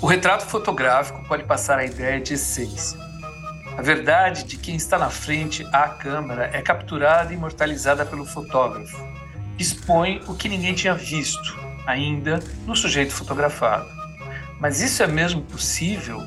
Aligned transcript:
O 0.00 0.06
retrato 0.06 0.46
fotográfico 0.46 1.24
pode 1.24 1.42
passar 1.42 1.80
a 1.80 1.84
ideia 1.84 2.20
de 2.20 2.34
essência. 2.34 2.96
A 3.76 3.82
verdade 3.82 4.44
de 4.44 4.56
quem 4.56 4.76
está 4.76 4.96
na 4.96 5.10
frente 5.10 5.66
à 5.72 5.88
câmera 5.88 6.48
é 6.52 6.62
capturada 6.62 7.32
e 7.32 7.36
imortalizada 7.36 8.06
pelo 8.06 8.24
fotógrafo, 8.24 8.96
expõe 9.58 10.22
o 10.28 10.36
que 10.36 10.48
ninguém 10.48 10.72
tinha 10.72 10.94
visto 10.94 11.58
ainda 11.84 12.38
no 12.64 12.76
sujeito 12.76 13.12
fotografado. 13.12 13.88
Mas 14.60 14.80
isso 14.80 15.02
é 15.02 15.06
mesmo 15.08 15.42
possível? 15.42 16.22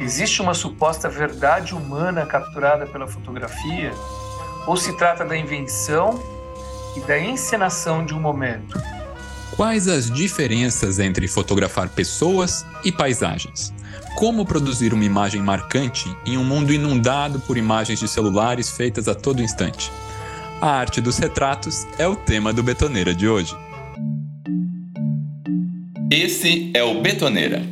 Existe 0.00 0.42
uma 0.42 0.54
suposta 0.54 1.08
verdade 1.08 1.72
humana 1.72 2.26
capturada 2.26 2.84
pela 2.84 3.06
fotografia? 3.06 3.92
Ou 4.66 4.76
se 4.76 4.96
trata 4.96 5.24
da 5.24 5.36
invenção 5.36 6.20
e 6.96 7.00
da 7.00 7.16
encenação 7.16 8.04
de 8.04 8.12
um 8.12 8.20
momento? 8.20 8.76
Quais 9.56 9.86
as 9.86 10.10
diferenças 10.10 10.98
entre 10.98 11.28
fotografar 11.28 11.88
pessoas 11.88 12.66
e 12.84 12.90
paisagens? 12.90 13.72
Como 14.16 14.44
produzir 14.44 14.92
uma 14.92 15.04
imagem 15.04 15.40
marcante 15.40 16.12
em 16.26 16.36
um 16.36 16.42
mundo 16.42 16.72
inundado 16.72 17.38
por 17.38 17.56
imagens 17.56 18.00
de 18.00 18.08
celulares 18.08 18.70
feitas 18.70 19.06
a 19.06 19.14
todo 19.14 19.40
instante? 19.40 19.92
A 20.60 20.70
arte 20.70 21.00
dos 21.00 21.18
retratos 21.18 21.86
é 22.00 22.08
o 22.08 22.16
tema 22.16 22.52
do 22.52 22.64
Betoneira 22.64 23.14
de 23.14 23.28
hoje. 23.28 23.56
Esse 26.10 26.72
é 26.74 26.82
o 26.82 27.00
Betoneira, 27.00 27.62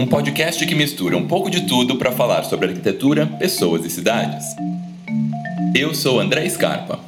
um 0.00 0.06
podcast 0.08 0.66
que 0.66 0.74
mistura 0.74 1.16
um 1.16 1.28
pouco 1.28 1.48
de 1.48 1.68
tudo 1.68 1.94
para 1.96 2.10
falar 2.10 2.42
sobre 2.42 2.70
arquitetura, 2.70 3.24
pessoas 3.24 3.84
e 3.84 3.90
cidades. 3.90 4.44
Eu 5.76 5.94
sou 5.94 6.18
André 6.18 6.48
Scarpa. 6.48 6.98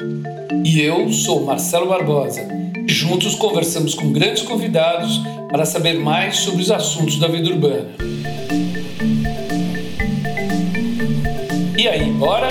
E 0.64 0.80
eu 0.80 1.10
sou 1.12 1.44
Marcelo 1.44 1.88
Barbosa 1.88 2.67
Juntos 2.90 3.34
conversamos 3.34 3.94
com 3.94 4.10
grandes 4.10 4.42
convidados 4.42 5.18
para 5.50 5.66
saber 5.66 5.98
mais 5.98 6.38
sobre 6.38 6.62
os 6.62 6.70
assuntos 6.70 7.18
da 7.18 7.28
vida 7.28 7.50
urbana. 7.50 7.94
E 11.78 11.86
aí, 11.86 12.10
bora? 12.12 12.48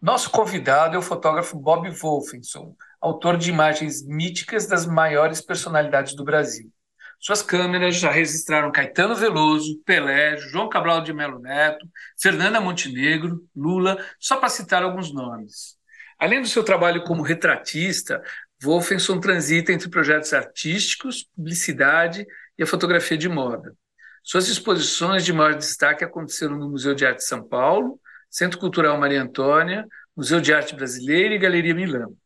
Nosso 0.00 0.30
convidado 0.30 0.94
é 0.94 0.98
o 0.98 1.02
fotógrafo 1.02 1.58
Bob 1.58 1.90
Wolfenson, 1.90 2.76
autor 3.00 3.36
de 3.36 3.50
imagens 3.50 4.06
míticas 4.06 4.68
das 4.68 4.86
maiores 4.86 5.40
personalidades 5.40 6.14
do 6.14 6.22
Brasil. 6.22 6.70
Suas 7.18 7.42
câmeras 7.42 7.96
já 7.96 8.10
registraram 8.10 8.70
Caetano 8.70 9.14
Veloso, 9.14 9.80
Pelé, 9.84 10.36
João 10.36 10.68
Cabral 10.68 11.02
de 11.02 11.12
Melo 11.12 11.38
Neto, 11.38 11.86
Fernanda 12.20 12.60
Montenegro, 12.60 13.44
Lula, 13.54 13.98
só 14.18 14.36
para 14.36 14.48
citar 14.48 14.82
alguns 14.82 15.12
nomes. 15.12 15.76
Além 16.18 16.40
do 16.40 16.48
seu 16.48 16.62
trabalho 16.62 17.02
como 17.04 17.22
retratista, 17.22 18.22
Wolfenson 18.62 19.20
transita 19.20 19.72
entre 19.72 19.90
projetos 19.90 20.32
artísticos, 20.32 21.24
publicidade 21.34 22.26
e 22.58 22.62
a 22.62 22.66
fotografia 22.66 23.18
de 23.18 23.28
moda. 23.28 23.74
Suas 24.22 24.48
exposições 24.48 25.24
de 25.24 25.32
maior 25.32 25.54
destaque 25.54 26.04
aconteceram 26.04 26.56
no 26.56 26.70
Museu 26.70 26.94
de 26.94 27.06
Arte 27.06 27.18
de 27.18 27.26
São 27.26 27.46
Paulo, 27.46 28.00
Centro 28.30 28.58
Cultural 28.58 28.98
Maria 28.98 29.22
Antônia, 29.22 29.86
Museu 30.16 30.40
de 30.40 30.52
Arte 30.52 30.74
Brasileira 30.74 31.34
e 31.34 31.38
Galeria 31.38 31.74
Milão. 31.74 32.16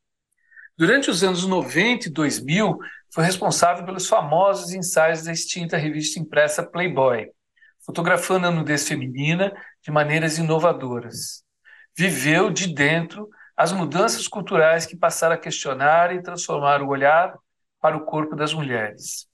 Durante 0.79 1.11
os 1.11 1.23
anos 1.23 1.45
90 1.45 2.09
e 2.09 2.11
2000, 2.11 2.79
foi 3.13 3.25
responsável 3.25 3.85
pelos 3.85 4.09
famosos 4.09 4.73
ensaios 4.73 5.25
da 5.25 5.33
extinta 5.33 5.77
revista 5.77 6.19
impressa 6.19 6.63
Playboy, 6.63 7.29
fotografando 7.85 8.47
a 8.47 8.51
nudez 8.51 8.87
feminina 8.87 9.53
de 9.83 9.91
maneiras 9.91 10.39
inovadoras. 10.39 11.43
Viveu 11.97 12.51
de 12.51 12.73
dentro 12.73 13.29
as 13.57 13.73
mudanças 13.73 14.29
culturais 14.29 14.87
que 14.87 14.97
passaram 14.97 15.35
a 15.35 15.39
questionar 15.39 16.15
e 16.15 16.23
transformar 16.23 16.83
o 16.83 16.89
olhar 16.89 17.35
para 17.81 17.97
o 17.97 18.05
corpo 18.05 18.37
das 18.37 18.55
mulheres. 18.55 19.29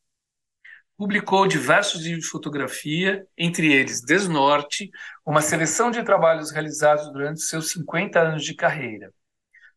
Publicou 0.97 1.47
diversos 1.47 2.03
livros 2.03 2.25
de 2.25 2.31
fotografia, 2.31 3.27
entre 3.37 3.71
eles 3.71 4.01
Desnorte, 4.01 4.91
uma 5.27 5.43
seleção 5.43 5.91
de 5.91 6.03
trabalhos 6.03 6.51
realizados 6.51 7.13
durante 7.13 7.43
seus 7.43 7.71
50 7.73 8.19
anos 8.19 8.45
de 8.45 8.55
carreira. 8.55 9.13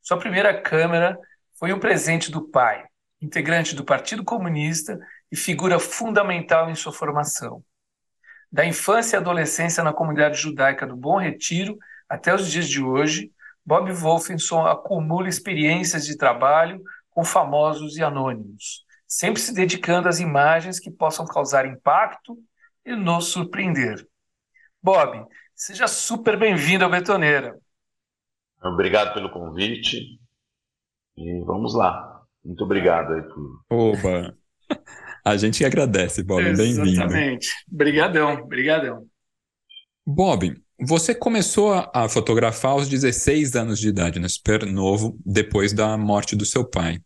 Sua 0.02 0.18
primeira 0.18 0.62
câmera 0.62 1.20
foi 1.60 1.74
um 1.74 1.80
presente 1.80 2.32
do 2.32 2.48
pai, 2.48 2.89
integrante 3.22 3.76
do 3.76 3.84
Partido 3.84 4.24
Comunista 4.24 5.00
e 5.32 5.36
figura 5.36 5.80
fundamental 5.80 6.70
em 6.70 6.76
sua 6.76 6.92
formação. 6.92 7.64
Da 8.52 8.66
infância 8.66 9.16
e 9.16 9.20
adolescência 9.20 9.84
na 9.84 9.94
comunidade 9.94 10.38
judaica 10.38 10.88
do 10.88 10.96
Bom 10.96 11.20
Retiro 11.20 11.78
até 12.08 12.34
os 12.34 12.50
dias 12.50 12.68
de 12.68 12.82
hoje, 12.82 13.32
Bob 13.64 13.92
Wolfenson 13.92 14.66
acumula 14.66 15.30
experiências 15.30 16.06
de 16.06 16.18
trabalho 16.18 16.82
com 17.12 17.24
famosos 17.24 17.98
e 17.98 18.04
anônimos, 18.04 18.84
sempre 19.08 19.42
se 19.42 19.54
dedicando 19.54 20.08
às 20.08 20.20
imagens 20.20 20.80
que 20.80 20.90
possam 20.90 21.28
causar 21.28 21.68
impacto 21.68 22.38
e 22.84 22.96
nos 22.96 23.26
surpreender. 23.26 24.08
Bob, 24.82 25.28
seja 25.54 25.88
super 25.88 26.40
bem-vindo 26.40 26.84
ao 26.84 26.90
Betoneira. 26.90 27.60
Obrigado 28.64 29.14
pelo 29.14 29.30
convite 29.30 30.20
e 31.16 31.44
vamos 31.46 31.76
lá. 31.76 32.09
Muito 32.50 32.64
obrigado 32.64 33.14
aí 33.14 33.22
por. 33.22 33.62
Oba! 33.70 34.36
A 35.24 35.38
gente 35.38 35.64
agradece, 35.64 36.24
Bob. 36.24 36.44
Bem-vindo. 36.44 36.84
Exatamente. 36.84 37.48
Obrigadão, 37.72 38.34
obrigadão. 38.42 39.06
Bob, 40.04 40.60
você 40.82 41.14
começou 41.14 41.72
a 41.94 42.10
fotografar 42.10 42.72
aos 42.72 42.90
16 42.90 43.56
anos 43.56 43.78
de 43.78 43.90
idade, 43.90 44.20
né? 44.20 44.28
super 44.28 44.66
novo, 44.66 45.16
depois 45.24 45.74
da 45.74 45.96
morte 45.96 46.36
do 46.36 46.44
seu 46.44 46.68
pai. 46.68 46.98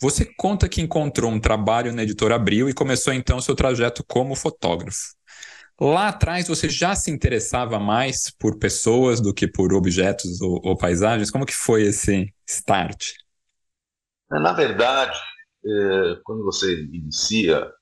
Você 0.00 0.24
conta 0.38 0.66
que 0.66 0.80
encontrou 0.80 1.30
um 1.30 1.40
trabalho 1.40 1.92
na 1.92 2.04
editora 2.04 2.36
Abril 2.36 2.70
e 2.70 2.72
começou 2.72 3.12
então 3.12 3.42
seu 3.42 3.54
trajeto 3.54 4.02
como 4.08 4.34
fotógrafo. 4.34 5.14
Lá 5.78 6.08
atrás 6.08 6.48
você 6.48 6.66
já 6.66 6.94
se 6.94 7.10
interessava 7.10 7.78
mais 7.78 8.32
por 8.38 8.56
pessoas 8.56 9.20
do 9.20 9.34
que 9.34 9.46
por 9.46 9.74
objetos 9.74 10.40
ou, 10.40 10.58
ou 10.64 10.78
paisagens? 10.78 11.30
Como 11.30 11.44
que 11.44 11.54
foi 11.54 11.82
esse 11.82 12.32
start? 12.48 13.12
Na 14.30 14.52
verdade, 14.52 15.18
é, 15.64 16.16
quando 16.24 16.44
você 16.44 16.82
inicia, 16.82 17.72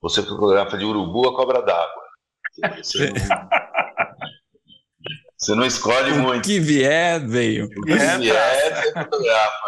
você 0.00 0.22
fotografa 0.22 0.78
de 0.78 0.84
urubu 0.84 1.28
a 1.28 1.34
cobra 1.34 1.62
d'água. 1.62 2.02
Você, 2.82 3.12
você, 5.36 5.54
não 5.54 5.64
escolhe 5.64 6.12
o 6.12 6.20
muito. 6.20 6.44
O 6.44 6.48
que 6.48 6.58
vier, 6.58 7.26
veio. 7.26 7.66
O 7.66 7.82
que 7.82 7.92
é, 7.92 8.18
vier, 8.18 8.76
você 8.76 8.92
fotografa. 8.92 9.66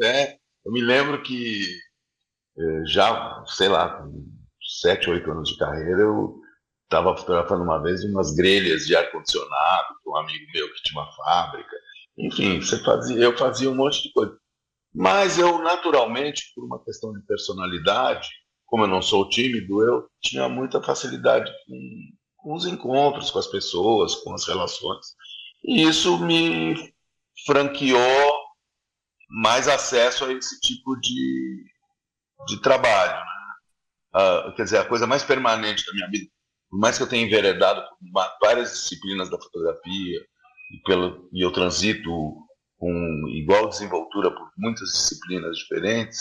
É, 0.00 0.06
é, 0.06 0.36
eu 0.64 0.72
me 0.72 0.80
lembro 0.80 1.22
que 1.22 1.66
é, 2.58 2.86
já, 2.86 3.44
sei 3.46 3.68
lá, 3.68 3.98
com 3.98 4.26
7, 4.80 5.10
8 5.10 5.30
anos 5.30 5.50
de 5.50 5.58
carreira, 5.58 6.00
eu 6.00 6.40
estava 6.84 7.16
fotografando 7.16 7.62
uma 7.62 7.82
vez 7.82 8.02
umas 8.04 8.34
grelhas 8.34 8.86
de 8.86 8.96
ar-condicionado 8.96 9.94
com 10.02 10.12
um 10.12 10.16
amigo 10.16 10.44
meu 10.52 10.72
que 10.72 10.82
tinha 10.82 11.00
uma 11.00 11.12
fábrica. 11.12 11.76
Enfim, 12.18 12.60
você 12.60 12.82
fazia, 12.82 13.16
eu 13.16 13.36
fazia 13.36 13.70
um 13.70 13.74
monte 13.74 14.02
de 14.02 14.12
coisa. 14.12 14.36
Mas 14.94 15.38
eu, 15.38 15.58
naturalmente, 15.62 16.52
por 16.54 16.64
uma 16.64 16.82
questão 16.82 17.12
de 17.12 17.22
personalidade, 17.22 18.28
como 18.66 18.84
eu 18.84 18.88
não 18.88 19.02
sou 19.02 19.28
tímido, 19.28 19.82
eu 19.82 20.08
tinha 20.20 20.48
muita 20.48 20.82
facilidade 20.82 21.50
com, 21.66 21.78
com 22.36 22.54
os 22.54 22.66
encontros 22.66 23.30
com 23.30 23.38
as 23.38 23.46
pessoas, 23.46 24.14
com 24.16 24.32
as 24.34 24.46
relações. 24.46 25.06
E 25.64 25.82
isso 25.82 26.18
me 26.18 26.74
franqueou 27.46 28.40
mais 29.28 29.68
acesso 29.68 30.24
a 30.24 30.32
esse 30.32 30.60
tipo 30.60 30.96
de, 31.00 31.64
de 32.48 32.60
trabalho. 32.60 33.22
Uh, 34.14 34.54
quer 34.56 34.64
dizer, 34.64 34.78
a 34.78 34.84
coisa 34.84 35.06
mais 35.06 35.22
permanente 35.22 35.86
da 35.86 35.92
minha 35.92 36.08
vida, 36.10 36.28
por 36.68 36.80
mais 36.80 36.96
que 36.96 37.02
eu 37.04 37.08
tenha 37.08 37.24
enveredado 37.24 37.80
por 37.80 38.38
várias 38.40 38.72
disciplinas 38.72 39.30
da 39.30 39.38
fotografia, 39.38 40.20
e, 40.72 40.82
pelo, 40.84 41.28
e 41.32 41.44
eu 41.44 41.52
transito 41.52 42.10
com 42.80 43.28
igual 43.28 43.68
desenvoltura 43.68 44.34
por 44.34 44.50
muitas 44.56 44.88
disciplinas 44.88 45.58
diferentes, 45.58 46.18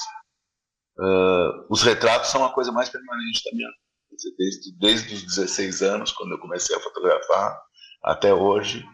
uh, 1.00 1.66
os 1.70 1.82
retratos 1.82 2.29
são 2.29 2.44
a 2.44 2.53
coisa 2.53 2.70
mais 2.70 2.90
permanente 2.90 3.41
da 3.46 3.56
minha 3.56 3.70
vida. 3.70 4.35
Desde, 4.38 4.78
desde 4.78 5.16
os 5.16 5.23
16 5.23 5.82
anos, 5.82 6.11
quando 6.11 6.34
eu 6.34 6.40
comecei 6.40 6.76
a 6.76 6.82
fotografar, 6.82 7.58
até 8.03 8.34
hoje, 8.34 8.85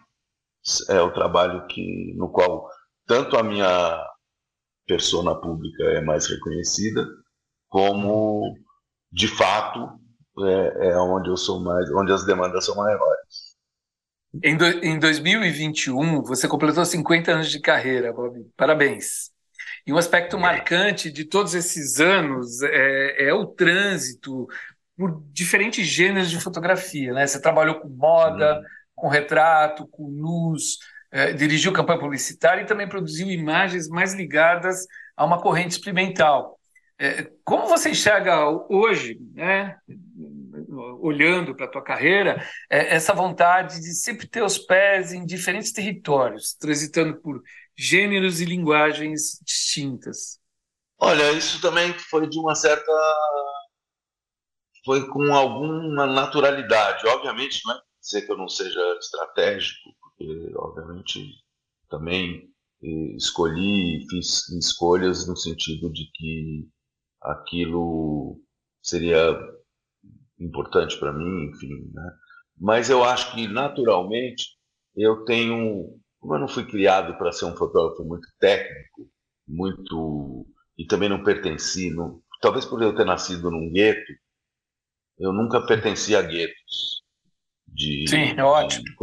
é 0.90 1.02
o 1.02 1.12
trabalho 1.12 1.66
que, 1.66 2.14
no 2.16 2.32
qual 2.32 2.70
tanto 3.08 3.36
a 3.36 3.42
minha 3.42 4.06
persona 4.86 5.34
pública 5.34 5.84
é 5.86 6.02
mais 6.02 6.28
reconhecida, 6.28 7.04
como, 7.68 8.54
de 9.12 9.28
fato, 9.28 9.90
é, 10.44 10.90
é 10.90 10.98
onde 11.00 11.30
eu 11.30 11.38
sou 11.38 11.60
mais, 11.64 11.92
onde 11.96 12.12
as 12.12 12.26
demandas 12.26 12.66
são 12.66 12.76
maiores. 12.76 13.45
Em, 14.44 14.58
do, 14.58 14.66
em 14.66 15.00
2021, 15.00 16.22
você 16.24 16.48
completou 16.48 16.84
50 16.84 17.32
anos 17.32 17.52
de 17.52 17.60
carreira, 17.60 18.12
Bob. 18.12 18.46
Parabéns. 18.58 19.32
E 19.86 19.94
um 19.94 19.98
aspecto 19.98 20.38
marcante 20.38 21.12
de 21.12 21.26
todos 21.26 21.54
esses 21.54 22.00
anos 22.00 22.62
é, 22.64 23.28
é 23.28 23.34
o 23.34 23.46
trânsito 23.46 24.48
por 24.98 25.22
diferentes 25.32 25.86
gêneros 25.86 26.30
de 26.30 26.40
fotografia. 26.40 27.14
Né? 27.14 27.28
Você 27.28 27.42
trabalhou 27.42 27.76
com 27.76 27.90
moda, 27.90 28.62
com 28.96 29.08
retrato, 29.08 29.88
com 29.88 30.08
luz, 30.08 30.78
é, 31.12 31.34
dirigiu 31.34 31.72
campanha 31.72 32.00
publicitária 32.00 32.62
e 32.62 32.66
também 32.66 32.88
produziu 32.88 33.30
imagens 33.30 33.88
mais 33.88 34.14
ligadas 34.14 34.86
a 35.16 35.24
uma 35.24 35.42
corrente 35.42 35.72
experimental. 35.72 36.60
É, 36.98 37.30
como 37.44 37.68
você 37.68 37.90
enxerga 37.90 38.50
hoje, 38.70 39.20
né, 39.34 39.76
olhando 41.02 41.56
para 41.56 41.66
a 41.66 41.72
tua 41.72 41.84
carreira, 41.84 42.46
é, 42.70 42.96
essa 42.96 43.14
vontade 43.14 43.80
de 43.80 43.94
sempre 43.94 44.28
ter 44.28 44.44
os 44.44 44.58
pés 44.58 45.14
em 45.14 45.26
diferentes 45.26 45.72
territórios, 45.72 46.54
transitando 46.54 47.20
por 47.22 47.42
gêneros 47.78 48.42
e 48.42 48.46
linguagens 48.46 49.40
distintas? 49.44 50.40
Olha, 50.98 51.32
isso 51.32 51.62
também 51.62 51.94
foi 51.94 52.28
de 52.28 52.40
uma 52.40 52.56
certa. 52.56 52.92
Foi 54.86 55.08
com 55.10 55.34
alguma 55.34 56.06
naturalidade. 56.06 57.06
Obviamente, 57.08 57.62
não 57.66 57.76
é 57.76 57.82
dizer 58.02 58.22
que 58.26 58.32
eu 58.32 58.38
não 58.38 58.48
seja 58.48 58.80
estratégico, 59.00 59.90
porque, 60.00 60.52
obviamente, 60.56 61.34
também 61.90 62.50
eh, 62.84 63.16
escolhi, 63.18 64.06
fiz 64.10 64.48
escolhas 64.50 65.28
no 65.28 65.36
sentido 65.36 65.92
de 65.92 66.10
que 66.14 66.68
aquilo 67.22 68.40
seria 68.82 69.34
importante 70.40 70.98
para 70.98 71.14
mim, 71.14 71.50
enfim, 71.50 71.90
né? 71.94 72.12
Mas 72.58 72.90
eu 72.90 73.04
acho 73.04 73.34
que 73.34 73.48
naturalmente 73.48 74.58
eu 74.96 75.26
tenho, 75.26 76.00
como 76.20 76.36
eu 76.36 76.40
não 76.40 76.48
fui 76.48 76.66
criado 76.66 77.18
para 77.18 77.32
ser 77.32 77.46
um 77.46 77.56
fotógrafo 77.56 78.04
muito 78.04 78.28
técnico, 78.40 79.10
muito 79.48 80.46
e 80.78 80.86
também 80.86 81.10
não 81.10 81.24
pertenci, 81.24 81.90
não, 81.90 82.22
talvez 82.42 82.66
por 82.66 82.82
eu 82.82 82.96
ter 82.96 83.06
nascido 83.06 83.50
num 83.50 83.72
gueto, 83.72 84.12
eu 85.18 85.32
nunca 85.32 85.66
pertenci 85.66 86.16
a 86.16 86.22
guetos 86.22 87.02
de, 87.68 88.06
Sim, 88.10 88.38
é 88.38 88.44
ótimo. 88.44 88.84
de 88.84 88.96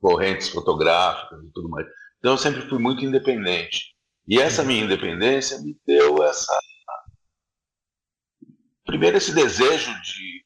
correntes 0.00 0.48
fotográficas 0.48 1.42
e 1.44 1.50
tudo 1.52 1.68
mais. 1.68 1.86
Então 2.18 2.32
eu 2.32 2.38
sempre 2.38 2.62
fui 2.62 2.78
muito 2.78 3.04
independente. 3.04 3.94
E 4.26 4.40
essa 4.40 4.62
minha 4.62 4.84
independência 4.84 5.60
me 5.60 5.76
deu 5.86 6.22
essa 6.22 6.58
primeiro 8.92 9.16
esse 9.16 9.34
desejo 9.34 9.90
de 10.02 10.44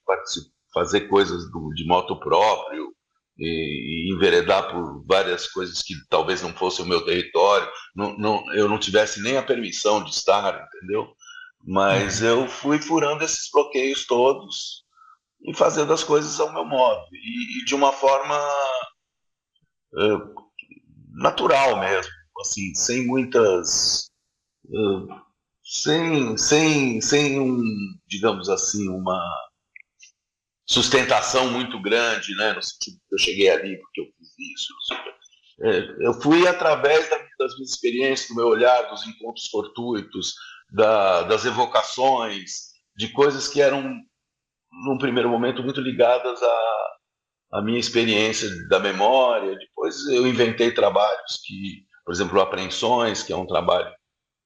fazer 0.73 1.09
coisas 1.09 1.51
do, 1.51 1.75
de 1.75 1.85
moto 1.85 2.17
próprio 2.21 2.95
e, 3.37 4.09
e, 4.09 4.15
enveredar 4.15 4.71
por 4.71 5.05
várias 5.05 5.49
coisas 5.49 5.83
que 5.83 5.95
talvez 6.09 6.43
não 6.43 6.55
fossem 6.55 6.85
o 6.85 6.89
meu 6.89 7.05
território, 7.05 7.69
não, 7.95 8.17
não, 8.17 8.55
eu 8.55 8.69
não 8.69 8.79
tivesse 8.79 9.21
nem 9.21 9.37
a 9.37 9.43
permissão 9.43 10.03
de 10.05 10.11
estar, 10.11 10.65
entendeu? 10.65 11.09
Mas 11.67 12.23
uhum. 12.23 12.29
eu 12.29 12.49
fui 12.49 12.79
furando 12.79 13.25
esses 13.25 13.51
bloqueios 13.51 14.07
todos 14.07 14.85
e 15.43 15.53
fazendo 15.53 15.93
as 15.93 16.05
coisas 16.05 16.39
ao 16.39 16.53
meu 16.53 16.65
modo 16.65 17.05
e, 17.13 17.61
e 17.61 17.65
de 17.65 17.75
uma 17.75 17.91
forma 17.91 18.39
uh, 19.95 20.35
natural 21.15 21.81
mesmo, 21.81 22.13
assim, 22.41 22.73
sem 22.77 23.05
muitas 23.07 24.09
uh, 24.67 25.26
sem, 25.67 26.37
sem, 26.37 27.01
sem 27.01 27.41
um, 27.41 27.61
digamos 28.07 28.49
assim, 28.49 28.89
uma 28.89 29.21
sustentação 30.65 31.51
muito 31.51 31.81
grande, 31.83 32.37
né? 32.37 32.53
No 32.53 32.63
sentido 32.63 32.99
que 33.09 33.15
eu 33.15 33.19
cheguei 33.19 33.51
ali 33.51 33.77
porque 33.79 34.01
eu 34.01 34.05
fiz 34.17 34.29
isso. 34.55 34.75
É, 35.61 36.07
eu 36.07 36.15
fui 36.15 36.47
através 36.47 37.11
das 37.11 37.55
minhas 37.57 37.71
experiências, 37.71 38.29
do 38.29 38.37
meu 38.37 38.47
olhar, 38.47 38.83
dos 38.83 39.05
encontros 39.07 39.49
fortuitos, 39.49 40.35
da, 40.71 41.23
das 41.23 41.45
evocações, 41.45 42.69
de 42.97 43.09
coisas 43.09 43.49
que 43.49 43.61
eram, 43.61 43.83
num 44.85 44.99
primeiro 44.99 45.29
momento, 45.29 45.65
muito 45.65 45.81
ligadas 45.81 46.41
à, 46.43 46.97
à 47.55 47.63
minha 47.63 47.81
experiência 47.81 48.49
da 48.69 48.79
memória. 48.79 49.57
Depois 49.57 50.07
eu 50.07 50.27
inventei 50.29 50.71
trabalhos 50.71 51.41
que, 51.45 51.85
por 52.05 52.13
exemplo, 52.13 52.41
Apreensões, 52.41 53.25
que 53.25 53.33
é 53.33 53.37
um 53.37 53.47
trabalho 53.47 53.93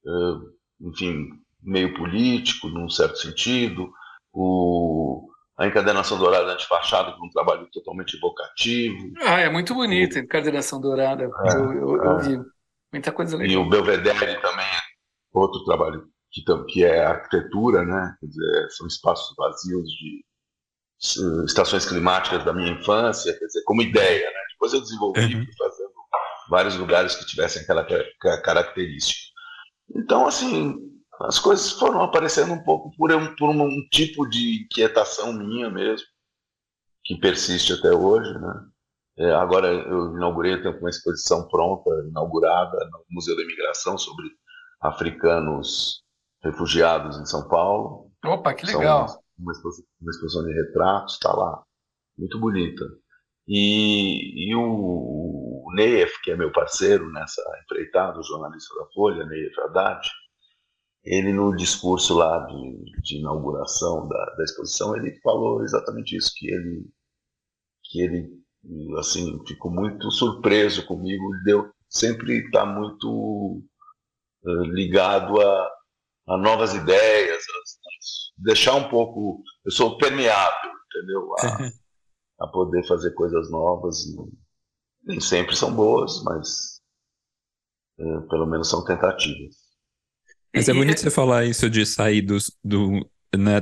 uh, 0.05 0.60
enfim, 0.81 1.29
meio 1.61 1.93
político, 1.93 2.67
num 2.67 2.89
certo 2.89 3.17
sentido, 3.17 3.91
o, 4.33 5.29
a 5.57 5.67
Encadenação 5.67 6.17
Dourada 6.17 6.53
Antifachada, 6.53 7.11
com 7.13 7.25
um 7.25 7.29
trabalho 7.29 7.67
totalmente 7.71 8.17
evocativo. 8.17 9.13
Ah, 9.21 9.39
é 9.39 9.49
muito 9.49 9.73
bonita 9.73 10.19
a 10.19 10.21
Encadenação 10.21 10.81
Dourada, 10.81 11.23
é, 11.23 11.55
eu, 11.55 11.73
eu, 11.73 12.03
eu, 12.03 12.17
é. 12.17 12.21
vi. 12.23 12.39
Muita 12.91 13.11
coisa 13.11 13.37
legal. 13.37 13.53
E 13.53 13.57
o 13.57 13.69
Belvedere 13.69 14.41
também 14.41 14.65
é 14.65 14.79
outro 15.33 15.63
trabalho 15.63 16.11
que, 16.31 16.43
que 16.67 16.83
é 16.83 17.05
arquitetura, 17.05 17.85
né? 17.85 18.15
Quer 18.19 18.27
dizer, 18.27 18.69
são 18.71 18.87
espaços 18.87 19.35
vazios 19.37 19.87
de 19.89 20.25
estações 21.45 21.85
climáticas 21.85 22.43
da 22.43 22.53
minha 22.53 22.71
infância, 22.71 23.37
quer 23.37 23.45
dizer, 23.45 23.63
como 23.63 23.81
ideia, 23.81 24.25
né? 24.25 24.39
Depois 24.53 24.73
eu 24.73 24.81
desenvolvi 24.81 25.35
uhum. 25.35 25.45
fazendo 25.57 25.91
vários 26.49 26.75
lugares 26.75 27.15
que 27.15 27.25
tivessem 27.25 27.61
aquela 27.63 27.85
característica. 28.43 29.30
Então, 29.95 30.25
assim, 30.25 30.75
as 31.21 31.39
coisas 31.39 31.71
foram 31.71 32.01
aparecendo 32.01 32.53
um 32.53 32.63
pouco 32.63 32.91
por 32.97 33.11
um, 33.11 33.35
por 33.35 33.49
um, 33.49 33.87
tipo 33.91 34.27
de 34.27 34.63
inquietação 34.63 35.33
minha 35.33 35.69
mesmo, 35.69 36.07
que 37.03 37.19
persiste 37.19 37.73
até 37.73 37.91
hoje, 37.91 38.33
né? 38.39 38.65
É, 39.17 39.33
agora 39.33 39.67
eu 39.67 40.15
inaugurei, 40.15 40.53
eu 40.53 40.61
tenho 40.61 40.79
uma 40.79 40.89
exposição 40.89 41.47
pronta, 41.47 41.89
inaugurada 42.07 42.77
no 42.91 43.03
Museu 43.11 43.35
da 43.35 43.43
Imigração 43.43 43.97
sobre 43.97 44.25
africanos 44.79 46.01
refugiados 46.41 47.19
em 47.19 47.25
São 47.25 47.47
Paulo. 47.47 48.09
Opa, 48.25 48.53
que 48.53 48.65
legal! 48.65 49.07
São 49.09 49.21
uma, 49.37 49.51
exposição, 49.51 49.85
uma 50.01 50.11
exposição 50.11 50.45
de 50.45 50.53
retratos, 50.53 51.13
está 51.15 51.33
lá, 51.33 51.61
muito 52.17 52.39
bonita. 52.39 52.83
E, 53.53 54.47
e 54.49 54.55
o, 54.55 54.61
o 54.63 55.73
Neif, 55.75 56.21
que 56.23 56.31
é 56.31 56.37
meu 56.37 56.53
parceiro 56.53 57.11
nessa 57.11 57.41
empreitada, 57.65 58.17
o 58.17 58.23
jornalista 58.23 58.73
da 58.75 58.85
Folha, 58.93 59.25
Neif 59.25 59.59
Haddad, 59.59 60.09
ele 61.03 61.33
no 61.33 61.53
discurso 61.53 62.15
lá 62.15 62.45
de, 62.45 63.01
de 63.01 63.17
inauguração 63.17 64.07
da, 64.07 64.25
da, 64.37 64.43
exposição, 64.45 64.95
ele 64.95 65.19
falou 65.19 65.65
exatamente 65.65 66.15
isso, 66.15 66.31
que 66.33 66.49
ele, 66.49 66.85
que 67.83 68.01
ele 68.01 68.29
assim, 68.97 69.37
ficou 69.45 69.69
muito 69.69 70.09
surpreso 70.11 70.85
comigo, 70.85 71.21
deu, 71.43 71.69
sempre 71.89 72.45
está 72.45 72.65
muito 72.65 73.61
uh, 74.45 74.63
ligado 74.63 75.41
a, 75.41 75.71
a, 76.29 76.37
novas 76.37 76.73
ideias, 76.73 77.43
a, 77.49 77.51
a 77.51 78.43
deixar 78.45 78.75
um 78.75 78.87
pouco, 78.87 79.43
eu 79.65 79.71
sou 79.71 79.97
permeável, 79.97 80.71
entendeu? 80.87 81.33
A, 81.39 81.69
a 82.41 82.47
poder 82.47 82.85
fazer 82.87 83.11
coisas 83.11 83.49
novas 83.51 84.05
e 84.05 84.15
nem 85.03 85.19
sempre 85.19 85.55
são 85.55 85.73
boas, 85.73 86.23
mas 86.23 86.81
é, 87.99 88.03
pelo 88.29 88.45
menos 88.45 88.69
são 88.69 88.83
tentativas. 88.83 89.55
Mas 90.53 90.67
é 90.67 90.73
bonito 90.73 90.99
você 90.99 91.09
falar 91.09 91.45
isso 91.45 91.69
de 91.69 91.85
sair 91.85 92.21
do, 92.21 92.37
do 92.63 93.07
né, 93.37 93.61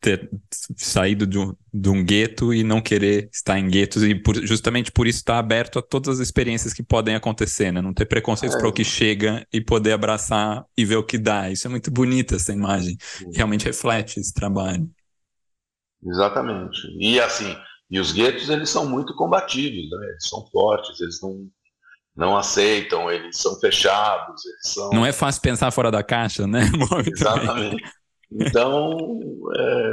ter 0.00 0.28
saído 0.76 1.26
de 1.26 1.38
um, 1.38 1.54
de 1.72 1.88
um 1.88 2.04
gueto 2.04 2.52
e 2.52 2.62
não 2.62 2.82
querer 2.82 3.30
estar 3.32 3.58
em 3.58 3.68
guetos 3.68 4.02
e 4.02 4.14
por, 4.14 4.36
justamente 4.44 4.92
por 4.92 5.06
isso 5.06 5.20
estar 5.20 5.38
aberto 5.38 5.78
a 5.78 5.82
todas 5.82 6.20
as 6.20 6.26
experiências 6.26 6.74
que 6.74 6.82
podem 6.82 7.14
acontecer, 7.14 7.72
né? 7.72 7.80
Não 7.80 7.94
ter 7.94 8.04
preconceitos 8.04 8.56
é. 8.56 8.60
para 8.60 8.68
o 8.68 8.72
que 8.72 8.84
chega 8.84 9.46
e 9.50 9.60
poder 9.60 9.92
abraçar 9.92 10.66
e 10.76 10.84
ver 10.84 10.96
o 10.96 11.04
que 11.04 11.16
dá. 11.16 11.50
Isso 11.50 11.66
é 11.66 11.70
muito 11.70 11.90
bonito 11.90 12.34
essa 12.34 12.52
imagem. 12.52 12.96
Realmente 13.34 13.64
reflete 13.64 14.20
esse 14.20 14.34
trabalho. 14.34 14.86
Exatamente. 16.04 16.78
E 17.00 17.18
assim, 17.18 17.56
e 17.90 18.00
os 18.00 18.12
guetos, 18.12 18.48
eles 18.48 18.68
são 18.68 18.88
muito 18.88 19.14
combativos, 19.14 19.88
né? 19.90 20.06
eles 20.08 20.28
são 20.28 20.46
fortes, 20.48 21.00
eles 21.00 21.20
não, 21.22 21.48
não 22.16 22.36
aceitam, 22.36 23.10
eles 23.10 23.38
são 23.38 23.58
fechados, 23.60 24.44
eles 24.44 24.72
são... 24.74 24.90
Não 24.90 25.06
é 25.06 25.12
fácil 25.12 25.42
pensar 25.42 25.70
fora 25.70 25.90
da 25.90 26.02
caixa, 26.02 26.46
né? 26.46 26.62
Exatamente. 27.06 27.82
Então, 28.32 29.20
é, 29.56 29.92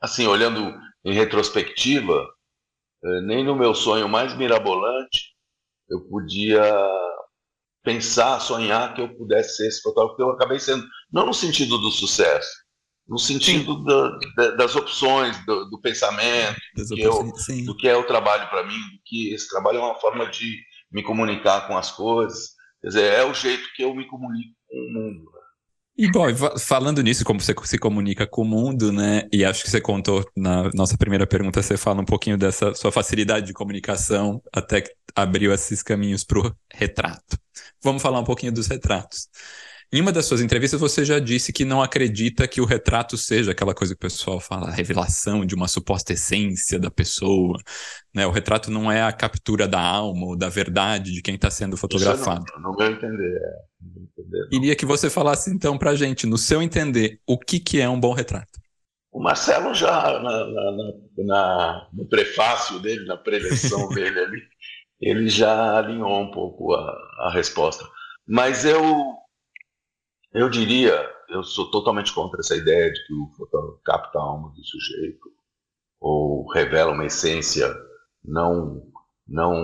assim, 0.00 0.26
olhando 0.26 0.72
em 1.04 1.12
retrospectiva, 1.12 2.24
é, 3.04 3.20
nem 3.22 3.44
no 3.44 3.56
meu 3.56 3.74
sonho 3.74 4.08
mais 4.08 4.36
mirabolante 4.36 5.32
eu 5.90 6.00
podia 6.08 6.62
pensar, 7.82 8.40
sonhar 8.40 8.94
que 8.94 9.00
eu 9.00 9.14
pudesse 9.14 9.56
ser 9.56 9.66
esse 9.66 9.82
fotógrafo, 9.82 10.16
porque 10.16 10.22
eu 10.22 10.34
acabei 10.34 10.58
sendo, 10.58 10.86
não 11.12 11.26
no 11.26 11.34
sentido 11.34 11.76
do 11.78 11.90
sucesso, 11.90 12.61
no 13.12 13.18
sentido 13.18 13.84
da, 13.84 14.18
da, 14.34 14.50
das 14.52 14.74
opções, 14.74 15.36
do, 15.44 15.68
do 15.68 15.78
pensamento, 15.78 16.56
do 16.74 16.94
que, 16.94 17.02
eu, 17.02 17.32
do 17.66 17.76
que, 17.76 17.86
é 17.86 17.94
o 17.94 18.04
trabalho 18.04 18.48
para 18.48 18.66
mim, 18.66 18.80
que 19.04 19.34
esse 19.34 19.50
trabalho 19.50 19.76
é 19.76 19.80
uma 19.82 20.00
forma 20.00 20.30
de 20.30 20.56
me 20.90 21.02
comunicar 21.02 21.68
com 21.68 21.76
as 21.76 21.90
coisas, 21.90 22.52
quer 22.80 22.88
dizer, 22.88 23.12
é 23.12 23.22
o 23.22 23.34
jeito 23.34 23.68
que 23.76 23.84
eu 23.84 23.94
me 23.94 24.06
comunico 24.06 24.54
com 24.66 24.78
o 24.78 24.92
mundo. 24.94 25.24
Né? 25.24 25.42
E 25.98 26.10
bom, 26.10 26.24
falando 26.58 27.02
nisso, 27.02 27.22
como 27.22 27.38
você 27.38 27.54
se 27.64 27.76
comunica 27.76 28.26
com 28.26 28.40
o 28.40 28.46
mundo, 28.46 28.90
né? 28.90 29.28
E 29.30 29.44
acho 29.44 29.62
que 29.62 29.68
você 29.68 29.78
contou 29.78 30.24
na 30.34 30.70
nossa 30.72 30.96
primeira 30.96 31.26
pergunta, 31.26 31.62
você 31.62 31.76
fala 31.76 32.00
um 32.00 32.06
pouquinho 32.06 32.38
dessa 32.38 32.74
sua 32.74 32.90
facilidade 32.90 33.46
de 33.46 33.52
comunicação, 33.52 34.42
até 34.50 34.80
que 34.80 34.90
abriu 35.14 35.52
esses 35.52 35.82
caminhos 35.82 36.24
para 36.24 36.38
o 36.38 36.56
retrato. 36.72 37.36
Vamos 37.84 38.00
falar 38.00 38.20
um 38.20 38.24
pouquinho 38.24 38.52
dos 38.52 38.68
retratos. 38.68 39.28
Em 39.94 40.00
uma 40.00 40.10
das 40.10 40.24
suas 40.24 40.40
entrevistas, 40.40 40.80
você 40.80 41.04
já 41.04 41.18
disse 41.18 41.52
que 41.52 41.66
não 41.66 41.82
acredita 41.82 42.48
que 42.48 42.62
o 42.62 42.64
retrato 42.64 43.18
seja 43.18 43.50
aquela 43.50 43.74
coisa 43.74 43.94
que 43.94 43.98
o 43.98 44.08
pessoal 44.08 44.40
fala, 44.40 44.68
a 44.68 44.72
revelação 44.72 45.44
de 45.44 45.54
uma 45.54 45.68
suposta 45.68 46.14
essência 46.14 46.78
da 46.78 46.90
pessoa. 46.90 47.58
Né? 48.14 48.26
O 48.26 48.30
retrato 48.30 48.70
não 48.70 48.90
é 48.90 49.02
a 49.02 49.12
captura 49.12 49.68
da 49.68 49.80
alma 49.80 50.28
ou 50.28 50.36
da 50.36 50.48
verdade 50.48 51.12
de 51.12 51.20
quem 51.20 51.34
está 51.34 51.50
sendo 51.50 51.76
fotografado. 51.76 52.42
Isso 52.42 52.54
não, 52.58 52.70
não 52.70 52.76
vai 52.76 52.90
entender. 52.90 53.38
Queria 54.50 54.74
que 54.74 54.86
você 54.86 55.10
falasse 55.10 55.50
então 55.50 55.76
para 55.76 55.90
a 55.90 55.94
gente, 55.94 56.26
no 56.26 56.38
seu 56.38 56.62
entender, 56.62 57.20
o 57.26 57.38
que, 57.38 57.60
que 57.60 57.78
é 57.78 57.86
um 57.86 58.00
bom 58.00 58.14
retrato. 58.14 58.62
O 59.12 59.22
Marcelo 59.22 59.74
já, 59.74 60.18
na, 60.20 60.46
na, 60.46 60.72
na, 61.18 61.88
no 61.92 62.06
prefácio 62.06 62.78
dele, 62.80 63.04
na 63.04 63.18
preleção 63.18 63.88
dele 63.92 64.18
ali, 64.18 64.42
ele 64.98 65.28
já 65.28 65.76
alinhou 65.76 66.18
um 66.18 66.30
pouco 66.30 66.72
a, 66.72 66.96
a 67.26 67.30
resposta. 67.34 67.84
Mas 68.26 68.64
eu, 68.64 68.80
eu 70.34 70.48
diria, 70.48 71.10
eu 71.28 71.42
sou 71.42 71.70
totalmente 71.70 72.12
contra 72.12 72.40
essa 72.40 72.56
ideia 72.56 72.92
de 72.92 73.06
que 73.06 73.14
o 73.14 73.28
fotógrafo 73.36 73.80
capta 73.84 74.18
a 74.18 74.22
alma 74.22 74.50
do 74.50 74.64
sujeito 74.64 75.30
ou 76.00 76.50
revela 76.50 76.92
uma 76.92 77.06
essência 77.06 77.72
não, 78.24 78.82
não 79.26 79.54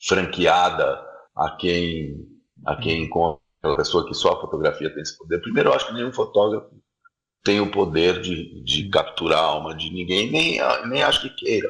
franqueada 0.00 1.04
a 1.36 1.56
quem, 1.56 2.26
a 2.66 2.76
quem 2.76 3.04
encontra 3.04 3.40
aquela 3.58 3.76
pessoa 3.76 4.06
que 4.06 4.14
só 4.14 4.32
a 4.32 4.40
fotografia 4.40 4.92
tem 4.92 5.02
esse 5.02 5.16
poder. 5.16 5.40
Primeiro, 5.40 5.70
eu 5.70 5.74
acho 5.74 5.86
que 5.86 5.94
nenhum 5.94 6.12
fotógrafo 6.12 6.70
tem 7.42 7.60
o 7.60 7.70
poder 7.70 8.20
de, 8.20 8.62
de 8.64 8.88
capturar 8.90 9.38
a 9.38 9.46
alma 9.46 9.74
de 9.74 9.90
ninguém, 9.90 10.30
nem, 10.30 10.58
nem 10.88 11.02
acho 11.02 11.22
que 11.22 11.30
queira. 11.30 11.68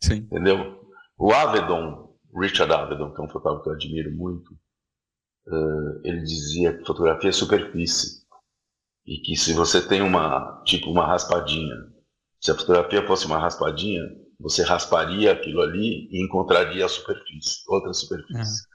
Sim. 0.00 0.16
Entendeu? 0.16 0.80
O 1.16 1.32
Avedon, 1.32 2.14
Richard 2.34 2.72
Avedon, 2.72 3.12
que 3.12 3.20
é 3.20 3.24
um 3.24 3.28
fotógrafo 3.28 3.64
que 3.64 3.70
eu 3.70 3.74
admiro 3.74 4.10
muito, 4.10 4.56
uh, 5.46 6.00
ele 6.04 6.22
dizia 6.22 6.76
que 6.76 6.84
fotografia 6.84 7.30
é 7.30 7.32
superfície. 7.32 8.22
E 9.04 9.18
que 9.18 9.36
se 9.36 9.52
você 9.52 9.86
tem 9.86 10.00
uma, 10.00 10.62
tipo, 10.64 10.90
uma 10.90 11.06
raspadinha, 11.06 11.74
se 12.40 12.50
a 12.50 12.54
fotografia 12.54 13.06
fosse 13.06 13.26
uma 13.26 13.38
raspadinha, 13.38 14.02
você 14.38 14.62
rasparia 14.62 15.32
aquilo 15.32 15.60
ali 15.60 16.08
e 16.10 16.24
encontraria 16.24 16.84
a 16.84 16.88
superfície, 16.88 17.62
outra 17.68 17.92
superfície. 17.92 18.66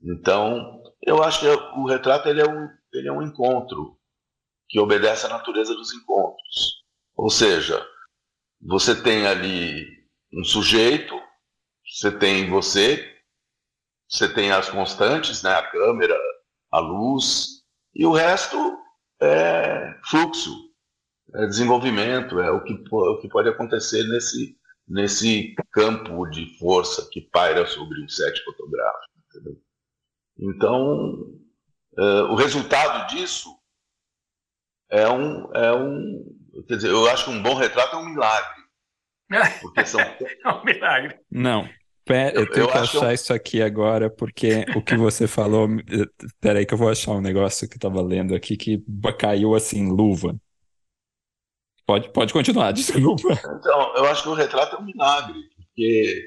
Uhum. 0.00 0.14
Então, 0.14 0.82
eu 1.04 1.22
acho 1.22 1.40
que 1.40 1.46
o 1.46 1.86
retrato 1.86 2.28
ele 2.28 2.40
é, 2.40 2.48
um, 2.48 2.68
ele 2.92 3.08
é 3.08 3.12
um 3.12 3.22
encontro 3.22 3.98
que 4.68 4.78
obedece 4.78 5.26
à 5.26 5.28
natureza 5.28 5.74
dos 5.74 5.92
encontros. 5.92 6.84
Ou 7.16 7.30
seja, 7.30 7.84
você 8.60 8.94
tem 8.94 9.26
ali 9.26 9.86
um 10.32 10.44
sujeito, 10.44 11.14
você 11.84 12.12
tem 12.16 12.48
você, 12.50 13.17
você 14.08 14.32
tem 14.32 14.50
as 14.50 14.68
constantes, 14.68 15.42
né, 15.42 15.52
a 15.52 15.70
câmera, 15.70 16.18
a 16.70 16.78
luz, 16.78 17.62
e 17.94 18.06
o 18.06 18.12
resto 18.12 18.56
é 19.20 19.94
fluxo, 20.04 20.54
é 21.34 21.46
desenvolvimento, 21.46 22.40
é 22.40 22.50
o 22.50 22.62
que, 22.62 22.82
o 22.90 23.20
que 23.20 23.28
pode 23.28 23.48
acontecer 23.48 24.04
nesse, 24.04 24.56
nesse 24.86 25.54
campo 25.72 26.26
de 26.26 26.58
força 26.58 27.06
que 27.10 27.20
paira 27.20 27.66
sobre 27.66 28.02
o 28.02 28.08
set 28.08 28.42
fotográfico. 28.44 29.12
Entendeu? 29.26 29.60
Então, 30.38 31.12
uh, 31.98 32.24
o 32.30 32.34
resultado 32.34 33.08
disso 33.14 33.50
é 34.90 35.08
um, 35.08 35.52
é 35.54 35.72
um. 35.72 36.24
Quer 36.66 36.76
dizer, 36.76 36.90
eu 36.90 37.08
acho 37.10 37.24
que 37.24 37.30
um 37.30 37.42
bom 37.42 37.54
retrato 37.54 37.96
é 37.96 37.98
um 37.98 38.08
milagre. 38.08 38.58
Porque 39.60 39.84
são... 39.84 40.00
é 40.00 40.18
um 40.46 40.64
milagre. 40.64 41.20
Não. 41.30 41.68
Pera, 42.08 42.40
eu 42.40 42.50
tenho 42.50 42.64
eu 42.64 42.72
que 42.72 42.78
achar 42.78 43.12
isso 43.12 43.34
aqui 43.34 43.60
agora, 43.60 44.08
porque 44.08 44.64
o 44.74 44.82
que 44.82 44.96
você 44.96 45.26
falou. 45.26 45.68
Peraí, 46.40 46.64
que 46.64 46.72
eu 46.72 46.78
vou 46.78 46.88
achar 46.88 47.12
um 47.12 47.20
negócio 47.20 47.68
que 47.68 47.76
eu 47.76 47.80
tava 47.80 48.00
lendo 48.00 48.34
aqui 48.34 48.56
que 48.56 48.82
caiu 49.18 49.54
assim, 49.54 49.90
luva. 49.90 50.34
Pode, 51.84 52.10
pode 52.10 52.32
continuar, 52.32 52.72
desculpa. 52.72 53.34
Então, 53.34 53.94
eu 53.96 54.06
acho 54.06 54.22
que 54.22 54.28
o 54.30 54.34
retrato 54.34 54.76
é 54.76 54.78
um 54.78 54.86
milagre, 54.86 55.38
porque 55.54 56.24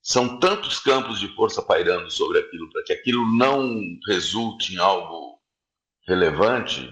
são 0.00 0.38
tantos 0.38 0.78
campos 0.78 1.18
de 1.18 1.34
força 1.34 1.60
pairando 1.62 2.08
sobre 2.12 2.38
aquilo 2.38 2.70
para 2.70 2.84
que 2.84 2.92
aquilo 2.92 3.26
não 3.36 3.76
resulte 4.06 4.74
em 4.74 4.78
algo 4.78 5.36
relevante, 6.06 6.88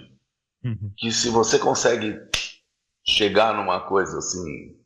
uhum. 0.65 0.93
que 0.97 1.13
se 1.13 1.31
você 1.31 1.61
consegue 1.61 2.19
chegar 3.07 3.55
numa 3.55 3.87
coisa 3.87 4.19
assim, 4.19 4.77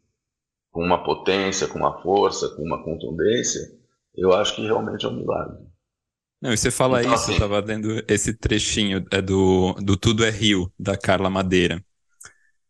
com 0.70 0.82
uma 0.82 1.02
potência, 1.02 1.66
com 1.66 1.78
uma 1.78 2.00
força, 2.02 2.48
com 2.50 2.62
uma 2.62 2.82
contundência, 2.82 3.60
eu 4.14 4.32
acho 4.32 4.54
que 4.54 4.62
realmente 4.62 5.04
é 5.04 5.08
um 5.08 5.16
milagre. 5.16 5.58
Não, 6.40 6.52
e 6.52 6.56
você 6.56 6.70
fala 6.70 7.00
então, 7.00 7.14
isso, 7.14 7.24
assim, 7.24 7.32
eu 7.32 7.36
estava 7.36 7.60
lendo 7.60 8.02
esse 8.08 8.32
trechinho 8.32 9.04
é 9.10 9.20
do, 9.20 9.74
do 9.74 9.96
Tudo 9.96 10.24
é 10.24 10.30
Rio, 10.30 10.72
da 10.78 10.96
Carla 10.96 11.28
Madeira 11.28 11.84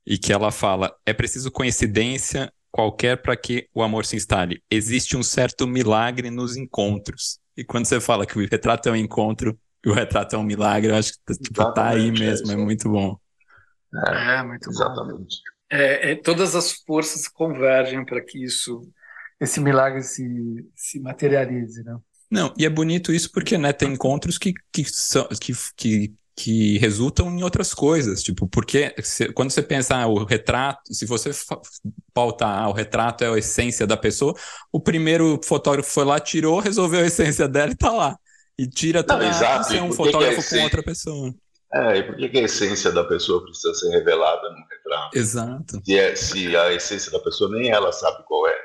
e 0.06 0.18
que 0.18 0.32
ela 0.32 0.50
fala: 0.50 0.92
é 1.06 1.12
preciso 1.12 1.50
coincidência 1.50 2.52
qualquer 2.70 3.20
para 3.22 3.36
que 3.36 3.68
o 3.74 3.82
amor 3.82 4.04
se 4.04 4.16
instale. 4.16 4.62
Existe 4.70 5.16
um 5.16 5.22
certo 5.22 5.66
milagre 5.66 6.30
nos 6.30 6.56
encontros. 6.56 7.38
E 7.56 7.64
quando 7.64 7.86
você 7.86 8.00
fala 8.00 8.26
que 8.26 8.38
o 8.38 8.48
retrato 8.48 8.88
é 8.88 8.92
um 8.92 8.96
encontro 8.96 9.58
e 9.84 9.88
o 9.88 9.92
retrato 9.94 10.34
é 10.34 10.38
um 10.38 10.42
milagre, 10.42 10.90
eu 10.90 10.96
acho 10.96 11.12
que 11.12 11.34
tipo, 11.34 11.72
tá 11.72 11.90
aí 11.90 12.08
é 12.08 12.12
mesmo, 12.12 12.50
é, 12.50 12.54
é 12.54 12.56
muito 12.56 12.88
bom. 12.88 13.16
É, 14.06 14.38
é 14.38 14.42
muito 14.42 14.68
exatamente. 14.68 15.36
bom. 15.36 15.59
É, 15.70 16.12
é, 16.12 16.16
todas 16.16 16.54
as 16.56 16.72
forças 16.72 17.28
convergem 17.28 18.04
para 18.04 18.20
que 18.20 18.42
isso, 18.42 18.82
esse 19.40 19.60
milagre 19.60 20.02
se, 20.02 20.24
se 20.74 20.98
materialize, 20.98 21.82
né? 21.84 21.96
Não, 22.30 22.54
e 22.56 22.64
é 22.64 22.70
bonito 22.70 23.12
isso 23.12 23.30
porque 23.32 23.58
né, 23.58 23.72
tem 23.72 23.92
encontros 23.92 24.38
que, 24.38 24.52
que, 24.72 24.84
são, 24.84 25.26
que, 25.40 25.52
que 25.76 26.14
que 26.42 26.78
resultam 26.78 27.28
em 27.30 27.42
outras 27.42 27.74
coisas, 27.74 28.22
tipo, 28.22 28.48
porque 28.48 28.94
se, 29.02 29.30
quando 29.32 29.50
você 29.50 29.60
pensa 29.60 29.94
ah, 29.94 30.06
o 30.06 30.24
retrato, 30.24 30.94
se 30.94 31.04
você 31.04 31.30
pautar 32.14 32.62
ah, 32.62 32.68
o 32.68 32.72
retrato 32.72 33.24
é 33.24 33.28
a 33.28 33.38
essência 33.38 33.86
da 33.86 33.96
pessoa, 33.96 34.34
o 34.72 34.80
primeiro 34.80 35.38
fotógrafo 35.44 35.90
foi 35.90 36.04
lá, 36.04 36.18
tirou, 36.18 36.58
resolveu 36.58 37.00
a 37.00 37.06
essência 37.06 37.46
dela 37.46 37.72
e 37.72 37.76
tá 37.76 37.90
lá. 37.90 38.16
E 38.58 38.66
tira 38.66 39.02
também 39.02 39.28
a 39.28 39.62
ser 39.62 39.82
um 39.82 39.92
fotógrafo 39.92 40.48
com 40.48 40.62
outra 40.62 40.82
pessoa. 40.82 41.34
É, 41.72 41.98
e 41.98 42.02
por 42.02 42.16
que, 42.16 42.28
que, 42.28 42.38
a 42.38 42.42
essência 42.42 42.90
da 42.90 43.04
pessoa 43.04 43.44
precisa 43.44 43.72
ser 43.74 43.90
revelada 43.90 44.50
no 44.50 44.66
retrato? 44.68 45.16
Exato. 45.16 45.80
Se, 45.84 45.98
é, 45.98 46.16
se 46.16 46.56
a 46.56 46.72
essência 46.72 47.12
da 47.12 47.20
pessoa 47.20 47.50
nem 47.50 47.70
ela 47.70 47.92
sabe 47.92 48.24
qual 48.24 48.48
é. 48.48 48.58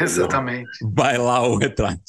Exatamente. 0.00 0.70
Vai 0.94 1.18
lá 1.18 1.46
o 1.46 1.56
retrato. 1.56 2.02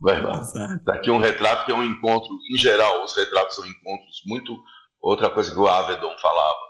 Vai 0.00 0.20
lá. 0.20 0.42
Daqui 0.84 1.10
um 1.10 1.18
retrato 1.18 1.66
que 1.66 1.72
é 1.72 1.74
um 1.74 1.84
encontro, 1.84 2.30
em 2.52 2.56
geral, 2.56 3.04
os 3.04 3.16
retratos 3.16 3.56
são 3.56 3.66
encontros 3.66 4.22
muito. 4.26 4.56
Outra 5.00 5.28
coisa 5.28 5.50
que 5.50 5.58
o 5.58 5.66
Avedon 5.66 6.16
falava, 6.20 6.60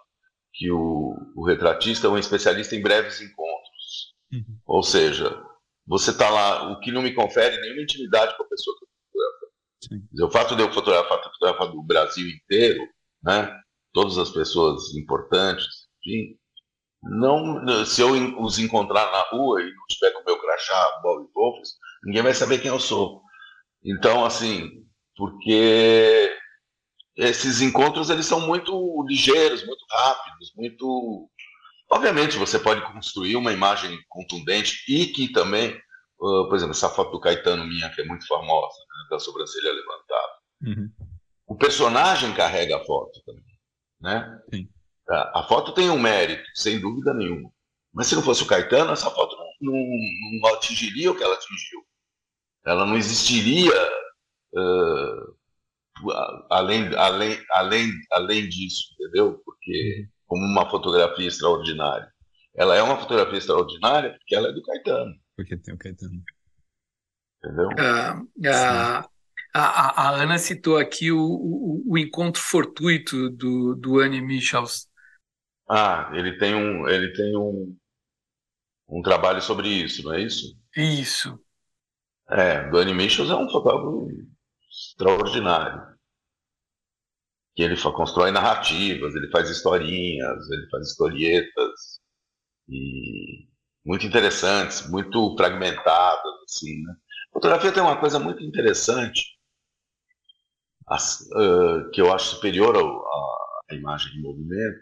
que 0.55 0.71
o, 0.71 1.15
o 1.37 1.47
retratista 1.47 2.07
é 2.07 2.11
um 2.11 2.19
especialista 2.19 2.75
em 2.75 2.83
breves 2.83 3.21
encontros. 3.21 4.15
Uhum. 4.33 4.59
Ou 4.67 4.83
seja, 4.83 5.39
você 5.87 6.11
está 6.11 6.31
lá, 6.31 6.73
o 6.73 6.81
que 6.81 6.91
não 6.91 7.03
me 7.03 7.13
confere 7.15 7.61
nenhuma 7.61 7.83
intimidade 7.83 8.37
com 8.37 8.45
a 8.45 8.49
pessoa 8.49 8.77
fotografa. 9.83 10.27
O 10.27 10.31
fato 10.31 10.57
de 10.57 10.63
eu 10.63 10.73
fotografar, 10.73 11.23
fotografar 11.23 11.69
do 11.69 11.83
Brasil 11.83 12.29
inteiro, 12.29 12.87
né? 13.23 13.55
todas 13.93 14.19
as 14.19 14.31
pessoas 14.31 14.95
importantes, 14.95 15.67
enfim, 16.05 16.37
não, 17.03 17.85
se 17.85 18.01
eu 18.01 18.13
os 18.41 18.59
encontrar 18.59 19.11
na 19.11 19.23
rua 19.23 19.61
e 19.61 19.65
não 19.65 19.87
tiver 19.89 20.13
com 20.13 20.25
meu 20.25 20.39
crachá, 20.39 21.01
Bob 21.03 21.29
Wolfs, 21.35 21.75
ninguém 22.05 22.23
vai 22.23 22.33
saber 22.33 22.61
quem 22.61 22.71
eu 22.71 22.79
sou. 22.79 23.23
Então, 23.85 24.25
assim, 24.25 24.71
porque 25.17 26.33
esses 27.17 27.61
encontros 27.61 28.09
eles 28.09 28.27
são 28.27 28.41
muito 28.41 29.05
ligeiros, 29.09 29.67
muito 29.67 29.85
rápidos, 29.91 30.53
muito. 30.57 31.29
Obviamente, 31.91 32.39
você 32.39 32.59
pode 32.59 32.81
construir 32.93 33.37
uma 33.37 33.53
imagem 33.53 33.99
contundente 34.09 34.83
e 34.89 35.07
que 35.07 35.31
também, 35.31 35.77
uh, 36.21 36.49
por 36.49 36.55
exemplo, 36.55 36.73
essa 36.73 36.89
foto 36.89 37.11
do 37.11 37.21
Caetano 37.21 37.67
minha, 37.67 37.91
que 37.91 38.01
é 38.01 38.05
muito 38.05 38.27
famosa, 38.27 38.77
né, 39.03 39.09
da 39.11 39.19
sobrancelha 39.19 39.73
levantada. 39.73 40.33
Uhum. 40.63 40.91
O 41.47 41.57
personagem 41.57 42.35
carrega 42.35 42.77
a 42.77 42.85
foto 42.85 43.21
também, 43.25 43.45
né? 44.01 44.43
Sim. 44.53 44.69
A, 45.09 45.41
a, 45.41 45.43
foto 45.45 45.73
tem 45.73 45.91
um 45.91 45.99
mérito, 45.99 46.49
sem 46.55 46.81
dúvida 46.81 47.13
nenhuma. 47.13 47.51
Mas 47.93 48.07
se 48.07 48.15
não 48.15 48.23
fosse 48.23 48.43
o 48.43 48.47
Caetano, 48.47 48.93
essa 48.93 49.11
foto 49.11 49.37
não, 49.37 49.73
não, 49.73 50.41
não 50.41 50.55
atingiria 50.55 51.11
o 51.11 51.17
que 51.17 51.23
ela 51.23 51.35
atingiu 51.35 51.85
ela 52.65 52.87
não 52.87 52.97
existiria 52.97 53.75
uh, 54.55 55.37
além, 56.51 56.95
além, 56.95 57.39
além, 57.51 57.91
além 58.13 58.49
disso, 58.49 58.95
entendeu? 58.95 59.41
Porque 59.45 60.09
como 60.27 60.45
uma 60.45 60.69
fotografia 60.71 61.29
extraordinária. 61.29 62.11
Ela 62.55 62.77
é 62.77 62.83
uma 62.83 62.99
fotografia 62.99 63.39
extraordinária 63.39 64.13
porque 64.19 64.35
ela 64.35 64.49
é 64.49 64.53
do 64.53 64.63
Caetano. 64.63 65.15
Porque 65.37 65.57
tem 65.57 65.75
o 65.75 65.79
Caetano. 65.79 66.23
Entendeu? 67.45 67.69
Uh, 67.71 68.29
a, 68.45 69.09
a, 69.53 70.09
a, 70.09 70.11
Ana 70.23 70.39
citou 70.39 70.79
aqui 70.79 71.11
o, 71.11 71.21
o, 71.21 71.83
o, 71.93 71.99
encontro 71.99 72.41
fortuito 72.41 73.29
do, 73.31 73.75
do 73.75 73.99
Annie 73.99 74.21
Michels. 74.21 74.89
Ah, 75.69 76.11
ele 76.15 76.39
tem 76.39 76.55
um, 76.55 76.89
ele 76.89 77.13
tem 77.13 77.37
um, 77.37 77.77
um 78.89 79.03
trabalho 79.03 79.43
sobre 79.43 79.69
isso, 79.69 80.05
não 80.05 80.15
é 80.15 80.21
isso? 80.23 80.57
Isso. 80.77 81.39
É, 82.31 82.69
do 82.71 82.79
Animations 82.79 83.29
é 83.29 83.35
um 83.35 83.51
fotógrafo 83.51 84.09
extraordinário. 84.71 85.93
Que 87.55 87.63
ele 87.63 87.77
constrói 87.77 88.31
narrativas, 88.31 89.15
ele 89.15 89.31
faz 89.31 89.51
historinhas, 89.51 90.51
ele 90.51 90.69
faz 90.71 90.89
historietas 90.89 92.01
e 92.69 93.49
muito 93.85 94.07
interessantes, 94.07 94.89
muito 94.89 95.37
fragmentadas, 95.37 96.33
assim, 96.45 96.83
né? 96.83 96.95
A 97.33 97.35
fotografia 97.35 97.73
tem 97.73 97.83
uma 97.83 97.99
coisa 97.99 98.19
muito 98.19 98.43
interessante 98.45 99.39
que 101.93 102.01
eu 102.01 102.13
acho 102.13 102.35
superior 102.35 102.77
à 102.77 103.75
imagem 103.75 104.13
de 104.13 104.21
movimento, 104.21 104.79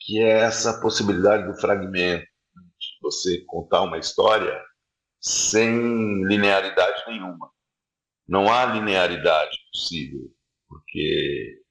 que 0.00 0.18
é 0.18 0.40
essa 0.40 0.80
possibilidade 0.80 1.46
do 1.46 1.58
fragmento, 1.60 2.24
de 2.24 2.98
você 3.00 3.44
contar 3.46 3.82
uma 3.82 3.98
história 3.98 4.60
sem 5.20 6.24
linearidade 6.24 7.04
nenhuma. 7.06 7.50
Não 8.26 8.52
há 8.52 8.66
linearidade 8.66 9.56
possível, 9.72 10.28
porque 10.68 11.62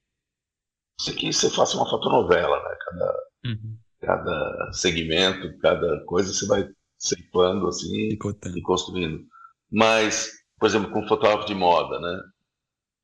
isso 1.00 1.12
aqui 1.12 1.34
você 1.34 1.50
faz 1.50 1.74
uma 1.74 1.90
fotonovela, 1.90 2.58
né? 2.64 2.78
Cada, 2.86 3.20
uhum. 3.46 3.78
cada 4.02 4.72
segmento, 4.72 5.60
cada 5.60 6.06
coisa 6.06 6.34
você 6.34 6.46
vai 6.48 6.70
ceipando 6.98 7.68
assim 7.68 8.10
e 8.10 8.62
construindo. 8.62 9.28
Mas, 9.72 10.32
por 10.60 10.68
exemplo, 10.68 10.92
com 10.92 11.08
fotógrafo 11.08 11.48
de 11.48 11.56
moda, 11.56 12.00
né? 12.00 12.22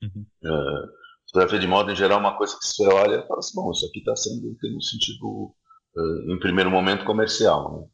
Uhum. 0.04 0.26
Uh, 0.44 0.88
fotografia 1.28 1.60
de 1.60 1.68
moda 1.68 1.92
em 1.92 1.96
geral 1.96 2.18
é 2.18 2.22
uma 2.22 2.38
coisa 2.38 2.58
que 2.58 2.66
você 2.66 2.88
olha 2.88 3.18
e 3.18 3.28
fala 3.28 3.40
assim, 3.40 3.56
bom, 3.56 3.72
isso 3.72 3.86
aqui 3.86 4.00
está 4.00 4.16
sendo 4.16 4.56
tem 4.60 4.76
um 4.76 4.82
sentido, 4.82 5.54
uh, 5.96 6.32
em 6.32 6.40
primeiro 6.40 6.72
momento, 6.72 7.06
comercial. 7.06 7.82
Né? 7.82 7.88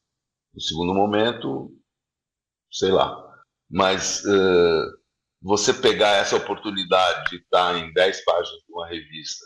No 0.53 0.61
segundo 0.61 0.93
momento, 0.93 1.71
sei 2.71 2.91
lá. 2.91 3.25
Mas 3.69 4.23
uh, 4.25 4.99
você 5.41 5.73
pegar 5.73 6.17
essa 6.17 6.35
oportunidade 6.35 7.29
de 7.29 7.37
estar 7.37 7.75
em 7.77 7.93
10 7.93 8.25
páginas 8.25 8.59
de 8.65 8.73
uma 8.73 8.87
revista, 8.87 9.45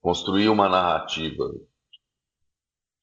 construir 0.00 0.48
uma 0.48 0.68
narrativa 0.68 1.44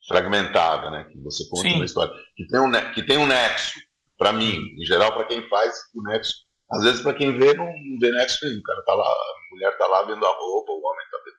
fragmentada, 0.08 0.90
né? 0.90 1.06
Que 1.06 1.18
você 1.20 1.48
conta 1.50 1.70
Sim. 1.70 1.76
uma 1.76 1.86
história 1.86 2.14
que 2.36 2.46
tem 2.48 2.60
um 2.60 2.72
que 2.94 3.04
tem 3.04 3.18
um 3.18 3.26
nexo 3.26 3.80
para 4.24 4.32
mim, 4.32 4.74
em 4.80 4.86
geral 4.86 5.14
para 5.14 5.26
quem 5.26 5.48
faz 5.50 5.74
o 5.94 6.02
nexo. 6.04 6.34
Às 6.72 6.84
vezes 6.84 7.02
para 7.02 7.14
quem 7.14 7.38
vê 7.38 7.54
não, 7.54 7.68
vê 8.00 8.10
nexo 8.12 8.46
nenhum. 8.46 8.60
O 8.60 8.64
cara 8.64 8.82
tá 8.84 8.94
lá, 8.96 9.06
a 9.06 9.34
mulher 9.52 9.78
tá 9.78 9.86
lá 9.88 10.04
vendo 10.04 10.26
a 10.26 10.30
roupa, 10.30 10.72
o 10.72 10.82
homem 10.82 11.06
tá 11.12 11.18
vendo 11.26 11.36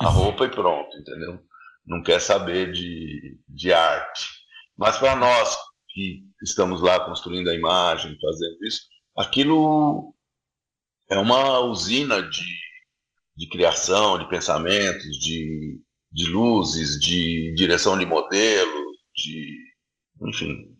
a 0.00 0.10
roupa 0.10 0.44
e 0.44 0.50
pronto, 0.50 0.96
entendeu? 0.98 1.38
Não 1.86 2.02
quer 2.02 2.20
saber 2.20 2.72
de, 2.72 3.38
de 3.48 3.72
arte. 3.72 4.28
Mas 4.76 4.98
para 4.98 5.14
nós 5.14 5.56
que 5.90 6.24
estamos 6.42 6.82
lá 6.82 6.98
construindo 6.98 7.48
a 7.48 7.54
imagem, 7.54 8.18
fazendo 8.20 8.64
isso, 8.64 8.82
aquilo 9.16 10.12
é 11.08 11.16
uma 11.18 11.60
usina 11.60 12.20
de, 12.20 12.44
de 13.36 13.48
criação, 13.48 14.18
de 14.18 14.28
pensamentos, 14.28 15.16
de 15.20 15.80
de 16.16 16.30
luzes, 16.30 16.98
de 16.98 17.52
direção 17.54 17.98
de 17.98 18.06
modelo, 18.06 18.92
de. 19.14 19.54
enfim. 20.22 20.75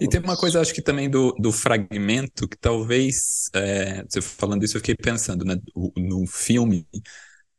E 0.00 0.08
tem 0.08 0.20
uma 0.20 0.36
coisa, 0.36 0.60
acho 0.60 0.74
que 0.74 0.82
também 0.82 1.08
do, 1.08 1.32
do 1.38 1.52
fragmento, 1.52 2.48
que 2.48 2.58
talvez, 2.58 3.48
é, 3.54 4.04
você 4.08 4.20
falando 4.20 4.64
isso, 4.64 4.76
eu 4.76 4.80
fiquei 4.80 4.96
pensando, 4.96 5.44
né? 5.44 5.56
No 5.96 6.26
filme, 6.26 6.86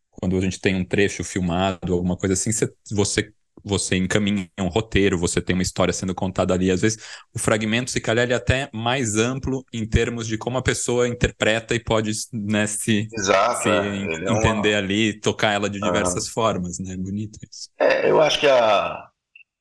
quando 0.09 0.37
a 0.37 0.41
gente 0.41 0.59
tem 0.59 0.75
um 0.75 0.83
trecho 0.83 1.23
filmado, 1.23 1.93
alguma 1.93 2.17
coisa 2.17 2.33
assim, 2.33 2.51
você 2.91 3.31
você 3.63 3.95
encaminha 3.95 4.47
um 4.59 4.67
roteiro, 4.67 5.17
você 5.17 5.41
tem 5.41 5.55
uma 5.55 5.63
história 5.63 5.91
sendo 5.91 6.13
contada 6.13 6.53
ali. 6.53 6.69
Às 6.69 6.81
vezes, 6.81 6.99
o 7.33 7.39
fragmento, 7.39 7.89
se 7.89 7.99
calhar, 7.99 8.23
ele 8.23 8.33
é 8.33 8.35
até 8.35 8.69
mais 8.71 9.15
amplo 9.15 9.65
em 9.73 9.87
termos 9.87 10.27
de 10.27 10.37
como 10.37 10.59
a 10.59 10.61
pessoa 10.61 11.07
interpreta 11.07 11.73
e 11.73 11.79
pode 11.79 12.11
né, 12.31 12.67
se, 12.67 13.07
Exato, 13.11 13.63
se 13.63 13.69
é. 13.69 13.95
entender 13.95 14.69
é 14.69 14.75
uma... 14.75 14.77
ali, 14.77 15.19
tocar 15.19 15.51
ela 15.51 15.67
de 15.67 15.79
diversas 15.79 16.27
formas, 16.27 16.77
né? 16.77 16.95
Bonito 16.95 17.39
isso. 17.49 17.69
É, 17.79 18.09
eu 18.09 18.21
acho 18.21 18.39
que 18.39 18.47
a, 18.47 19.09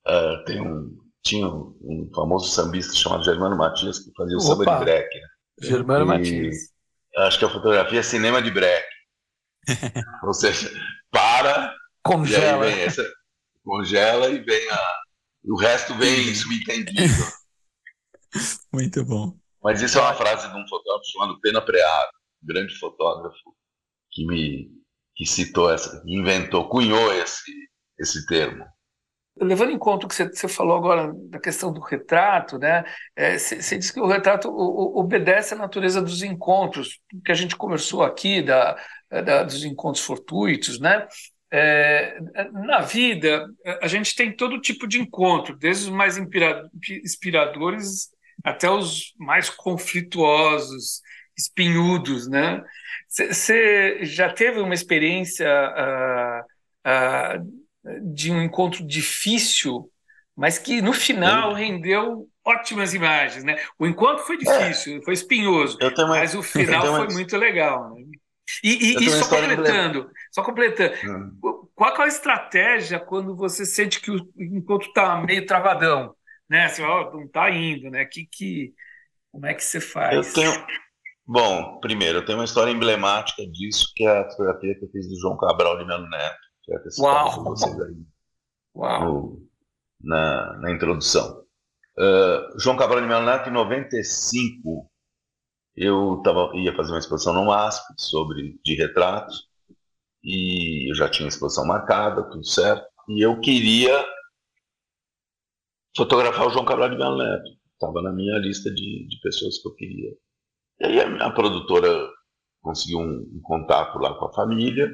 a, 0.05 0.43
tem 0.45 0.61
um, 0.61 0.95
tinha 1.25 1.47
um, 1.47 2.09
famoso 2.13 2.49
sambista 2.49 2.95
chamado 2.95 3.23
Germano 3.23 3.57
Matias 3.57 3.99
que 3.99 4.11
fazia 4.15 4.37
o 4.37 4.39
Opa. 4.39 4.47
samba 4.47 4.77
de 4.77 4.85
break. 4.85 5.19
Né? 5.19 5.27
Germano 5.61 6.05
e, 6.05 6.07
Matias. 6.07 6.55
Acho 7.17 7.39
que 7.39 7.45
a 7.45 7.49
fotografia 7.49 7.99
é 7.99 8.03
cinema 8.03 8.41
de 8.41 8.51
break. 8.51 8.85
Ou 10.23 10.33
seja, 10.33 10.71
para. 11.11 11.73
Congela. 12.03 12.67
E 12.67 12.71
vem 12.71 12.83
essa, 12.83 13.03
congela 13.63 14.29
e 14.29 14.39
vem 14.39 14.69
a. 14.69 14.93
O 15.45 15.57
resto 15.57 15.95
vem 15.95 16.33
subentendido. 16.35 17.13
Muito 18.71 19.03
bom. 19.03 19.35
Mas 19.63 19.81
isso 19.81 19.97
é 19.97 20.01
uma 20.01 20.13
frase 20.13 20.47
de 20.47 20.55
um 20.55 20.67
fotógrafo 20.67 21.11
chamado 21.11 21.39
Pena 21.41 21.61
Preado, 21.61 22.09
um 22.43 22.47
grande 22.47 22.75
fotógrafo, 22.77 23.55
que 24.11 24.25
me 24.27 24.71
que 25.15 25.25
citou 25.25 25.71
essa, 25.71 26.01
que 26.01 26.13
inventou, 26.13 26.67
cunhou 26.67 27.13
esse, 27.13 27.51
esse 27.97 28.25
termo. 28.27 28.65
Levando 29.37 29.71
em 29.71 29.77
conta 29.77 30.05
o 30.05 30.09
que 30.09 30.15
você, 30.15 30.47
falou 30.47 30.77
agora 30.77 31.13
da 31.29 31.39
questão 31.39 31.71
do 31.71 31.81
retrato, 31.81 32.57
né? 32.57 32.85
É, 33.15 33.37
você, 33.37 33.61
você 33.61 33.77
disse 33.77 33.93
que 33.93 33.99
o 33.99 34.07
retrato 34.07 34.49
obedece 34.49 35.53
à 35.53 35.57
natureza 35.57 36.01
dos 36.01 36.23
encontros, 36.23 37.01
que 37.25 37.31
a 37.31 37.35
gente 37.35 37.55
conversou 37.55 38.01
aqui, 38.01 38.41
da, 38.41 38.77
da 39.09 39.43
dos 39.43 39.65
encontros 39.65 40.05
fortuitos, 40.05 40.79
né? 40.79 41.05
É, 41.51 42.17
na 42.51 42.81
vida, 42.81 43.45
a 43.81 43.87
gente 43.87 44.15
tem 44.15 44.35
todo 44.35 44.61
tipo 44.61 44.87
de 44.87 44.99
encontro, 44.99 45.57
desde 45.57 45.85
os 45.85 45.89
mais 45.89 46.17
inspiradores 46.17 48.09
até 48.43 48.69
os 48.69 49.13
mais 49.17 49.49
conflituosos, 49.49 51.01
espinhudos, 51.37 52.27
né? 52.27 52.63
Você 53.09 53.99
já 54.03 54.31
teve 54.31 54.59
uma 54.59 54.73
experiência 54.73 55.47
uh, 55.47 56.41
uh, 56.89 57.64
de 58.01 58.31
um 58.31 58.41
encontro 58.41 58.85
difícil, 58.85 59.89
mas 60.35 60.57
que 60.57 60.81
no 60.81 60.93
final 60.93 61.53
rendeu 61.53 62.27
ótimas 62.43 62.93
imagens, 62.93 63.43
né? 63.43 63.57
O 63.79 63.87
encontro 63.87 64.23
foi 64.23 64.37
difícil, 64.37 64.97
é, 64.97 65.01
foi 65.01 65.13
espinhoso, 65.13 65.77
mas 66.07 66.35
o 66.35 66.43
final 66.43 66.95
foi 66.97 67.07
muito 67.13 67.35
legal. 67.37 67.95
Né? 67.95 68.03
E, 68.63 68.93
e, 68.93 69.05
e 69.05 69.09
só 69.09 69.27
completando, 69.27 70.11
só 70.31 70.43
completando, 70.43 70.93
hum. 71.03 71.67
qual 71.73 71.95
é 71.97 72.03
a 72.03 72.07
estratégia 72.07 72.99
quando 72.99 73.35
você 73.35 73.65
sente 73.65 73.99
que 73.99 74.11
o 74.11 74.31
encontro 74.37 74.87
está 74.87 75.19
meio 75.21 75.45
travadão? 75.45 76.15
Né? 76.47 76.67
Você 76.67 76.83
oh, 76.83 77.11
não 77.11 77.23
está 77.23 77.49
indo, 77.49 77.89
né? 77.89 78.05
Que, 78.05 78.27
que, 78.31 78.73
como 79.31 79.47
é 79.47 79.53
que 79.53 79.63
você 79.63 79.81
faz? 79.81 80.15
Eu 80.15 80.33
tenho... 80.33 80.65
Bom, 81.27 81.79
primeiro, 81.79 82.19
eu 82.19 82.25
tenho 82.25 82.37
uma 82.37 82.45
história 82.45 82.69
emblemática 82.69 83.43
disso, 83.47 83.91
que 83.95 84.05
é 84.05 84.19
a 84.19 84.29
fotografia 84.29 84.75
que 84.75 84.85
eu 84.85 84.89
fiz 84.89 85.09
do 85.09 85.19
João 85.19 85.35
Cabral 85.35 85.79
de 85.79 85.85
Melo 85.85 86.07
Neto, 86.07 86.44
que 86.65 86.73
é 86.73 86.79
Uau. 86.99 87.43
vocês 87.43 87.79
aí 87.79 87.95
Uau. 88.75 89.05
No, 89.05 89.47
na, 90.01 90.57
na 90.57 90.71
introdução. 90.71 91.45
Uh, 91.97 92.59
João 92.59 92.75
Cabral 92.75 92.99
de 92.99 93.07
Melo 93.07 93.25
Neto, 93.25 93.49
em 93.49 93.53
95, 93.53 94.89
eu 95.75 96.21
tava, 96.23 96.51
ia 96.55 96.75
fazer 96.75 96.91
uma 96.91 96.99
exposição 96.99 97.33
no 97.33 97.45
MASP 97.45 97.85
sobre 97.97 98.59
de 98.63 98.75
retratos 98.75 99.47
e 100.23 100.91
eu 100.91 100.95
já 100.95 101.07
tinha 101.09 101.27
a 101.27 101.29
exposição 101.29 101.65
marcada, 101.65 102.29
tudo 102.29 102.45
certo, 102.45 102.85
e 103.07 103.23
eu 103.25 103.39
queria 103.39 104.05
fotografar 105.95 106.47
o 106.47 106.49
João 106.49 106.65
Cabral 106.65 106.89
de 106.89 106.97
Melo 106.97 107.17
Neto. 107.17 107.49
Estava 107.73 108.01
na 108.01 108.11
minha 108.11 108.37
lista 108.39 108.69
de, 108.73 109.07
de 109.07 109.19
pessoas 109.21 109.61
que 109.61 109.67
eu 109.67 109.75
queria. 109.75 110.11
E 110.81 110.85
aí 110.85 110.99
a 110.99 111.09
minha 111.09 111.31
produtora 111.31 112.09
conseguiu 112.61 112.99
um, 112.99 113.31
um 113.35 113.41
contato 113.41 113.97
lá 113.99 114.17
com 114.17 114.25
a 114.25 114.33
família 114.33 114.89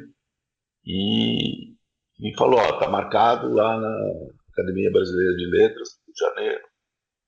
e 0.86 1.76
me 2.20 2.36
falou, 2.36 2.60
ó, 2.60 2.80
tá 2.80 2.90
marcado 2.90 3.54
lá 3.54 3.80
na 3.80 3.96
Academia 4.54 4.92
Brasileira 4.92 5.36
de 5.36 5.46
Letras, 5.46 5.90
Rio 6.06 6.14
de 6.14 6.20
Janeiro, 6.20 6.62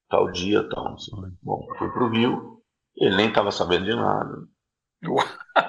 tal 0.09 0.31
dia, 0.31 0.69
tal. 0.69 0.95
Bom, 1.41 1.67
fui 1.77 1.91
pro 1.91 2.09
Rio, 2.09 2.61
ele 2.97 3.15
nem 3.15 3.29
estava 3.29 3.51
sabendo 3.51 3.85
de 3.85 3.95
nada. 3.95 4.47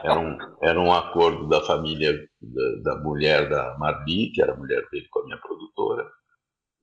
Era 0.05 0.19
um, 0.21 0.39
era 0.63 0.81
um 0.81 0.93
acordo 0.93 1.49
da 1.49 1.61
família 1.63 2.13
da, 2.41 2.95
da 2.95 3.03
mulher 3.03 3.49
da 3.49 3.77
Marbi, 3.79 4.31
que 4.33 4.41
era 4.41 4.53
a 4.53 4.57
mulher 4.57 4.87
dele 4.91 5.09
com 5.11 5.21
a 5.21 5.25
minha 5.25 5.39
produtora. 5.39 6.09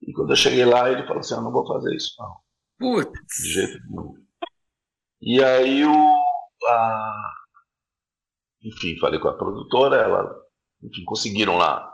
E 0.02 0.12
quando 0.12 0.30
eu 0.30 0.36
cheguei 0.36 0.64
lá, 0.64 0.90
ele 0.90 1.06
falou 1.06 1.20
assim: 1.20 1.34
Eu 1.34 1.42
não 1.42 1.52
vou 1.52 1.66
fazer 1.66 1.94
isso, 1.94 2.14
não. 2.18 2.36
Putz. 2.78 3.42
De 3.42 3.48
jeito 3.48 3.78
nenhum. 3.88 4.14
E 5.20 5.42
aí 5.42 5.84
o. 5.84 6.16
A... 6.68 7.32
Enfim, 8.64 8.98
falei 8.98 9.18
com 9.20 9.28
a 9.28 9.36
produtora, 9.36 9.96
ela. 9.96 10.41
Enfim, 10.82 11.04
conseguiram 11.04 11.56
lá 11.56 11.92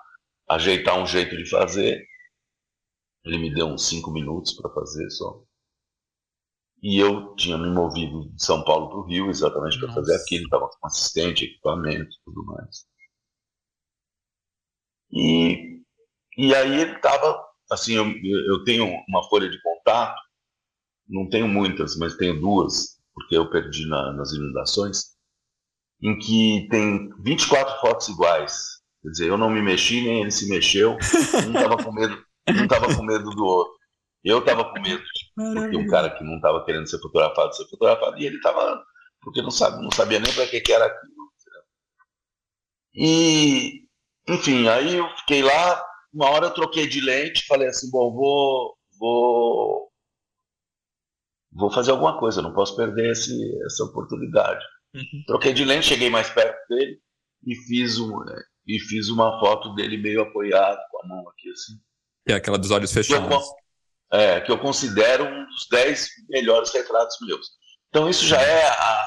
ajeitar 0.49 0.99
um 0.99 1.07
jeito 1.07 1.37
de 1.37 1.49
fazer. 1.49 2.07
Ele 3.25 3.39
me 3.39 3.55
deu 3.55 3.67
uns 3.67 3.87
cinco 3.89 4.11
minutos 4.11 4.53
para 4.55 4.73
fazer 4.73 5.11
só. 5.11 5.43
E 6.83 6.99
eu 6.99 7.35
tinha 7.35 7.59
me 7.59 7.69
movido 7.71 8.31
de 8.31 8.45
São 8.45 8.65
Paulo 8.65 8.89
para 8.89 8.99
o 8.99 9.07
Rio 9.07 9.29
exatamente 9.29 9.79
para 9.81 9.93
fazer 9.93 10.15
aquilo, 10.15 10.45
estava 10.45 10.69
com 10.69 10.87
assistente, 10.87 11.45
equipamento 11.45 12.11
e 12.11 12.25
tudo 12.25 12.45
mais. 12.45 12.87
E, 15.11 15.83
e 16.37 16.55
aí 16.55 16.81
ele 16.81 16.93
estava, 16.95 17.45
assim, 17.71 17.95
eu, 17.95 18.05
eu 18.07 18.65
tenho 18.65 18.87
uma 19.09 19.29
folha 19.29 19.49
de 19.51 19.61
contato, 19.61 20.21
não 21.09 21.29
tenho 21.29 21.49
muitas, 21.49 21.97
mas 21.97 22.17
tenho 22.17 22.41
duas, 22.41 23.01
porque 23.15 23.37
eu 23.37 23.51
perdi 23.51 23.87
na, 23.87 24.13
nas 24.13 24.33
inundações, 24.33 25.17
em 26.01 26.17
que 26.19 26.69
tem 26.71 27.11
24 27.23 27.81
fotos 27.81 28.09
iguais. 28.09 28.78
Quer 29.03 29.09
dizer, 29.11 29.29
eu 29.29 29.39
não 29.39 29.51
me 29.51 29.63
mexi, 29.63 30.03
nem 30.03 30.23
ele 30.23 30.31
se 30.31 30.49
mexeu, 30.49 30.93
um 30.93 31.53
estava 31.57 31.83
com 31.83 31.93
medo, 31.93 32.25
um 32.49 32.65
estava 32.65 32.95
com 32.95 33.03
medo 33.05 33.31
do 33.31 33.45
outro. 33.45 33.79
Eu 34.25 34.41
estava 34.41 34.65
com 34.65 34.81
medo, 34.81 35.03
porque 35.35 35.77
um 35.77 35.87
cara 35.87 36.11
que 36.11 36.25
não 36.25 36.37
estava 36.37 36.65
querendo 36.65 36.89
ser 36.89 36.99
fotografado, 36.99 37.55
ser 37.55 37.69
fotografado, 37.69 38.19
e 38.19 38.27
ele 38.27 38.37
estava, 38.37 38.85
porque 39.23 39.41
não, 39.41 39.51
sabe, 39.51 39.83
não 39.83 39.91
sabia 39.93 40.19
nem 40.19 40.33
para 40.35 40.47
que, 40.47 40.61
que 40.61 40.73
era 40.73 40.87
aquilo. 40.87 41.19
E, 42.95 43.85
enfim, 44.29 44.67
aí 44.67 44.97
eu 44.97 45.09
fiquei 45.19 45.41
lá, 45.43 45.83
uma 46.13 46.31
hora 46.31 46.47
eu 46.47 46.55
troquei 46.55 46.89
de 46.89 47.01
lente, 47.01 47.47
falei 47.47 47.69
assim, 47.69 47.89
bom, 47.91 48.13
vou, 48.13 48.77
vou, 48.99 49.89
vou 51.53 51.71
fazer 51.71 51.93
alguma 51.93 52.19
coisa, 52.19 52.43
não 52.43 52.53
posso 52.53 52.75
perder 52.75 53.13
esse, 53.13 53.33
essa 53.65 53.85
oportunidade. 53.85 54.65
Uhum. 54.95 55.25
Troquei 55.29 55.53
de 55.53 55.65
lente, 55.65 55.87
cheguei 55.87 56.11
mais 56.11 56.29
perto 56.29 56.59
dele 56.69 57.01
e 57.47 57.55
fiz, 57.55 58.01
um, 58.01 58.11
e 58.69 58.79
fiz 58.79 59.09
uma 59.09 59.41
foto 59.41 59.75
dele 59.75 59.97
meio 59.97 60.21
apoiado, 60.21 60.79
com 60.91 61.03
a 61.03 61.09
mão 61.09 61.29
aqui 61.31 61.51
assim. 61.51 61.73
É 62.29 62.35
aquela 62.35 62.59
dos 62.59 62.71
olhos 62.71 62.93
fechados. 62.93 63.27
Que 63.27 63.35
eu, 63.35 64.21
é, 64.21 64.41
que 64.43 64.53
eu 64.53 64.59
considero 64.59 65.25
um 65.25 65.47
dos 65.47 65.67
dez 65.71 66.11
melhores 66.29 66.71
retratos 66.73 67.17
meus. 67.23 67.47
Então 67.89 68.09
isso 68.11 68.27
já 68.27 68.41
é 68.41 68.69
a, 68.69 69.07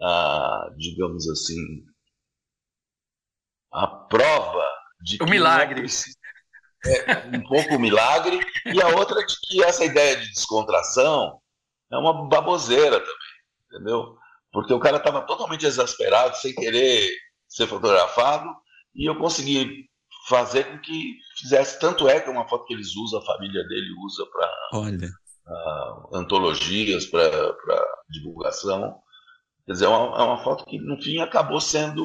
a 0.00 0.70
digamos 0.78 1.28
assim, 1.28 1.84
a 3.70 3.86
prova 3.86 4.66
de 5.02 5.18
que. 5.18 5.24
O 5.24 5.28
milagre. 5.28 5.86
É 6.84 7.36
um 7.36 7.42
pouco 7.44 7.76
o 7.76 7.78
milagre, 7.78 8.40
e 8.66 8.82
a 8.82 8.88
outra 8.88 9.24
de 9.24 9.36
que 9.42 9.62
essa 9.62 9.84
ideia 9.84 10.16
de 10.16 10.28
descontração 10.32 11.40
é 11.92 11.96
uma 11.96 12.28
baboseira 12.28 12.98
também, 12.98 13.16
entendeu? 13.66 14.16
Porque 14.50 14.72
o 14.72 14.80
cara 14.80 14.96
estava 14.96 15.22
totalmente 15.22 15.64
exasperado, 15.64 16.36
sem 16.38 16.52
querer 16.52 17.08
ser 17.46 17.68
fotografado, 17.68 18.48
e 18.94 19.08
eu 19.08 19.16
consegui 19.16 19.88
fazer 20.28 20.64
com 20.64 20.78
que 20.78 21.16
fizesse. 21.38 21.78
Tanto 21.80 22.08
é 22.08 22.20
que 22.20 22.28
é 22.28 22.32
uma 22.32 22.48
foto 22.48 22.64
que 22.64 22.74
eles 22.74 22.94
usam, 22.96 23.20
a 23.20 23.24
família 23.24 23.64
dele 23.64 23.92
usa 24.04 24.24
para 24.26 25.08
antologias, 26.12 27.06
para 27.06 27.56
divulgação. 28.08 29.00
Quer 29.66 29.72
dizer, 29.72 29.84
é 29.86 29.88
uma, 29.88 30.18
é 30.18 30.22
uma 30.22 30.42
foto 30.42 30.64
que, 30.64 30.78
no 30.78 31.00
fim, 31.00 31.18
acabou 31.18 31.60
sendo 31.60 32.04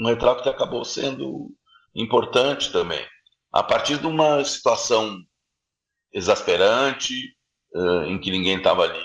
um 0.00 0.06
retrato 0.06 0.42
que 0.42 0.48
acabou 0.48 0.84
sendo 0.84 1.50
importante 1.94 2.72
também. 2.72 3.04
A 3.52 3.62
partir 3.62 3.98
de 3.98 4.06
uma 4.06 4.44
situação 4.44 5.16
exasperante, 6.12 7.14
uh, 7.74 8.04
em 8.04 8.18
que 8.18 8.30
ninguém 8.30 8.56
estava 8.56 8.82
ali 8.82 9.02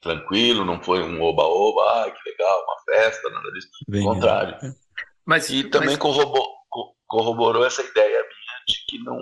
tranquilo, 0.00 0.64
não 0.64 0.82
foi 0.82 1.02
um 1.02 1.22
oba-oba, 1.22 1.80
ah, 1.82 2.10
que 2.10 2.30
legal, 2.30 2.64
uma 2.64 2.76
festa, 2.84 3.30
nada 3.30 3.52
disso. 3.52 3.68
Bem, 3.88 4.06
Ao 4.06 4.14
contrário. 4.14 4.54
É. 4.64 4.81
Mas, 5.24 5.48
e 5.50 5.64
também 5.64 5.90
mas... 5.90 5.98
corroborou, 5.98 6.48
corroborou 7.06 7.64
essa 7.64 7.82
ideia 7.82 8.18
minha 8.20 8.64
de 8.66 8.84
que 8.86 8.98
não. 8.98 9.16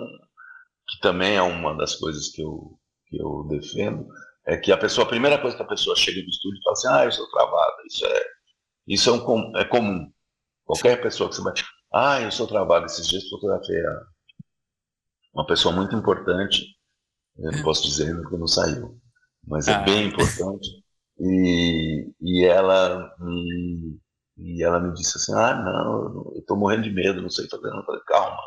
que 0.87 0.99
também 1.01 1.35
é 1.35 1.41
uma 1.41 1.75
das 1.75 1.95
coisas 1.95 2.29
que 2.29 2.41
eu, 2.41 2.79
que 3.07 3.21
eu 3.21 3.47
defendo, 3.49 4.07
é 4.45 4.57
que 4.57 4.71
a 4.71 4.77
pessoa, 4.77 5.05
a 5.05 5.09
primeira 5.09 5.39
coisa 5.39 5.55
que 5.55 5.63
a 5.63 5.67
pessoa 5.67 5.95
chega 5.95 6.21
no 6.21 6.29
estúdio 6.29 6.59
e 6.59 6.63
fala 6.63 6.73
assim, 6.73 6.87
ah, 6.89 7.05
eu 7.05 7.11
sou 7.11 7.29
travada, 7.29 7.75
isso 7.85 8.05
é, 8.05 8.25
isso 8.87 9.09
é, 9.09 9.13
um, 9.13 9.57
é 9.57 9.65
comum. 9.65 10.11
Qualquer 10.65 11.01
pessoa 11.01 11.29
que 11.29 11.35
você 11.35 11.41
vai. 11.41 11.53
Ah, 11.93 12.21
eu 12.21 12.31
sou 12.31 12.47
travado. 12.47 12.85
Esses 12.85 13.07
dias 13.07 13.27
fotografei 13.29 13.75
uma 15.33 15.45
pessoa 15.45 15.75
muito 15.75 15.95
importante. 15.95 16.65
Eu 17.37 17.51
não 17.51 17.59
é. 17.59 17.63
posso 17.63 17.83
dizer 17.83 18.15
porque 18.15 18.37
não 18.37 18.47
saiu. 18.47 18.99
Mas 19.45 19.67
é 19.67 19.73
ah. 19.73 19.79
bem 19.79 20.07
importante. 20.07 20.69
E, 21.19 22.09
e 22.21 22.45
ela 22.45 23.13
me, 23.19 23.99
e 24.41 24.63
ela 24.63 24.79
me 24.79 24.93
disse 24.93 25.17
assim: 25.17 25.33
Ah, 25.33 25.55
não, 25.55 26.33
eu 26.33 26.39
estou 26.39 26.57
morrendo 26.57 26.83
de 26.83 26.91
medo, 26.91 27.21
não 27.21 27.29
sei 27.29 27.47
fazer. 27.47 27.67
Eu 27.67 27.83
falei: 27.83 28.01
Calma, 28.07 28.41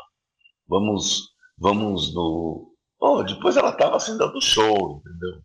vamos, 0.67 1.29
vamos 1.57 2.13
no. 2.13 2.75
Oh, 2.99 3.23
depois 3.23 3.57
ela 3.57 3.69
estava 3.69 3.97
assim 3.97 4.17
dando 4.17 4.41
show, 4.41 5.01
entendeu? 5.05 5.41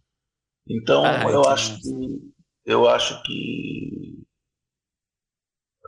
Então 0.68 1.04
ah, 1.04 1.30
eu 1.30 1.42
acho 1.48 1.80
que 1.80 2.32
eu 2.64 2.88
acho 2.88 3.22
que 3.22 4.22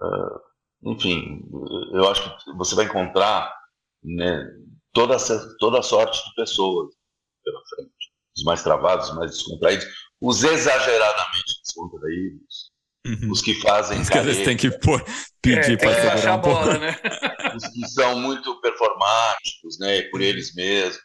uh, 0.00 0.40
enfim, 0.84 1.42
eu 1.92 2.08
acho 2.10 2.44
que 2.44 2.52
você 2.54 2.74
vai 2.74 2.86
encontrar 2.86 3.54
né, 4.02 4.44
toda, 4.92 5.16
toda 5.58 5.82
sorte 5.82 6.22
de 6.28 6.34
pessoas 6.34 6.94
pela 7.44 7.60
frente. 7.68 8.12
Os 8.36 8.44
mais 8.44 8.62
travados, 8.62 9.10
os 9.10 9.14
mais 9.14 9.30
descontraídos, 9.30 9.86
os 10.20 10.42
exageradamente 10.42 11.60
descontraídos, 11.62 12.61
uhum. 13.06 13.30
os 13.30 13.40
que 13.40 13.54
fazem. 13.60 14.00
Os 14.00 14.08
caras 14.08 14.36
têm 14.38 14.56
que 14.56 14.70
pôr, 14.78 15.04
pedir 15.40 15.72
é, 15.72 15.76
para 15.76 15.94
segurar 15.94 16.36
um 16.36 16.40
bola, 16.40 16.78
né? 16.78 16.96
Os 17.54 17.68
que 17.68 17.86
são 17.88 18.18
muito 18.18 18.58
performáticos, 18.62 19.78
né, 19.78 20.02
por 20.10 20.22
eles 20.22 20.54
mesmos. 20.54 21.02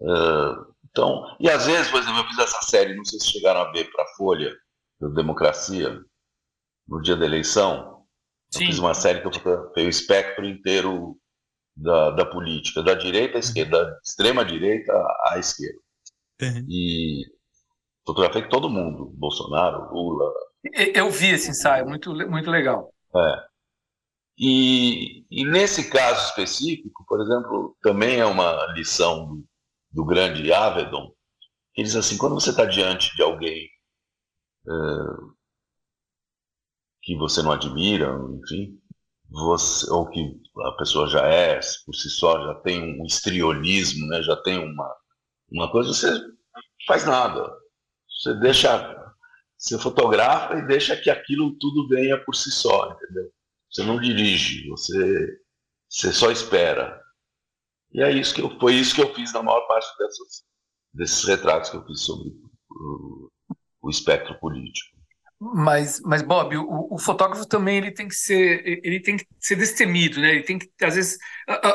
Uh, 0.00 0.74
então, 0.90 1.22
e 1.38 1.48
às 1.48 1.64
vezes, 1.66 1.88
por 1.88 2.00
exemplo, 2.00 2.20
eu 2.20 2.26
fiz 2.26 2.38
essa 2.38 2.60
série, 2.62 2.96
não 2.96 3.04
sei 3.04 3.20
se 3.20 3.30
chegaram 3.30 3.60
a 3.60 3.70
ver 3.70 3.88
para 3.92 4.02
a 4.02 4.16
Folha, 4.16 4.52
do 5.00 5.14
Democracia, 5.14 6.00
no 6.88 7.00
dia 7.02 7.16
da 7.16 7.26
eleição, 7.26 8.04
eu 8.54 8.66
fiz 8.66 8.78
uma 8.78 8.94
série 8.94 9.20
que 9.20 9.26
eu 9.26 9.32
fotografei 9.32 9.86
o 9.86 9.90
espectro 9.90 10.44
inteiro 10.44 11.18
da, 11.76 12.10
da 12.10 12.26
política, 12.26 12.82
da 12.82 12.94
direita 12.94 13.36
à 13.36 13.40
esquerda, 13.40 13.84
da 13.84 13.98
extrema 14.04 14.44
direita 14.44 14.92
à 15.24 15.38
esquerda. 15.38 15.78
Uhum. 16.40 16.66
E 16.68 17.24
fotografei 18.06 18.48
todo 18.48 18.70
mundo, 18.70 19.12
Bolsonaro, 19.16 19.92
Lula. 19.92 20.32
Eu 20.94 21.10
vi 21.10 21.30
esse 21.30 21.50
ensaio, 21.50 21.86
muito, 21.86 22.12
muito 22.28 22.50
legal. 22.50 22.92
É. 23.14 23.46
E, 24.38 25.24
e 25.30 25.44
nesse 25.44 25.90
caso 25.90 26.28
específico, 26.28 27.04
por 27.06 27.20
exemplo, 27.20 27.76
também 27.82 28.20
é 28.20 28.26
uma 28.26 28.66
lição 28.74 29.26
do, 29.26 29.44
do 29.90 30.04
grande 30.04 30.52
Avedon, 30.52 31.10
ele 31.76 31.86
diz 31.86 31.96
assim, 31.96 32.16
quando 32.16 32.34
você 32.34 32.50
está 32.50 32.64
diante 32.64 33.14
de 33.16 33.22
alguém 33.22 33.68
uh, 34.66 35.34
que 37.02 37.16
você 37.16 37.42
não 37.42 37.52
admira, 37.52 38.18
enfim, 38.42 38.78
você, 39.28 39.90
ou 39.90 40.08
que 40.08 40.40
a 40.64 40.72
pessoa 40.72 41.08
já 41.08 41.26
é, 41.26 41.60
por 41.84 41.94
si 41.94 42.08
só, 42.08 42.42
já 42.46 42.54
tem 42.60 43.00
um 43.00 43.04
estriolismo, 43.04 44.06
né, 44.06 44.22
já 44.22 44.36
tem 44.36 44.58
uma, 44.58 44.96
uma 45.50 45.70
coisa, 45.70 45.92
você 45.92 46.08
faz 46.86 47.04
nada. 47.04 47.46
Você 48.08 48.34
deixa, 48.40 48.95
você 49.58 49.78
fotografa 49.78 50.54
e 50.58 50.66
deixa 50.66 50.96
que 50.96 51.10
aquilo 51.10 51.56
tudo 51.58 51.88
venha 51.88 52.22
por 52.24 52.34
si 52.34 52.50
só, 52.50 52.92
entendeu? 52.92 53.30
Você 53.70 53.82
não 53.82 54.00
dirige, 54.00 54.68
você, 54.68 55.40
você 55.88 56.12
só 56.12 56.30
espera. 56.30 57.00
E 57.92 58.02
é 58.02 58.10
isso 58.10 58.34
que 58.34 58.42
eu, 58.42 58.50
foi 58.58 58.74
isso 58.74 58.94
que 58.94 59.02
eu 59.02 59.14
fiz 59.14 59.32
na 59.32 59.42
maior 59.42 59.66
parte 59.66 59.86
dessas, 59.98 60.44
desses 60.92 61.24
retratos 61.24 61.70
que 61.70 61.76
eu 61.76 61.86
fiz 61.86 62.00
sobre 62.00 62.28
o, 62.70 63.30
o 63.82 63.90
espectro 63.90 64.38
político. 64.38 64.95
Mas, 65.38 66.00
mas 66.02 66.22
Bob, 66.22 66.56
o, 66.56 66.94
o, 66.94 66.98
fotógrafo 66.98 67.46
também 67.46 67.76
ele 67.76 67.90
tem 67.90 68.08
que 68.08 68.14
ser 68.14 68.80
ele 68.82 68.98
tem 69.00 69.18
que 69.18 69.26
ser 69.38 69.56
destemido, 69.56 70.18
né? 70.18 70.30
Ele 70.30 70.42
tem 70.42 70.58
que 70.58 70.70
às 70.82 70.94
vezes 70.94 71.18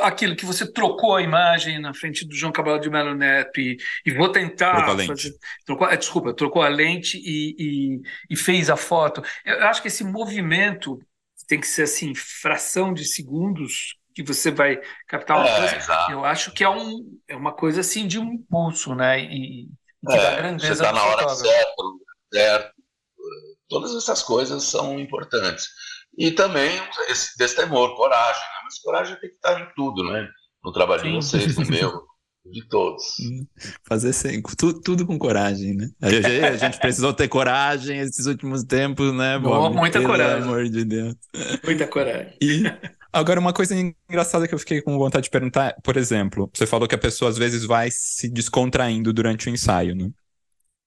aquilo 0.02 0.36
que 0.36 0.48
você 0.48 0.72
trocou 0.72 1.16
a 1.16 1.22
imagem 1.22 1.80
na 1.80 1.94
frente 1.94 2.28
do 2.28 2.36
João 2.36 2.52
Cabral 2.52 2.80
de 2.80 2.90
Melo 2.90 3.14
Neto 3.14 3.60
e, 3.60 3.78
e 4.04 4.12
vou 4.16 4.30
tentar 4.30 4.78
trocou 4.78 4.94
a 4.94 4.98
lente. 4.98 5.08
Fazer, 5.08 5.34
trocou, 5.64 5.88
é, 5.88 5.96
desculpa, 5.96 6.34
trocou 6.34 6.64
a 6.64 6.70
lente 6.70 7.20
e, 7.20 7.56
e, 7.60 8.02
e, 8.32 8.36
fez 8.36 8.68
a 8.68 8.76
foto. 8.76 9.22
Eu 9.46 9.68
acho 9.68 9.80
que 9.80 9.90
esse 9.90 10.04
movimento 10.04 10.98
tem 11.48 11.60
que 11.60 11.68
ser 11.68 11.84
assim 11.84 12.16
fração 12.16 12.92
de 12.92 13.06
segundos 13.06 13.96
que 14.16 14.24
você 14.24 14.50
vai 14.50 14.82
captar 15.08 15.38
uma 15.38 15.48
é, 15.48 15.70
coisa. 15.70 16.08
Eu 16.10 16.26
acho 16.26 16.52
que 16.52 16.64
é 16.64 16.70
um 16.70 16.98
é 17.28 17.36
uma 17.36 17.54
coisa 17.54 17.82
assim 17.82 18.08
de 18.08 18.18
um 18.18 18.34
impulso, 18.34 18.96
né? 18.96 19.20
E, 19.20 19.68
que 20.04 20.18
é, 20.18 20.52
você 20.58 20.72
está 20.72 20.92
na 20.92 21.04
hora 21.04 21.30
certa, 21.30 21.84
certo 22.34 22.81
Todas 23.72 23.96
essas 23.96 24.22
coisas 24.22 24.66
são 24.66 25.00
importantes. 25.00 25.70
E 26.18 26.30
também 26.30 26.70
esse 27.08 27.38
destemor, 27.38 27.96
coragem. 27.96 28.42
Né? 28.42 28.62
Mas 28.66 28.80
coragem 28.80 29.16
tem 29.22 29.30
que 29.30 29.38
estar 29.38 29.62
em 29.62 29.68
tudo, 29.74 30.04
né? 30.04 30.28
No 30.62 30.74
trabalho 30.74 31.02
Sim. 31.02 31.08
de 31.08 31.16
vocês, 31.16 31.56
no 31.56 31.66
meu, 31.72 32.04
de 32.52 32.68
todos. 32.68 33.02
Fazer 33.88 34.12
sempre, 34.12 34.54
tudo, 34.58 34.82
tudo 34.82 35.08
com 35.08 35.18
coragem, 35.18 35.74
né? 35.74 35.90
A 36.02 36.10
gente, 36.10 36.28
a 36.28 36.58
gente 36.58 36.80
precisou 36.80 37.14
ter 37.14 37.30
coragem 37.30 38.00
esses 38.00 38.26
últimos 38.26 38.62
tempos, 38.66 39.14
né? 39.14 39.40
Bob? 39.40 39.74
Muita 39.74 40.00
Pelo 40.00 40.12
coragem. 40.12 40.44
amor 40.44 40.68
de 40.68 40.84
Deus. 40.84 41.16
Muita 41.64 41.88
coragem. 41.88 42.36
E 42.42 42.64
agora, 43.14 43.40
uma 43.40 43.54
coisa 43.54 43.74
engraçada 43.74 44.50
que 44.50 44.54
eu 44.54 44.60
fiquei 44.60 44.82
com 44.82 44.98
vontade 44.98 45.24
de 45.24 45.30
perguntar, 45.30 45.78
por 45.82 45.96
exemplo, 45.96 46.52
você 46.54 46.68
falou 46.68 46.90
que 46.90 46.96
a 46.96 46.98
pessoa 46.98 47.32
às 47.32 47.38
vezes 47.38 47.64
vai 47.64 47.88
se 47.90 48.30
descontraindo 48.30 49.14
durante 49.14 49.48
o 49.48 49.50
ensaio, 49.50 49.96
né? 49.96 50.12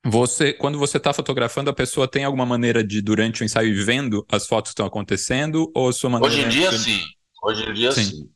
Você, 0.04 0.52
quando 0.52 0.78
você 0.78 0.98
está 0.98 1.14
fotografando, 1.14 1.70
a 1.70 1.74
pessoa 1.74 2.06
tem 2.06 2.24
alguma 2.24 2.44
maneira 2.44 2.84
de, 2.84 3.00
durante 3.00 3.42
o 3.42 3.44
ensaio, 3.44 3.68
ir 3.68 3.84
vendo 3.84 4.24
as 4.30 4.46
fotos 4.46 4.70
que 4.70 4.74
estão 4.74 4.86
acontecendo? 4.86 5.72
Ou 5.74 5.90
sua 5.92 6.10
maneira 6.10 6.34
Hoje 6.34 6.44
em 6.44 6.48
dia, 6.48 6.72
sim. 6.72 7.00
Hoje 7.42 7.68
em 7.68 7.72
dia, 7.72 7.92
sim. 7.92 8.04
sim. 8.04 8.30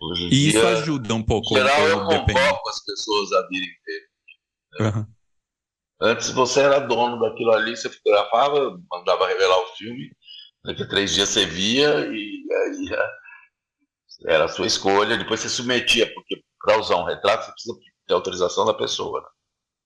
Hoje 0.00 0.24
em 0.24 0.26
e 0.26 0.30
dia, 0.30 0.48
isso 0.50 0.66
ajuda 0.66 1.14
um 1.14 1.22
pouco. 1.22 1.54
Em 1.54 1.56
geral, 1.56 1.88
eu 1.88 2.04
convoco 2.04 2.68
as 2.68 2.84
pessoas 2.84 3.32
a 3.32 3.48
virem 3.48 3.68
ver. 3.86 4.00
Né? 4.80 4.90
Uhum. 4.90 5.06
Antes 6.00 6.30
você 6.30 6.60
era 6.60 6.78
dono 6.78 7.18
daquilo 7.20 7.52
ali, 7.52 7.76
você 7.76 7.88
fotografava, 7.88 8.78
mandava 8.90 9.26
revelar 9.26 9.58
o 9.58 9.76
filme, 9.76 10.12
daqui 10.64 10.82
a 10.82 10.88
três 10.88 11.12
dias 11.12 11.30
você 11.30 11.44
via 11.44 12.06
e 12.06 12.44
aí 12.52 12.88
é, 12.92 14.34
era 14.34 14.44
a 14.44 14.48
sua 14.48 14.66
escolha. 14.66 15.16
Depois 15.16 15.40
você 15.40 15.48
submetia, 15.48 16.12
porque 16.12 16.40
para 16.60 16.78
usar 16.78 16.96
um 16.96 17.04
retrato 17.04 17.46
você 17.46 17.52
precisa 17.52 17.78
ter 18.06 18.14
autorização 18.14 18.66
da 18.66 18.74
pessoa, 18.74 19.20
né? 19.22 19.26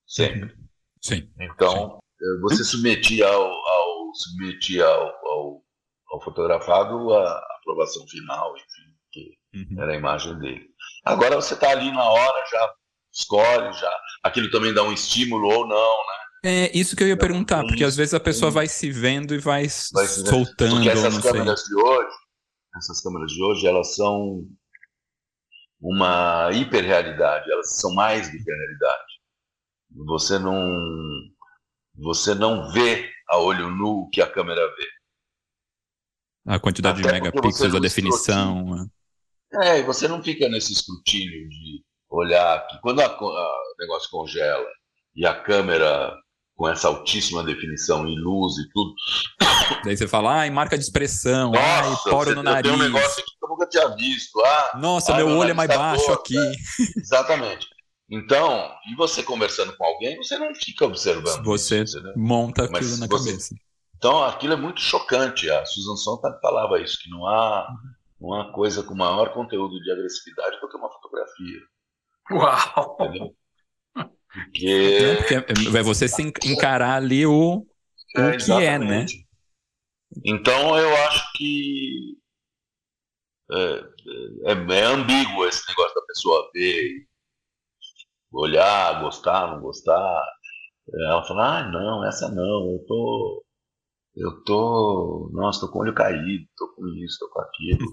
sempre. 0.05 0.62
Sim. 1.03 1.29
Então, 1.39 1.99
sim. 1.99 2.41
você 2.41 2.63
submetia 2.63 3.27
ao, 3.27 3.45
ao, 3.45 4.15
submetia 4.15 4.85
ao, 4.85 5.27
ao, 5.27 5.63
ao 6.11 6.21
fotografado 6.23 7.13
a 7.13 7.39
aprovação 7.59 8.07
final, 8.07 8.55
enfim, 8.55 8.95
que 9.11 9.37
uhum. 9.55 9.83
era 9.83 9.91
a 9.91 9.97
imagem 9.97 10.39
dele. 10.39 10.65
Agora 11.05 11.35
você 11.35 11.53
está 11.55 11.71
ali 11.71 11.91
na 11.91 12.09
hora, 12.09 12.45
já 12.49 12.73
escolhe, 13.13 13.73
já 13.73 13.91
aquilo 14.23 14.49
também 14.49 14.73
dá 14.73 14.83
um 14.83 14.93
estímulo 14.93 15.47
ou 15.47 15.67
não, 15.67 15.75
né? 15.75 16.23
É 16.45 16.77
isso 16.77 16.95
que 16.95 17.03
eu 17.03 17.07
ia 17.07 17.17
perguntar, 17.17 17.63
porque 17.63 17.85
às 17.85 17.95
vezes 17.95 18.13
a 18.13 18.19
pessoa 18.19 18.51
vai 18.51 18.67
se 18.67 18.91
vendo 18.91 19.33
e 19.33 19.37
vai, 19.37 19.65
vai 19.93 20.07
soltando. 20.07 20.75
Porque 20.75 20.89
essas 20.89 21.17
câmeras 21.19 21.61
sei. 21.61 21.69
de 21.69 21.81
hoje, 21.81 22.15
essas 22.75 23.01
câmeras 23.01 23.31
de 23.31 23.41
hoje, 23.41 23.67
elas 23.67 23.95
são 23.95 24.45
uma 25.79 26.49
hiperrealidade, 26.51 27.49
elas 27.49 27.79
são 27.79 27.93
mais 27.93 28.29
do 28.29 28.43
que 28.43 28.51
a 28.51 28.55
realidade. 28.55 29.02
Você 29.95 30.39
não, 30.39 30.59
você 31.95 32.33
não 32.33 32.71
vê 32.71 33.09
a 33.29 33.37
olho 33.37 33.69
nu 33.69 34.01
o 34.01 34.09
que 34.09 34.21
a 34.21 34.29
câmera 34.29 34.65
vê. 34.75 34.87
A 36.45 36.59
quantidade 36.59 37.01
Até 37.01 37.13
de 37.13 37.21
megapixels, 37.21 37.75
a 37.75 37.79
definição. 37.79 38.75
Né? 38.75 38.87
É, 39.61 39.79
e 39.79 39.83
você 39.83 40.07
não 40.07 40.21
fica 40.21 40.49
nesse 40.49 40.73
escrutínio 40.73 41.47
de 41.47 41.83
olhar 42.09 42.57
aqui. 42.57 42.79
Quando 42.81 42.99
o 42.99 43.75
negócio 43.79 44.09
congela 44.09 44.67
e 45.15 45.25
a 45.25 45.39
câmera 45.39 46.13
com 46.55 46.69
essa 46.69 46.87
altíssima 46.87 47.43
definição 47.43 48.07
e 48.07 48.15
luz 48.15 48.57
e 48.57 48.69
tudo. 48.69 48.93
Daí 49.83 49.97
você 49.97 50.07
fala, 50.07 50.41
ai, 50.41 50.49
marca 50.49 50.77
de 50.77 50.83
expressão, 50.83 51.51
Nossa, 51.51 52.09
ai, 52.09 52.11
poro 52.11 52.35
no 52.35 52.43
nariz. 52.43 52.71
Tem 52.71 52.79
um 52.79 52.83
negócio 52.83 53.21
aqui 53.21 53.31
que 53.39 53.45
eu 53.45 53.49
nunca 53.49 53.67
tinha 53.67 53.95
visto. 53.95 54.39
Ah, 54.41 54.77
Nossa, 54.79 55.15
meu 55.15 55.29
olho 55.29 55.51
é 55.51 55.53
mais 55.53 55.69
tá 55.69 55.77
baixo 55.77 56.11
aqui. 56.11 56.37
É, 56.37 56.51
exatamente. 56.99 57.67
Então, 58.09 58.71
e 58.91 58.95
você 58.95 59.23
conversando 59.23 59.75
com 59.75 59.85
alguém, 59.85 60.17
você 60.17 60.37
não 60.37 60.53
fica 60.53 60.85
observando. 60.85 61.43
Você 61.43 61.83
isso, 61.83 62.01
monta 62.15 62.69
Mas 62.71 62.85
aquilo 62.85 62.97
na 62.99 63.07
você... 63.07 63.31
cabeça. 63.31 63.55
Então, 63.95 64.23
aquilo 64.23 64.53
é 64.53 64.57
muito 64.57 64.81
chocante. 64.81 65.49
A 65.49 65.65
Susan 65.65 65.95
Sontag 65.95 66.39
falava 66.41 66.81
isso, 66.81 66.99
que 67.01 67.09
não 67.09 67.25
há 67.25 67.67
uma 68.19 68.51
coisa 68.51 68.83
com 68.83 68.93
maior 68.93 69.33
conteúdo 69.33 69.79
de 69.81 69.91
agressividade 69.91 70.59
do 70.59 70.69
que 70.69 70.77
uma 70.77 70.91
fotografia. 70.91 71.59
Uau! 72.31 72.97
Entendeu? 72.99 73.35
Porque... 75.15 75.41
porque 75.41 75.77
é 75.77 75.83
você 75.83 76.07
se 76.07 76.21
encarar 76.21 76.95
ali 76.95 77.25
o, 77.25 77.65
o 78.15 78.19
é, 78.19 78.37
que 78.37 78.51
é, 78.51 78.79
né? 78.79 79.05
Então 80.23 80.77
eu 80.77 80.95
acho 81.07 81.31
que 81.33 82.17
é, 83.51 83.85
é, 84.45 84.51
é, 84.51 84.83
ambíguo 84.83 85.45
esse 85.45 85.67
negócio 85.69 85.95
da 85.95 86.01
pessoa 86.01 86.49
ver, 86.53 87.07
olhar, 88.33 89.01
gostar, 89.01 89.53
não 89.53 89.61
gostar. 89.61 90.23
Ela 90.93 91.23
fala, 91.25 91.59
ah, 91.59 91.71
não, 91.71 92.05
essa 92.05 92.29
não, 92.29 92.71
eu 92.71 92.85
tô. 92.87 93.45
Eu 94.15 94.43
tô. 94.43 95.29
Nossa, 95.33 95.61
tô 95.61 95.71
com 95.71 95.79
o 95.79 95.81
olho 95.81 95.93
caído, 95.93 96.45
tô 96.57 96.73
com 96.75 96.87
isso, 96.87 97.17
tô 97.19 97.29
com 97.29 97.41
aquilo. 97.41 97.85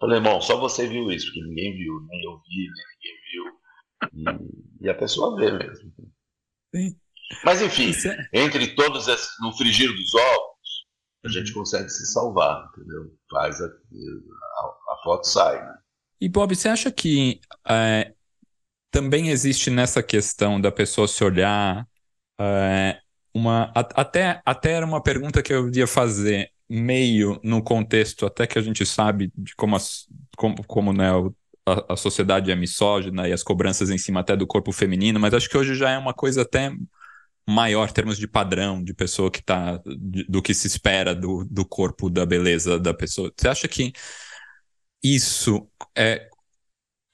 Falei, 0.00 0.20
bom, 0.20 0.40
só 0.40 0.56
você 0.58 0.86
viu 0.86 1.10
isso, 1.10 1.26
porque 1.26 1.42
ninguém 1.42 1.74
viu, 1.74 2.00
nem 2.08 2.22
eu 2.24 2.40
vi, 2.46 2.70
nem 2.72 2.84
ninguém 2.94 3.16
viu. 3.32 4.80
E, 4.80 4.86
e 4.86 4.88
a 4.88 4.94
pessoa 4.94 5.36
vê 5.36 5.50
mesmo. 5.50 5.92
Sim. 6.74 6.96
Mas 7.44 7.60
enfim, 7.60 7.90
é... 8.08 8.44
entre 8.44 8.74
todos 8.74 9.08
esses, 9.08 9.30
no 9.40 9.52
frigir 9.56 9.90
dos 9.90 10.14
ovos, 10.14 10.86
a 11.24 11.28
gente 11.28 11.52
uhum. 11.52 11.58
consegue 11.58 11.88
se 11.88 12.06
salvar, 12.12 12.70
entendeu? 12.70 13.12
Faz 13.30 13.60
a, 13.60 13.66
a, 13.66 14.66
a 14.92 15.00
foto 15.02 15.24
sai, 15.26 15.60
né? 15.60 15.78
E 16.20 16.28
Bob, 16.28 16.54
você 16.54 16.68
acha 16.68 16.90
que 16.90 17.40
é, 17.68 18.12
também 18.90 19.28
existe 19.30 19.70
nessa 19.70 20.02
questão 20.02 20.60
da 20.60 20.72
pessoa 20.72 21.08
se 21.08 21.22
olhar 21.24 21.86
é, 22.40 22.98
uma 23.34 23.72
até 23.74 24.40
até 24.44 24.72
era 24.72 24.86
uma 24.86 25.02
pergunta 25.02 25.42
que 25.42 25.52
eu 25.52 25.70
ia 25.70 25.86
fazer 25.86 26.50
meio 26.68 27.40
no 27.42 27.62
contexto 27.62 28.26
até 28.26 28.46
que 28.46 28.58
a 28.58 28.62
gente 28.62 28.84
sabe 28.84 29.32
de 29.36 29.54
como 29.56 29.76
as, 29.76 30.06
como, 30.36 30.64
como 30.66 30.92
né, 30.92 31.10
a, 31.66 31.94
a 31.94 31.96
sociedade 31.96 32.50
é 32.50 32.56
misógina 32.56 33.28
e 33.28 33.32
as 33.32 33.42
cobranças 33.42 33.90
em 33.90 33.98
cima 33.98 34.20
até 34.20 34.36
do 34.36 34.46
corpo 34.46 34.72
feminino, 34.72 35.20
mas 35.20 35.34
acho 35.34 35.48
que 35.48 35.56
hoje 35.56 35.74
já 35.74 35.90
é 35.90 35.98
uma 35.98 36.14
coisa 36.14 36.42
até 36.42 36.72
maior 37.48 37.88
em 37.88 37.92
termos 37.92 38.18
de 38.18 38.28
padrão 38.28 38.82
de 38.82 38.92
pessoa 38.92 39.30
que 39.30 39.42
tá 39.42 39.80
do 40.28 40.42
que 40.42 40.52
se 40.52 40.66
espera 40.66 41.14
do, 41.14 41.46
do 41.50 41.64
corpo 41.64 42.10
da 42.10 42.26
beleza 42.26 42.78
da 42.78 42.92
pessoa. 42.92 43.32
Você 43.34 43.48
acha 43.48 43.66
que 43.66 43.92
isso 45.02 45.66
é, 45.96 46.27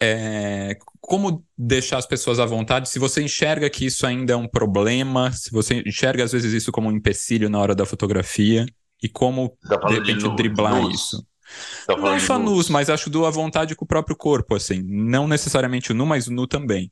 é 0.00 0.76
como 1.00 1.44
deixar 1.56 1.98
as 1.98 2.06
pessoas 2.06 2.38
à 2.38 2.46
vontade? 2.46 2.88
Se 2.88 2.98
você 2.98 3.22
enxerga 3.22 3.68
que 3.68 3.86
isso 3.86 4.06
ainda 4.06 4.32
é 4.32 4.36
um 4.36 4.48
problema, 4.48 5.30
se 5.32 5.50
você 5.50 5.82
enxerga 5.86 6.24
às 6.24 6.32
vezes 6.32 6.52
isso 6.52 6.72
como 6.72 6.88
um 6.88 6.92
empecilho 6.92 7.50
na 7.50 7.58
hora 7.58 7.74
da 7.74 7.84
fotografia 7.84 8.64
e 9.02 9.08
como 9.08 9.56
tá 9.68 9.76
de 9.76 9.94
repente 9.94 10.28
de 10.28 10.36
driblar 10.36 10.82
isso? 10.90 11.24
Tá 11.86 11.96
não 11.96 12.18
só 12.18 12.38
nus, 12.38 12.68
mas 12.68 12.88
acho 12.88 13.10
do 13.10 13.26
à 13.26 13.30
vontade 13.30 13.76
com 13.76 13.84
o 13.84 13.88
próprio 13.88 14.16
corpo, 14.16 14.54
assim. 14.54 14.82
Não 14.82 15.28
necessariamente 15.28 15.92
o 15.92 15.94
nu, 15.94 16.06
mas 16.06 16.26
o 16.26 16.32
nu 16.32 16.46
também. 16.46 16.90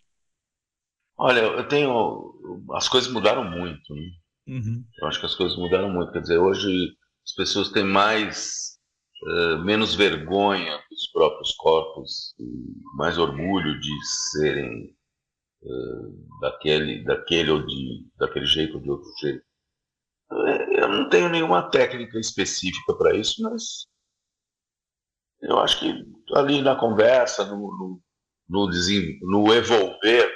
Olha, 1.17 1.41
eu 1.41 1.69
tenho. 1.69 2.35
As 2.75 2.89
coisas 2.89 3.11
mudaram 3.11 3.45
muito. 3.45 3.95
Né? 3.95 4.03
Uhum. 4.49 4.85
Eu 5.01 5.09
acho 5.09 5.21
que 5.21 5.27
as 5.27 5.35
coisas 5.35 5.57
mudaram 5.57 5.91
muito. 5.91 6.13
Quer 6.13 6.21
dizer, 6.21 6.39
hoje 6.39 6.69
as 7.27 7.35
pessoas 7.35 7.71
têm 7.71 7.85
mais. 7.85 8.72
Uh, 9.25 9.59
menos 9.59 9.95
vergonha 9.95 10.83
dos 10.91 11.07
próprios 11.13 11.55
corpos, 11.55 12.35
mais 12.97 13.19
orgulho 13.19 13.79
de 13.81 14.07
serem 14.07 14.97
uh, 15.63 16.41
daquele, 16.41 17.05
daquele 17.05 17.51
ou 17.53 17.65
de, 17.65 18.11
daquele 18.17 18.47
jeito 18.47 18.75
ou 18.79 18.83
de 18.83 18.91
outro 18.91 19.09
jeito. 19.21 19.45
Eu 20.73 20.89
não 20.89 21.09
tenho 21.09 21.29
nenhuma 21.29 21.71
técnica 21.71 22.19
específica 22.19 22.95
para 22.95 23.15
isso, 23.15 23.43
mas 23.43 23.87
eu 25.43 25.59
acho 25.59 25.81
que 25.81 26.05
ali 26.35 26.63
na 26.63 26.77
conversa, 26.77 27.45
no, 27.45 27.57
no, 27.59 28.01
no, 28.49 28.71
no 29.23 29.55
evolver, 29.55 30.33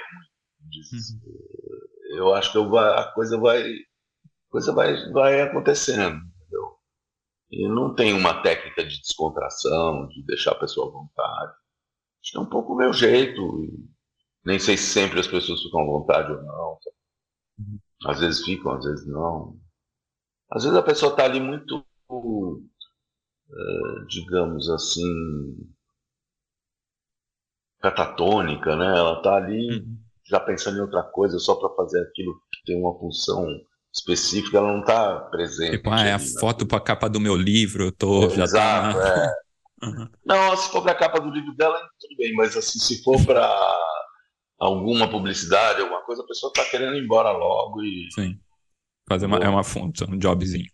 uhum. 0.61 2.17
eu 2.17 2.33
acho 2.33 2.51
que 2.51 2.57
eu 2.57 2.69
vai, 2.69 2.99
a 2.99 3.11
coisa 3.13 3.37
vai, 3.37 3.63
a 3.63 4.51
coisa 4.51 4.73
vai, 4.73 5.11
vai 5.11 5.41
acontecendo. 5.41 6.19
E 7.51 7.67
não 7.67 7.95
tem 7.95 8.13
uma 8.13 8.41
técnica 8.41 8.83
de 8.85 8.99
descontração, 8.99 10.07
de 10.07 10.23
deixar 10.25 10.51
a 10.51 10.59
pessoa 10.59 10.89
à 10.89 10.91
vontade. 10.91 11.53
Acho 12.21 12.31
que 12.31 12.37
é 12.37 12.41
um 12.41 12.49
pouco 12.49 12.73
o 12.73 12.77
meu 12.77 12.91
jeito. 12.91 13.41
Nem 14.45 14.59
sei 14.59 14.77
se 14.77 14.91
sempre 14.91 15.19
as 15.19 15.27
pessoas 15.27 15.61
ficam 15.61 15.81
à 15.81 15.85
vontade 15.85 16.31
ou 16.31 16.43
não. 16.43 16.79
Uhum. 17.59 17.79
Às 18.05 18.19
vezes 18.19 18.43
ficam, 18.43 18.73
às 18.73 18.85
vezes 18.85 19.07
não. 19.07 19.59
Às 20.51 20.63
vezes 20.63 20.77
a 20.77 20.83
pessoa 20.83 21.11
está 21.11 21.25
ali 21.25 21.39
muito 21.39 21.85
eh, 23.49 24.05
digamos 24.07 24.69
assim, 24.69 25.03
catatônica, 27.79 28.75
né? 28.75 28.97
Ela 28.97 29.17
está 29.17 29.35
ali 29.37 29.79
uhum. 29.79 29.97
já 30.25 30.39
pensando 30.39 30.77
em 30.77 30.81
outra 30.81 31.03
coisa 31.03 31.39
só 31.39 31.55
para 31.55 31.73
fazer 31.75 32.01
aquilo 32.01 32.41
que 32.51 32.63
tem 32.65 32.79
uma 32.81 32.97
função 32.99 33.45
específica, 33.97 34.57
ela 34.57 34.71
não 34.71 34.81
está 34.81 35.19
presente. 35.31 35.71
Tipo, 35.71 35.89
ah, 35.89 36.05
é 36.05 36.13
a 36.13 36.19
foto 36.19 36.65
para 36.65 36.77
a 36.77 36.81
capa 36.81 37.09
do 37.09 37.19
meu 37.19 37.35
livro, 37.35 37.85
eu 37.85 37.91
tô 37.91 38.25
é, 38.25 38.29
já 38.29 38.43
Exato, 38.43 38.99
tá... 38.99 39.25
é. 39.25 39.47
Uhum. 39.85 40.09
Não, 40.25 40.57
se 40.57 40.71
for 40.71 40.81
para 40.81 40.91
a 40.91 40.95
capa 40.95 41.19
do 41.19 41.29
livro 41.29 41.53
dela, 41.55 41.79
tudo 41.99 42.17
bem, 42.17 42.33
mas 42.33 42.57
assim, 42.57 42.79
se 42.79 43.03
for 43.03 43.23
para 43.23 43.47
alguma 44.57 45.09
publicidade, 45.09 45.81
alguma 45.81 46.01
coisa, 46.01 46.23
a 46.23 46.25
pessoa 46.25 46.51
está 46.55 46.67
querendo 46.69 46.95
ir 46.95 47.03
embora 47.03 47.31
logo 47.31 47.83
e. 47.83 48.07
Sim. 48.13 48.39
Fazer 49.07 49.25
uma, 49.27 49.37
é 49.37 49.47
uma 49.47 49.63
fonte, 49.63 50.03
um 50.03 50.17
jobzinho. 50.17 50.65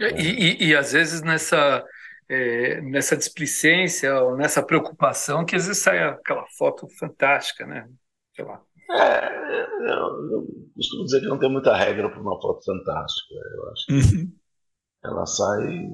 E, 0.00 0.04
e, 0.04 0.68
e, 0.68 0.74
às 0.74 0.92
vezes 0.92 1.22
nessa, 1.22 1.84
é, 2.28 2.80
nessa 2.80 3.16
displicência 3.16 4.20
ou 4.20 4.36
nessa 4.36 4.62
preocupação 4.62 5.44
que 5.44 5.54
às 5.54 5.68
vezes 5.68 5.80
sai 5.80 6.02
aquela 6.02 6.44
foto 6.58 6.88
fantástica, 6.98 7.64
né? 7.64 7.86
Sei 8.34 8.44
lá. 8.44 8.60
É, 8.92 9.62
eu, 9.80 10.30
eu 10.30 10.46
costumo 10.74 11.04
dizer 11.04 11.20
que 11.20 11.26
não 11.26 11.38
tem 11.38 11.50
muita 11.50 11.74
regra 11.74 12.10
para 12.10 12.20
uma 12.20 12.40
foto 12.40 12.64
fantástica. 12.64 13.34
Eu 13.34 13.70
acho 13.70 13.86
que 13.86 13.92
uhum. 13.92 14.32
ela 15.04 15.26
sai 15.26 15.90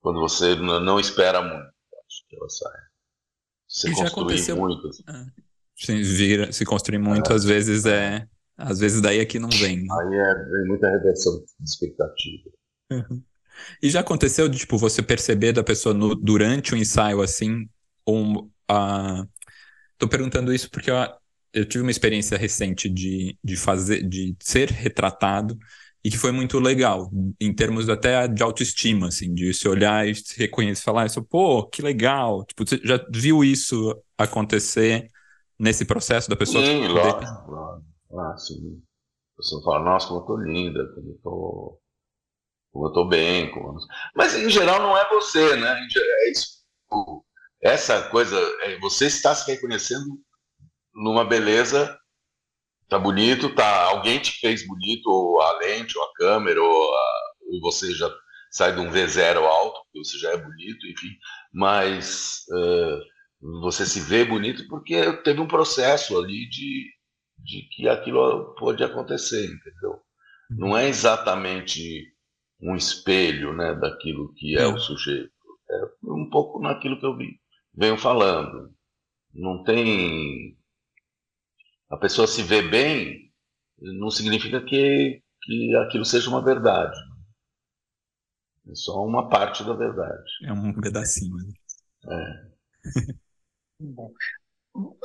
quando 0.00 0.20
você 0.20 0.54
não 0.56 1.00
espera 1.00 1.40
muito. 1.40 1.64
Acho 1.64 2.28
que 2.28 2.36
ela 2.36 2.48
sai. 2.48 2.80
Se 3.66 3.94
construir 3.94 4.54
muito. 4.54 4.88
Assim. 4.88 5.02
Ah. 5.08 5.26
Se, 5.76 6.02
vira, 6.02 6.52
se 6.52 6.64
construir 6.64 6.98
muito, 6.98 7.32
é. 7.32 7.34
às 7.34 7.44
vezes 7.44 7.84
é 7.86 8.28
às 8.56 8.78
vezes 8.78 9.00
daí 9.00 9.18
é 9.18 9.24
que 9.24 9.38
não 9.38 9.48
vem. 9.48 9.78
Né? 9.78 9.86
Aí 9.90 10.14
é, 10.14 10.34
vem 10.50 10.68
muita 10.68 10.88
reversão 10.88 11.44
de 11.58 11.68
expectativa. 11.68 12.50
Uhum. 12.92 13.22
E 13.82 13.90
já 13.90 14.00
aconteceu 14.00 14.48
de 14.48 14.58
tipo, 14.58 14.78
você 14.78 15.02
perceber 15.02 15.52
da 15.52 15.64
pessoa 15.64 15.94
no, 15.94 16.14
durante 16.14 16.74
o 16.74 16.76
ensaio 16.76 17.20
assim, 17.20 17.68
um, 18.06 18.48
a... 18.68 19.26
tô 19.98 20.08
perguntando 20.08 20.52
isso 20.52 20.70
porque 20.70 20.90
eu, 20.90 20.96
eu 21.54 21.64
tive 21.64 21.82
uma 21.82 21.90
experiência 21.90 22.36
recente 22.36 22.88
de, 22.88 23.38
de 23.42 23.56
fazer, 23.56 24.02
de 24.02 24.36
ser 24.40 24.70
retratado 24.70 25.56
e 26.04 26.10
que 26.10 26.18
foi 26.18 26.32
muito 26.32 26.58
legal, 26.58 27.10
em 27.40 27.54
termos 27.54 27.88
até 27.88 28.28
de 28.28 28.42
autoestima, 28.42 29.08
assim, 29.08 29.32
de 29.32 29.54
se 29.54 29.66
olhar 29.66 30.06
e 30.06 30.14
se 30.14 30.38
reconhecer, 30.38 30.82
falar 30.82 31.06
isso, 31.06 31.22
pô, 31.22 31.66
que 31.66 31.80
legal, 31.80 32.44
tipo, 32.44 32.66
você 32.66 32.78
já 32.84 33.02
viu 33.10 33.42
isso 33.42 33.96
acontecer 34.18 35.08
nesse 35.58 35.86
processo 35.86 36.28
da 36.28 36.36
pessoa? 36.36 36.62
Sim, 36.62 36.88
lógico, 36.88 37.50
lógico. 37.50 37.86
Ah, 38.18 38.36
sim. 38.36 38.82
A 39.32 39.36
pessoa 39.38 39.62
fala, 39.62 39.84
nossa, 39.84 40.08
como 40.08 40.20
eu 40.20 40.24
tô 40.26 40.36
linda, 40.36 40.86
como 40.94 41.10
eu 41.10 41.18
tô 41.22 41.80
como 42.70 42.86
eu 42.86 42.88
estou 42.88 43.08
bem, 43.08 43.52
como... 43.52 43.78
mas 44.16 44.34
em 44.34 44.50
geral 44.50 44.82
não 44.82 44.98
é 44.98 45.08
você, 45.08 45.56
né? 45.56 45.78
É 45.96 46.30
isso. 46.30 46.64
Essa 47.62 48.02
coisa, 48.10 48.36
é, 48.62 48.78
você 48.80 49.06
está 49.06 49.34
se 49.34 49.50
reconhecendo 49.50 50.20
numa 50.94 51.24
beleza, 51.24 51.98
tá 52.88 52.98
bonito, 52.98 53.54
tá 53.54 53.84
alguém 53.84 54.18
te 54.20 54.32
fez 54.38 54.66
bonito, 54.66 55.06
ou 55.08 55.40
a 55.40 55.58
lente, 55.58 55.96
ou 55.98 56.04
a 56.04 56.12
câmera, 56.14 56.62
ou, 56.62 56.94
a, 56.94 57.32
ou 57.50 57.60
você 57.60 57.92
já 57.92 58.10
sai 58.50 58.72
de 58.72 58.80
um 58.80 58.90
V0 58.90 59.38
alto, 59.38 59.80
você 59.94 60.18
já 60.18 60.30
é 60.30 60.36
bonito, 60.36 60.86
enfim, 60.86 61.10
mas 61.52 62.44
uh, 62.50 63.60
você 63.62 63.84
se 63.84 64.00
vê 64.00 64.24
bonito 64.24 64.66
porque 64.68 65.12
teve 65.24 65.40
um 65.40 65.48
processo 65.48 66.16
ali 66.16 66.48
de, 66.48 66.88
de 67.38 67.62
que 67.70 67.88
aquilo 67.88 68.54
pode 68.54 68.82
acontecer, 68.84 69.44
entendeu? 69.44 70.00
Não 70.48 70.76
é 70.76 70.88
exatamente 70.88 72.12
um 72.60 72.76
espelho 72.76 73.52
né, 73.52 73.74
daquilo 73.74 74.32
que 74.34 74.56
é 74.56 74.66
o 74.66 74.78
sujeito, 74.78 75.32
é 75.68 76.12
um 76.12 76.30
pouco 76.30 76.60
naquilo 76.60 76.98
que 77.00 77.06
eu 77.06 77.16
vi, 77.16 77.40
venho 77.74 77.98
falando. 77.98 78.72
Não 79.34 79.64
tem. 79.64 80.56
A 81.94 81.96
pessoa 81.96 82.26
se 82.26 82.42
vê 82.42 82.60
bem, 82.60 83.32
não 83.78 84.10
significa 84.10 84.60
que, 84.60 85.22
que 85.42 85.76
aquilo 85.76 86.04
seja 86.04 86.28
uma 86.28 86.44
verdade. 86.44 86.96
É 88.68 88.74
só 88.74 89.04
uma 89.04 89.28
parte 89.28 89.62
da 89.62 89.74
verdade. 89.74 90.30
É 90.44 90.52
um 90.52 90.72
pedacinho. 90.80 91.36
Né? 91.36 91.52
É. 92.10 92.54
Bom. 93.80 94.12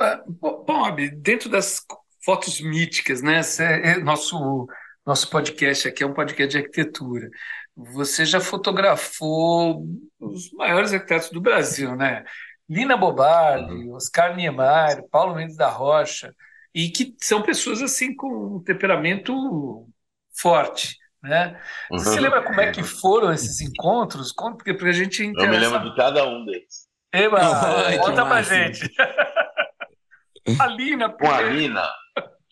Ah, 0.00 0.22
Bob, 0.26 1.10
dentro 1.10 1.48
das 1.48 1.86
fotos 2.24 2.60
míticas, 2.60 3.22
né? 3.22 3.40
É 3.60 3.98
nosso, 3.98 4.66
nosso 5.06 5.30
podcast 5.30 5.86
aqui 5.86 6.02
é 6.02 6.06
um 6.06 6.14
podcast 6.14 6.50
de 6.50 6.58
arquitetura. 6.58 7.30
Você 7.76 8.24
já 8.24 8.40
fotografou 8.40 9.86
os 10.18 10.50
maiores 10.52 10.92
arquitetos 10.92 11.30
do 11.30 11.40
Brasil, 11.40 11.94
né? 11.94 12.24
Lina 12.68 12.96
Bobardi, 12.96 13.72
uhum. 13.72 13.94
Oscar 13.94 14.34
Niemeyer, 14.34 15.06
Paulo 15.10 15.34
Mendes 15.34 15.56
da 15.56 15.68
Rocha, 15.68 16.34
e 16.74 16.90
que 16.90 17.14
são 17.20 17.42
pessoas 17.42 17.82
assim 17.82 18.14
com 18.14 18.56
um 18.56 18.62
temperamento 18.62 19.86
forte. 20.32 20.96
Né? 21.22 21.60
Você 21.90 22.16
uhum. 22.16 22.22
lembra 22.22 22.42
como 22.42 22.60
é 22.60 22.72
que 22.72 22.82
foram 22.82 23.32
esses 23.32 23.60
encontros? 23.60 24.32
Porque 24.32 24.72
para 24.72 24.88
a 24.88 24.92
gente 24.92 25.22
interessa... 25.24 25.46
Eu 25.46 25.50
me 25.50 25.58
lembro 25.58 25.90
de 25.90 25.96
cada 25.96 26.26
um 26.26 26.44
deles. 26.44 26.88
Eba, 27.12 27.40
Ai, 27.40 27.98
conta 27.98 28.24
pra 28.24 28.42
gente. 28.42 28.88
a 30.58 30.66
Lina. 30.68 31.08
Com 31.10 31.30
a 31.30 31.42
Lina, 31.42 31.90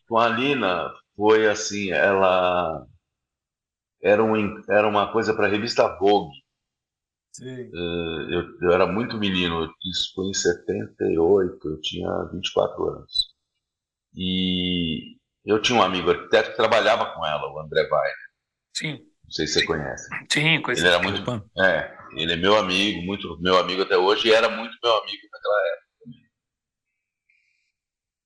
com 0.08 0.18
a 0.18 0.28
Lina 0.28 0.92
foi 1.16 1.48
assim, 1.48 1.90
ela 1.90 2.84
era, 4.02 4.22
um, 4.22 4.62
era 4.68 4.86
uma 4.86 5.12
coisa 5.12 5.34
para 5.34 5.46
a 5.46 5.50
revista 5.50 5.96
Vogue. 5.98 6.34
Sim. 7.32 7.70
Eh, 7.72 8.34
eu, 8.34 8.58
eu, 8.62 8.72
era 8.72 8.86
muito 8.86 9.16
menino, 9.16 9.72
isso 9.90 10.12
foi 10.14 10.26
em 10.26 10.34
78, 10.34 11.68
eu 11.68 11.80
tinha 11.80 12.24
24 12.32 12.88
anos. 12.88 13.27
E 14.20 15.16
eu 15.46 15.62
tinha 15.62 15.78
um 15.78 15.82
amigo 15.82 16.10
arquiteto 16.10 16.50
que 16.50 16.56
trabalhava 16.56 17.14
com 17.14 17.24
ela, 17.24 17.52
o 17.52 17.60
André 17.60 17.82
Weiner. 17.82 18.14
Sim. 18.74 18.92
Não 19.22 19.30
sei 19.30 19.46
se 19.46 19.60
você 19.60 19.66
conhece. 19.66 20.08
Sim, 20.28 20.60
conheci. 20.60 20.82
Ele 20.82 20.88
era 20.88 21.02
muito. 21.02 21.50
É, 21.56 21.96
ele 22.16 22.32
é 22.32 22.36
meu 22.36 22.56
amigo, 22.56 23.00
muito 23.02 23.38
meu 23.40 23.56
amigo 23.58 23.82
até 23.82 23.96
hoje, 23.96 24.26
e 24.26 24.32
era 24.32 24.48
muito 24.48 24.76
meu 24.82 24.92
amigo 24.96 25.22
naquela 25.32 25.68
época. 25.68 25.88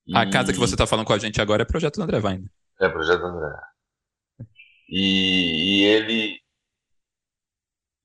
E... 0.07 0.17
A 0.17 0.31
casa 0.31 0.53
que 0.53 0.59
você 0.59 0.75
está 0.75 0.87
falando 0.87 1.07
com 1.07 1.13
a 1.13 1.19
gente 1.19 1.41
agora 1.43 1.63
é 1.63 1.67
projeto 1.67 1.97
do 1.97 2.05
André 2.05 2.19
Weiner. 2.19 2.51
É, 2.81 2.89
projeto 2.89 3.21
do 3.21 3.27
André. 3.27 3.59
E, 4.89 5.81
e 5.81 5.85
ele. 5.85 6.41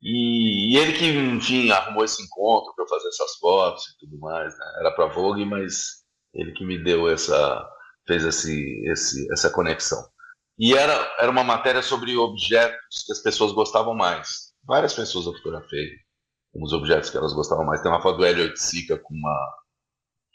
E, 0.01 0.73
e, 0.73 0.77
ele 0.77 0.93
que, 0.93 1.05
enfim, 1.05 1.71
arrumou 1.71 2.03
esse 2.03 2.21
encontro 2.21 2.73
para 2.75 2.87
fazer 2.87 3.07
essas 3.07 3.35
fotos 3.37 3.83
e 3.87 3.97
tudo 3.99 4.19
mais, 4.19 4.57
né? 4.57 4.73
Era 4.79 4.91
para 4.91 5.07
Vogue, 5.07 5.45
mas 5.45 6.03
ele 6.33 6.51
que 6.53 6.65
me 6.65 6.81
deu 6.81 7.09
essa. 7.09 7.67
Fez 8.07 8.23
esse, 8.23 8.81
esse, 8.87 9.31
essa 9.31 9.49
conexão. 9.49 10.01
E 10.57 10.73
era, 10.73 10.93
era 11.19 11.29
uma 11.29 11.43
matéria 11.43 11.83
sobre 11.83 12.15
objetos 12.17 13.03
que 13.05 13.11
as 13.11 13.19
pessoas 13.19 13.51
gostavam 13.51 13.93
mais. 13.93 14.53
Várias 14.63 14.93
pessoas 14.93 15.25
eu 15.25 15.33
fotografei 15.33 15.91
com 16.51 16.63
os 16.63 16.73
objetos 16.73 17.09
que 17.09 17.17
elas 17.17 17.33
gostavam 17.33 17.65
mais. 17.65 17.81
Tem 17.81 17.91
uma 17.91 18.01
foto 18.01 18.17
do 18.17 18.25
Hélio 18.25 18.43
Oiticica 18.43 18.97
com 18.97 19.13
uma, 19.13 19.57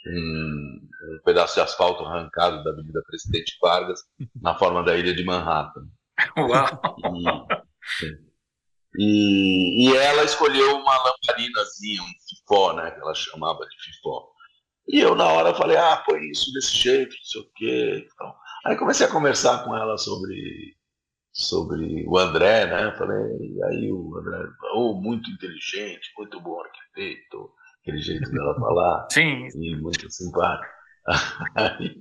um, 0.06 0.80
um, 1.14 1.20
pedaço 1.24 1.54
de 1.54 1.61
asfalto 1.61 2.04
arrancado 2.04 2.62
da 2.62 2.70
Avenida 2.70 3.02
Presidente 3.06 3.56
Vargas 3.61 4.00
na 4.40 4.56
forma 4.56 4.85
da 4.85 4.96
ilha 4.96 5.14
de 5.14 5.24
Manhattan. 5.24 5.88
Uau! 6.38 7.48
E, 8.98 9.88
e, 9.88 9.96
ela 9.96 10.22
escolheu 10.22 10.76
uma 10.76 10.96
lamparinazinha, 11.02 12.02
um 12.02 12.12
fifó, 12.28 12.74
né? 12.74 12.90
Que 12.90 13.00
ela 13.00 13.14
chamava 13.14 13.66
de 13.66 13.76
fifó. 13.82 14.28
E 14.88 14.99
eu, 14.99 15.14
na 15.14 15.27
hora, 15.27 15.55
falei, 15.55 15.77
ah, 15.77 16.03
põe 16.07 16.21
isso 16.31 16.53
desse 16.53 16.77
jeito, 16.77 17.11
não 17.11 17.25
sei 17.25 17.40
o 17.40 17.53
quê. 17.55 18.09
Então, 18.12 18.35
Aí 18.64 18.77
comecei 18.77 19.05
a 19.07 19.11
conversar 19.11 19.64
com 19.64 19.77
ela 19.77 19.99
sobre, 19.99 20.77
sobre 21.33 22.05
o 22.07 22.16
André, 22.16 22.66
né? 22.66 22.97
Falei, 22.97 23.61
aí 23.64 23.92
o 23.92 24.16
André, 24.18 24.38
oh, 24.75 24.95
muito 24.95 25.29
inteligente, 25.31 26.12
muito 26.16 26.40
bom 26.40 26.61
arquiteto, 26.61 27.51
aquele 27.81 28.01
jeito 28.01 28.31
dela 28.31 28.55
falar. 28.55 29.09
Sim. 29.11 29.49
E 29.57 29.77
muito 29.77 30.09
simpático. 30.11 30.73
Aí, 31.57 32.01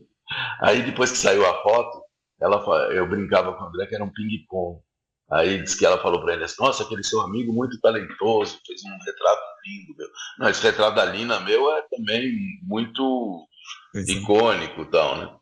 aí 0.62 0.84
depois 0.84 1.12
que 1.12 1.17
saiu 1.17 1.44
a 1.44 1.63
foto, 1.63 2.04
ela, 2.39 2.63
eu 2.94 3.10
brincava 3.10 3.52
com 3.58 3.63
o 3.63 3.67
André 3.67 3.88
que 3.88 3.96
era 3.96 4.04
um 4.04 4.13
ping-pong. 4.13 4.80
Aí 5.34 5.63
disse 5.63 5.78
que 5.78 5.86
ela 5.86 5.98
falou 6.02 6.22
para 6.22 6.34
ele 6.34 6.44
assim, 6.44 6.62
nossa, 6.62 6.84
aquele 6.84 7.04
seu 7.04 7.22
amigo 7.22 7.54
muito 7.54 7.80
talentoso, 7.80 8.60
fez 8.67 8.82
um 8.84 9.06
retrato 9.06 9.41
lindo, 9.65 9.96
meu. 9.98 10.08
Não, 10.39 10.50
esse 10.50 10.62
retrato 10.62 10.96
da 10.96 11.06
Lina 11.06 11.39
meu 11.39 11.72
é 11.72 11.84
também 11.89 12.34
muito 12.63 13.48
é. 13.96 14.00
icônico 14.12 14.82
e 14.82 14.86
tal, 14.86 15.17
né? 15.17 15.34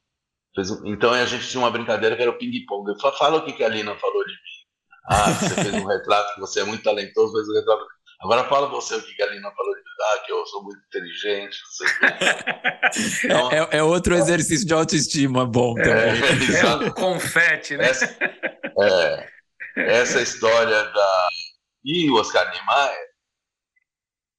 Então 0.86 1.12
a 1.12 1.25
gente 1.25 1.47
tinha 1.47 1.62
uma 1.62 1.71
brincadeira 1.71 2.15
que 2.15 2.21
era 2.21 2.32
o 2.32 2.38
ping-pong. 2.38 2.93
Fala 3.17 3.38
o 3.38 3.45
que, 3.45 3.54
que 3.54 3.63
a 3.63 3.69
Lina 3.69 3.95
falou 3.95 4.23
de 4.25 4.32
mim. 4.32 4.60
Ah, 5.10 5.32
você 5.32 5.56
fez 5.56 5.73
um 5.73 5.88
retrato, 5.88 6.36
que 6.36 6.39
você 6.41 6.60
é 6.60 6.63
muito 6.65 6.84
talentoso, 6.84 7.34
fez 7.34 7.47
um 7.47 7.54
retrato. 7.54 7.86
Agora 8.21 8.43
fala 8.43 8.67
você 8.67 8.95
o 8.95 9.02
que 9.02 9.23
a 9.23 9.28
Lina 9.28 9.49
falou 9.56 9.73
de 9.73 9.80
mim. 9.80 9.86
Ah, 10.02 10.19
que 10.25 10.32
eu 10.32 10.45
sou 10.45 10.63
muito 10.63 10.80
inteligente. 10.88 11.58
Então, 13.23 13.52
é, 13.52 13.78
é, 13.78 13.84
outro 13.84 14.15
exercício 14.15 14.65
de 14.65 14.73
autoestima 14.73 15.45
bom 15.45 15.78
é, 15.78 15.84
também. 15.84 16.56
É, 16.56 16.60
é 16.60 16.89
o 16.89 16.93
confete, 16.93 17.78
né? 17.78 17.89
Essa, 17.89 18.06
é, 18.82 19.30
essa 19.87 20.21
história 20.21 20.83
da. 20.91 21.29
E 21.83 22.09
o 22.09 22.15
Oscar 22.15 22.51
Niemeyer 22.51 23.09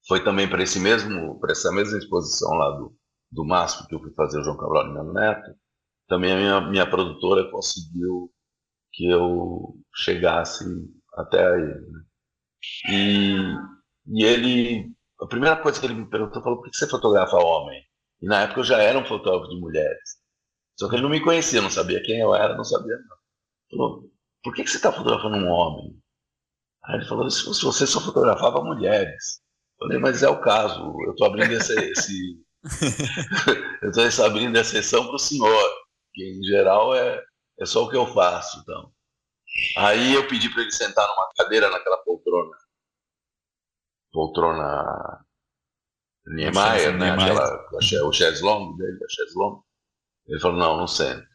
foi 0.07 0.23
também 0.23 0.49
para 0.49 0.63
esse 0.63 0.79
mesmo, 0.79 1.39
para 1.41 1.53
essa 1.53 1.73
mesma 1.73 1.99
exposição 1.99 2.51
lá 2.55 2.71
do, 2.71 2.97
do 3.31 3.45
MASP 3.45 3.87
que 3.89 3.95
eu 3.95 4.01
fui 4.01 4.13
fazer 4.15 4.41
o 4.41 4.45
João 4.45 4.57
Cabral 4.57 4.93
Meu 4.93 5.13
Neto 5.13 5.55
também 6.11 6.33
a 6.33 6.37
minha, 6.37 6.61
minha 6.61 6.91
produtora 6.91 7.49
conseguiu 7.53 8.31
que 8.93 9.07
eu 9.09 9.77
chegasse 9.95 10.65
até 11.15 11.47
aí. 11.47 11.63
Né? 11.63 12.01
E, 12.91 13.37
e 14.09 14.25
ele, 14.25 14.93
a 15.21 15.27
primeira 15.27 15.57
coisa 15.57 15.79
que 15.79 15.87
ele 15.87 15.95
me 15.95 16.11
perguntou, 16.11 16.43
falou, 16.43 16.61
por 16.61 16.69
que 16.69 16.77
você 16.77 16.89
fotografa 16.89 17.37
homem? 17.37 17.81
E 18.21 18.27
na 18.27 18.43
época 18.43 18.61
eu 18.61 18.65
já 18.65 18.79
era 18.83 18.99
um 18.99 19.05
fotógrafo 19.07 19.55
de 19.55 19.61
mulheres. 19.61 20.19
Só 20.77 20.89
que 20.89 20.97
ele 20.97 21.03
não 21.03 21.11
me 21.11 21.23
conhecia, 21.23 21.63
não 21.63 21.71
sabia 21.71 22.03
quem 22.03 22.19
eu 22.19 22.35
era, 22.35 22.57
não 22.57 22.65
sabia 22.65 22.97
não. 22.97 23.17
Falou, 23.71 24.11
por 24.43 24.55
que, 24.55 24.65
que 24.65 24.71
você 24.71 24.77
está 24.77 24.93
fotografando 24.93 25.37
um 25.37 25.49
homem? 25.49 26.01
Aí 26.85 26.97
ele 26.97 27.07
falou, 27.07 27.31
se 27.31 27.45
você 27.45 27.87
só 27.87 28.01
fotografava 28.01 28.63
mulheres. 28.63 29.41
Eu 29.81 29.87
falei, 29.87 29.99
mas 29.99 30.23
é 30.23 30.29
o 30.29 30.41
caso, 30.41 30.95
eu 31.05 31.13
estou 31.13 31.27
abrindo 31.27 31.53
esse, 31.53 31.73
esse 31.73 32.43
eu 33.83 33.91
estou 33.91 34.25
abrindo 34.25 34.59
a 34.59 34.65
sessão 34.65 35.07
para 35.07 35.15
o 35.15 35.19
senhor 35.19 35.81
que 36.13 36.23
em 36.23 36.43
geral 36.45 36.95
é, 36.95 37.23
é 37.59 37.67
só 37.67 37.85
o 37.85 37.91
que 37.91 37.97
eu 37.97 38.07
faço. 38.07 38.59
Então. 38.61 38.93
Aí 39.77 40.15
eu 40.15 40.27
pedi 40.29 40.49
para 40.51 40.63
ele 40.63 40.73
sentar 40.73 41.07
numa 41.09 41.29
cadeira 41.37 41.71
naquela 41.71 41.99
poltrona. 41.99 42.57
Poltrona 44.13 45.25
Niemeyer, 46.27 46.97
né? 46.97 47.11
Aquela, 47.13 47.69
o 48.07 48.13
chaiselong 48.13 48.77
dele, 48.77 48.99
a 49.05 49.09
chaiselong. 49.09 49.63
Ele 50.27 50.41
falou, 50.41 50.59
não, 50.59 50.77
não 50.77 50.87
sento. 50.87 51.27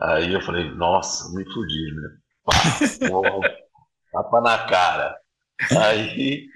Aí 0.00 0.32
eu 0.32 0.40
falei, 0.40 0.70
nossa, 0.74 1.34
me 1.36 1.44
fudi, 1.52 1.94
né? 1.94 2.08
tapa 4.12 4.40
na 4.40 4.66
cara. 4.66 5.16
Aí, 5.76 6.46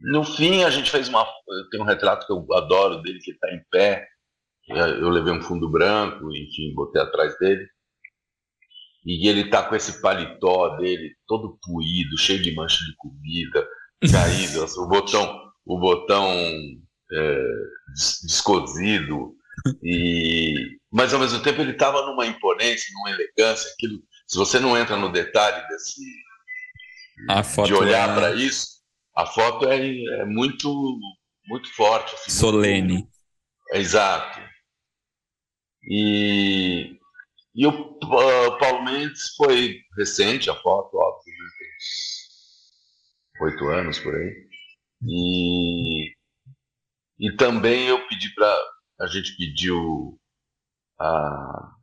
no 0.00 0.24
fim, 0.24 0.62
a 0.64 0.70
gente 0.70 0.90
fez 0.90 1.08
uma. 1.08 1.26
Tem 1.70 1.80
um 1.80 1.84
retrato 1.84 2.26
que 2.26 2.32
eu 2.32 2.46
adoro 2.54 3.00
dele, 3.02 3.18
que 3.18 3.30
está 3.30 3.50
em 3.50 3.62
pé, 3.70 4.06
eu 4.68 5.10
levei 5.10 5.32
um 5.32 5.42
fundo 5.42 5.70
branco, 5.70 6.34
enfim, 6.34 6.74
botei 6.74 7.00
atrás 7.00 7.38
dele. 7.38 7.66
E 9.04 9.28
ele 9.28 9.50
tá 9.50 9.62
com 9.62 9.74
esse 9.74 10.00
paletó 10.00 10.76
dele 10.78 11.14
todo 11.26 11.58
puído, 11.62 12.16
cheio 12.16 12.42
de 12.42 12.54
mancha 12.54 12.82
de 12.84 12.96
comida, 12.96 13.68
caído, 14.10 14.64
assim, 14.64 14.80
o 14.80 14.88
botão, 14.88 15.52
o 15.66 15.78
botão 15.78 16.30
é, 17.12 17.44
descosido. 18.22 19.33
E, 19.82 20.78
mas 20.90 21.12
ao 21.12 21.20
mesmo 21.20 21.42
tempo 21.42 21.60
ele 21.60 21.72
estava 21.72 22.04
numa 22.06 22.26
imponência, 22.26 22.92
numa 22.94 23.10
elegância, 23.10 23.70
aquilo, 23.72 24.00
se 24.26 24.36
você 24.36 24.58
não 24.58 24.76
entra 24.76 24.96
no 24.96 25.12
detalhe 25.12 25.66
desse, 25.68 26.00
de 27.64 27.74
olhar 27.74 28.10
é... 28.10 28.14
para 28.14 28.34
isso, 28.34 28.74
a 29.16 29.26
foto 29.26 29.68
é, 29.68 29.78
é 30.20 30.24
muito, 30.24 30.98
muito 31.46 31.72
forte. 31.74 32.14
Assim, 32.14 32.30
Solene. 32.30 32.94
Muito, 32.94 33.08
é, 33.72 33.78
exato. 33.78 34.40
E, 35.88 36.98
e 37.54 37.66
o 37.66 37.70
uh, 37.70 38.58
Paulo 38.58 38.84
Mendes 38.84 39.34
foi 39.36 39.80
recente, 39.96 40.50
a 40.50 40.54
foto, 40.54 40.96
óbvio, 40.96 41.32
né, 41.32 41.48
oito 43.42 43.68
anos 43.68 43.98
por 43.98 44.14
aí. 44.14 44.48
E, 45.06 46.14
e 47.18 47.36
também 47.36 47.86
eu 47.86 48.06
pedi 48.08 48.32
para. 48.34 48.73
A 49.04 49.06
gente 49.06 49.36
pediu 49.36 50.18
a, 50.98 51.74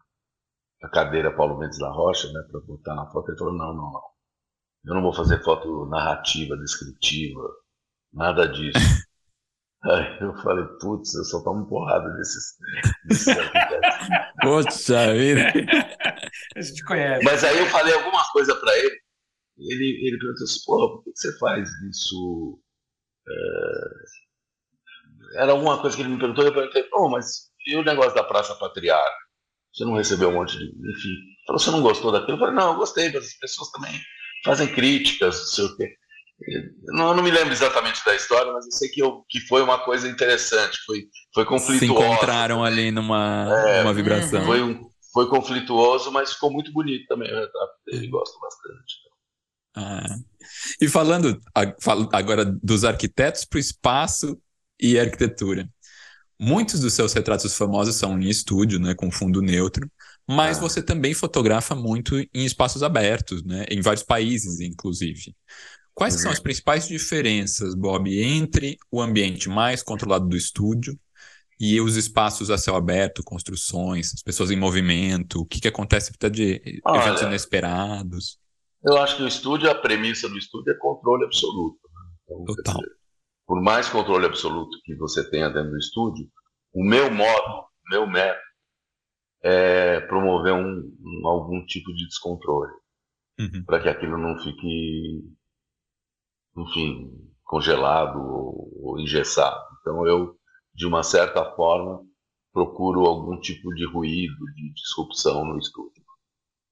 a 0.82 0.90
cadeira 0.90 1.36
Paulo 1.36 1.60
Mendes 1.60 1.78
da 1.78 1.92
Rocha, 1.92 2.28
né, 2.32 2.42
para 2.50 2.60
botar 2.62 2.96
na 2.96 3.06
foto. 3.12 3.30
Ele 3.30 3.38
falou: 3.38 3.54
não, 3.54 3.74
não, 3.76 3.92
não. 3.92 4.02
Eu 4.86 4.96
não 4.96 5.04
vou 5.04 5.14
fazer 5.14 5.44
foto 5.44 5.86
narrativa, 5.86 6.58
descritiva, 6.58 7.48
nada 8.12 8.48
disso. 8.48 8.80
Aí 9.84 10.20
eu 10.22 10.36
falei, 10.44 10.64
putz, 10.80 11.16
eu 11.16 11.24
só 11.24 11.44
tomo 11.44 11.68
porrada 11.68 12.08
desses, 12.16 12.56
desses. 13.06 13.36
Poxa 14.42 15.12
vida! 15.14 15.42
A 16.56 16.62
gente 16.62 16.84
conhece. 16.84 17.26
Mas 17.26 17.44
aí 17.44 17.58
eu 17.58 17.66
falei 17.66 17.94
alguma 17.94 18.24
coisa 18.32 18.56
para 18.56 18.78
ele, 18.78 19.02
ele, 19.58 20.08
ele 20.08 20.20
perguntou 20.20 20.44
assim, 20.44 20.60
porra, 20.66 20.88
por 20.88 21.04
que 21.04 21.12
você 21.16 21.38
faz 21.40 21.70
isso? 21.90 22.62
É... 23.28 24.31
Era 25.36 25.52
alguma 25.52 25.80
coisa 25.80 25.96
que 25.96 26.02
ele 26.02 26.10
me 26.10 26.20
perguntou, 26.20 26.44
eu 26.44 26.54
perguntei, 26.54 26.88
oh, 26.94 27.10
mas 27.10 27.52
e 27.68 27.76
o 27.76 27.84
negócio 27.84 28.16
da 28.16 28.24
Praça 28.24 28.56
Patriarca? 28.56 29.32
Você 29.74 29.86
não 29.86 29.96
recebeu 29.96 30.30
um 30.30 30.34
monte 30.34 30.58
de. 30.58 30.66
Enfim. 30.66 31.16
Falou, 31.48 31.60
você 31.60 31.72
não 31.72 31.82
gostou 31.82 32.12
daquilo? 32.12 32.34
Eu 32.34 32.40
falei, 32.40 32.56
não, 32.56 32.72
eu 32.74 32.78
gostei, 32.78 33.12
mas 33.12 33.26
as 33.26 33.34
pessoas 33.34 33.72
também 33.72 33.92
fazem 34.44 34.68
críticas, 34.68 35.38
não 35.38 35.46
sei 35.46 35.66
o 35.66 35.78
quê. 35.78 35.96
Não, 36.88 37.14
não, 37.14 37.24
me 37.24 37.30
lembro 37.30 37.54
exatamente 37.54 38.04
da 38.04 38.16
história, 38.16 38.52
mas 38.52 38.66
eu 38.66 38.72
sei 38.72 38.90
que, 38.90 39.02
eu, 39.02 39.24
que 39.30 39.40
foi 39.42 39.62
uma 39.62 39.78
coisa 39.78 40.10
interessante, 40.10 40.80
foi, 40.86 41.04
foi 41.34 41.46
conflituoso. 41.46 41.80
Se 41.80 41.86
encontraram 41.86 42.64
ali 42.64 42.90
numa 42.90 43.48
é, 43.68 43.84
uma 43.84 43.94
vibração. 43.94 44.44
Foi, 44.44 44.62
um, 44.64 44.90
foi 45.14 45.30
conflituoso, 45.30 46.12
mas 46.12 46.34
ficou 46.34 46.52
muito 46.52 46.74
bonito 46.74 47.06
também 47.08 47.32
o 47.32 47.40
retrato 47.40 47.74
dele, 47.86 48.08
gosto 48.08 48.40
bastante. 48.40 48.96
Ah. 49.76 50.16
E 50.82 50.88
falando 50.90 51.40
agora 52.12 52.44
dos 52.44 52.84
arquitetos 52.84 53.46
para 53.46 53.58
o 53.58 53.60
espaço 53.60 54.38
e 54.82 55.00
arquitetura. 55.00 55.70
Muitos 56.40 56.80
dos 56.80 56.94
seus 56.94 57.14
retratos 57.14 57.56
famosos 57.56 57.96
são 57.96 58.20
em 58.20 58.28
estúdio, 58.28 58.80
né, 58.80 58.96
com 58.96 59.12
fundo 59.12 59.42
neutro, 59.42 59.90
mas 60.28 60.58
ah. 60.58 60.62
você 60.62 60.82
também 60.82 61.14
fotografa 61.14 61.76
muito 61.76 62.18
em 62.18 62.46
espaços 62.46 62.82
abertos, 62.82 63.44
né, 63.44 63.66
em 63.70 63.80
vários 63.80 64.04
países, 64.04 64.60
inclusive. 64.60 65.36
Quais 65.94 66.16
uhum. 66.16 66.22
são 66.22 66.32
as 66.32 66.40
principais 66.40 66.88
diferenças, 66.88 67.76
Bob, 67.76 68.10
entre 68.20 68.78
o 68.90 69.02
ambiente 69.02 69.50
mais 69.50 69.84
controlado 69.84 70.28
do 70.28 70.36
estúdio 70.36 70.98
e 71.60 71.80
os 71.80 71.96
espaços 71.96 72.50
a 72.50 72.58
céu 72.58 72.76
aberto, 72.76 73.24
construções, 73.24 74.12
as 74.16 74.24
pessoas 74.24 74.50
em 74.50 74.56
movimento, 74.56 75.42
o 75.42 75.46
que, 75.46 75.62
que 75.62 75.68
acontece 75.68 76.12
de 76.32 76.82
Olha, 76.84 77.02
eventos 77.02 77.22
inesperados? 77.22 78.40
Eu 78.84 78.98
acho 78.98 79.18
que 79.18 79.22
o 79.22 79.28
estúdio, 79.28 79.70
a 79.70 79.76
premissa 79.76 80.28
do 80.28 80.40
estúdio 80.40 80.72
é 80.72 80.78
controle 80.80 81.24
absoluto. 81.24 81.78
Né? 81.84 82.12
Então, 82.24 82.46
Total. 82.46 82.76
Dizer, 82.78 83.01
por 83.52 83.62
mais 83.62 83.90
controle 83.90 84.26
absoluto 84.26 84.80
que 84.86 84.96
você 84.96 85.30
tenha 85.30 85.50
dentro 85.50 85.72
do 85.72 85.78
estúdio, 85.78 86.26
o 86.74 86.86
meu 86.86 87.12
modo, 87.12 87.66
o 87.86 87.90
meu 87.90 88.08
método 88.08 88.40
é 89.44 90.00
promover 90.00 90.54
um, 90.54 90.98
um 91.04 91.28
algum 91.28 91.66
tipo 91.66 91.94
de 91.94 92.08
descontrole 92.08 92.72
uhum. 93.38 93.62
para 93.66 93.82
que 93.82 93.90
aquilo 93.90 94.18
não 94.18 94.40
fique, 94.40 95.22
enfim, 96.56 97.12
congelado 97.44 98.22
ou, 98.22 98.72
ou 98.84 99.00
engessado. 99.02 99.62
Então 99.82 100.08
eu, 100.08 100.40
de 100.74 100.88
uma 100.88 101.04
certa 101.04 101.44
forma, 101.54 102.02
procuro 102.54 103.06
algum 103.06 103.38
tipo 103.38 103.76
de 103.76 103.86
ruído, 103.86 104.46
de 104.56 104.74
disrupção 104.76 105.44
no 105.44 105.60
estúdio. 105.60 106.06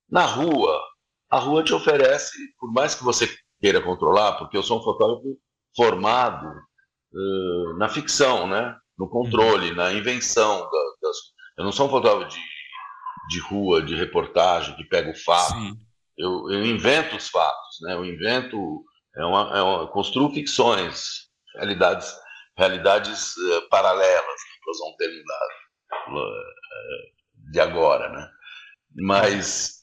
Na 0.10 0.26
rua, 0.26 0.82
a 1.30 1.40
rua 1.40 1.62
te 1.62 1.74
oferece, 1.74 2.38
por 2.58 2.72
mais 2.72 2.96
que 2.96 3.04
você 3.04 3.28
queira 3.60 3.82
controlar, 3.82 4.38
porque 4.38 4.56
eu 4.56 4.64
sou 4.64 4.80
um 4.80 4.84
fotógrafo 4.84 5.38
formado 5.76 6.69
uh, 7.14 7.78
na 7.78 7.90
ficção, 7.90 8.48
né? 8.48 8.76
no 9.00 9.10
controle, 9.10 9.70
uhum. 9.70 9.76
na 9.76 9.94
invenção. 9.94 10.60
Da, 10.60 10.80
das... 11.02 11.18
Eu 11.58 11.64
não 11.64 11.72
sou 11.72 11.88
um 11.88 11.90
fotógrafo 11.90 12.36
de, 12.36 12.42
de 13.30 13.40
rua, 13.40 13.82
de 13.82 13.96
reportagem, 13.96 14.76
que 14.76 14.84
pega 14.84 15.10
o 15.10 15.16
fato. 15.16 15.56
Eu, 16.18 16.52
eu, 16.52 16.66
invento 16.66 17.16
os 17.16 17.30
fatos, 17.30 17.78
né? 17.82 17.94
eu 17.94 18.04
invento, 18.04 18.84
é 19.16 19.24
uma, 19.24 19.58
é 19.58 19.62
uma, 19.62 19.88
construo 19.88 20.34
ficções, 20.34 21.30
realidades, 21.56 22.14
realidades 22.58 23.38
uh, 23.38 23.70
paralelas, 23.70 24.42
para 24.62 24.72
usar 24.72 24.86
um 24.86 24.98
termo 24.98 25.24
da, 25.24 26.12
uh, 26.12 27.52
de 27.52 27.60
agora. 27.62 28.10
Né? 28.10 28.30
Mas 28.98 29.80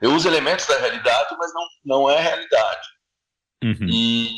eu 0.00 0.14
uso 0.14 0.28
elementos 0.28 0.66
da 0.66 0.78
realidade, 0.78 1.34
mas 1.36 1.52
não, 1.52 1.66
não 1.84 2.10
é 2.10 2.20
realidade. 2.20 2.88
Uhum. 3.64 3.88
E, 3.88 4.30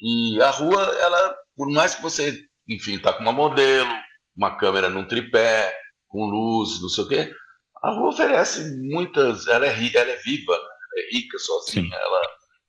e 0.00 0.40
a 0.40 0.50
rua, 0.50 0.82
ela, 1.00 1.36
por 1.56 1.70
mais 1.70 1.94
que 1.94 2.02
você, 2.02 2.38
enfim, 2.68 2.94
está 2.94 3.12
com 3.12 3.22
uma 3.22 3.32
modelo, 3.32 3.90
uma 4.36 4.56
câmera 4.56 4.88
num 4.88 5.06
tripé, 5.06 5.74
com 6.08 6.26
luz, 6.26 6.80
não 6.80 6.88
sei 6.88 7.04
o 7.04 7.08
quê, 7.08 7.34
a 7.82 7.90
rua 7.90 8.08
oferece 8.08 8.76
muitas. 8.78 9.46
Ela 9.46 9.66
é, 9.66 9.96
ela 9.96 10.10
é 10.10 10.16
viva, 10.16 10.56
né? 10.56 11.02
é 11.02 11.16
rica 11.16 11.38
sozinha, 11.38 11.94
ela, 11.94 12.22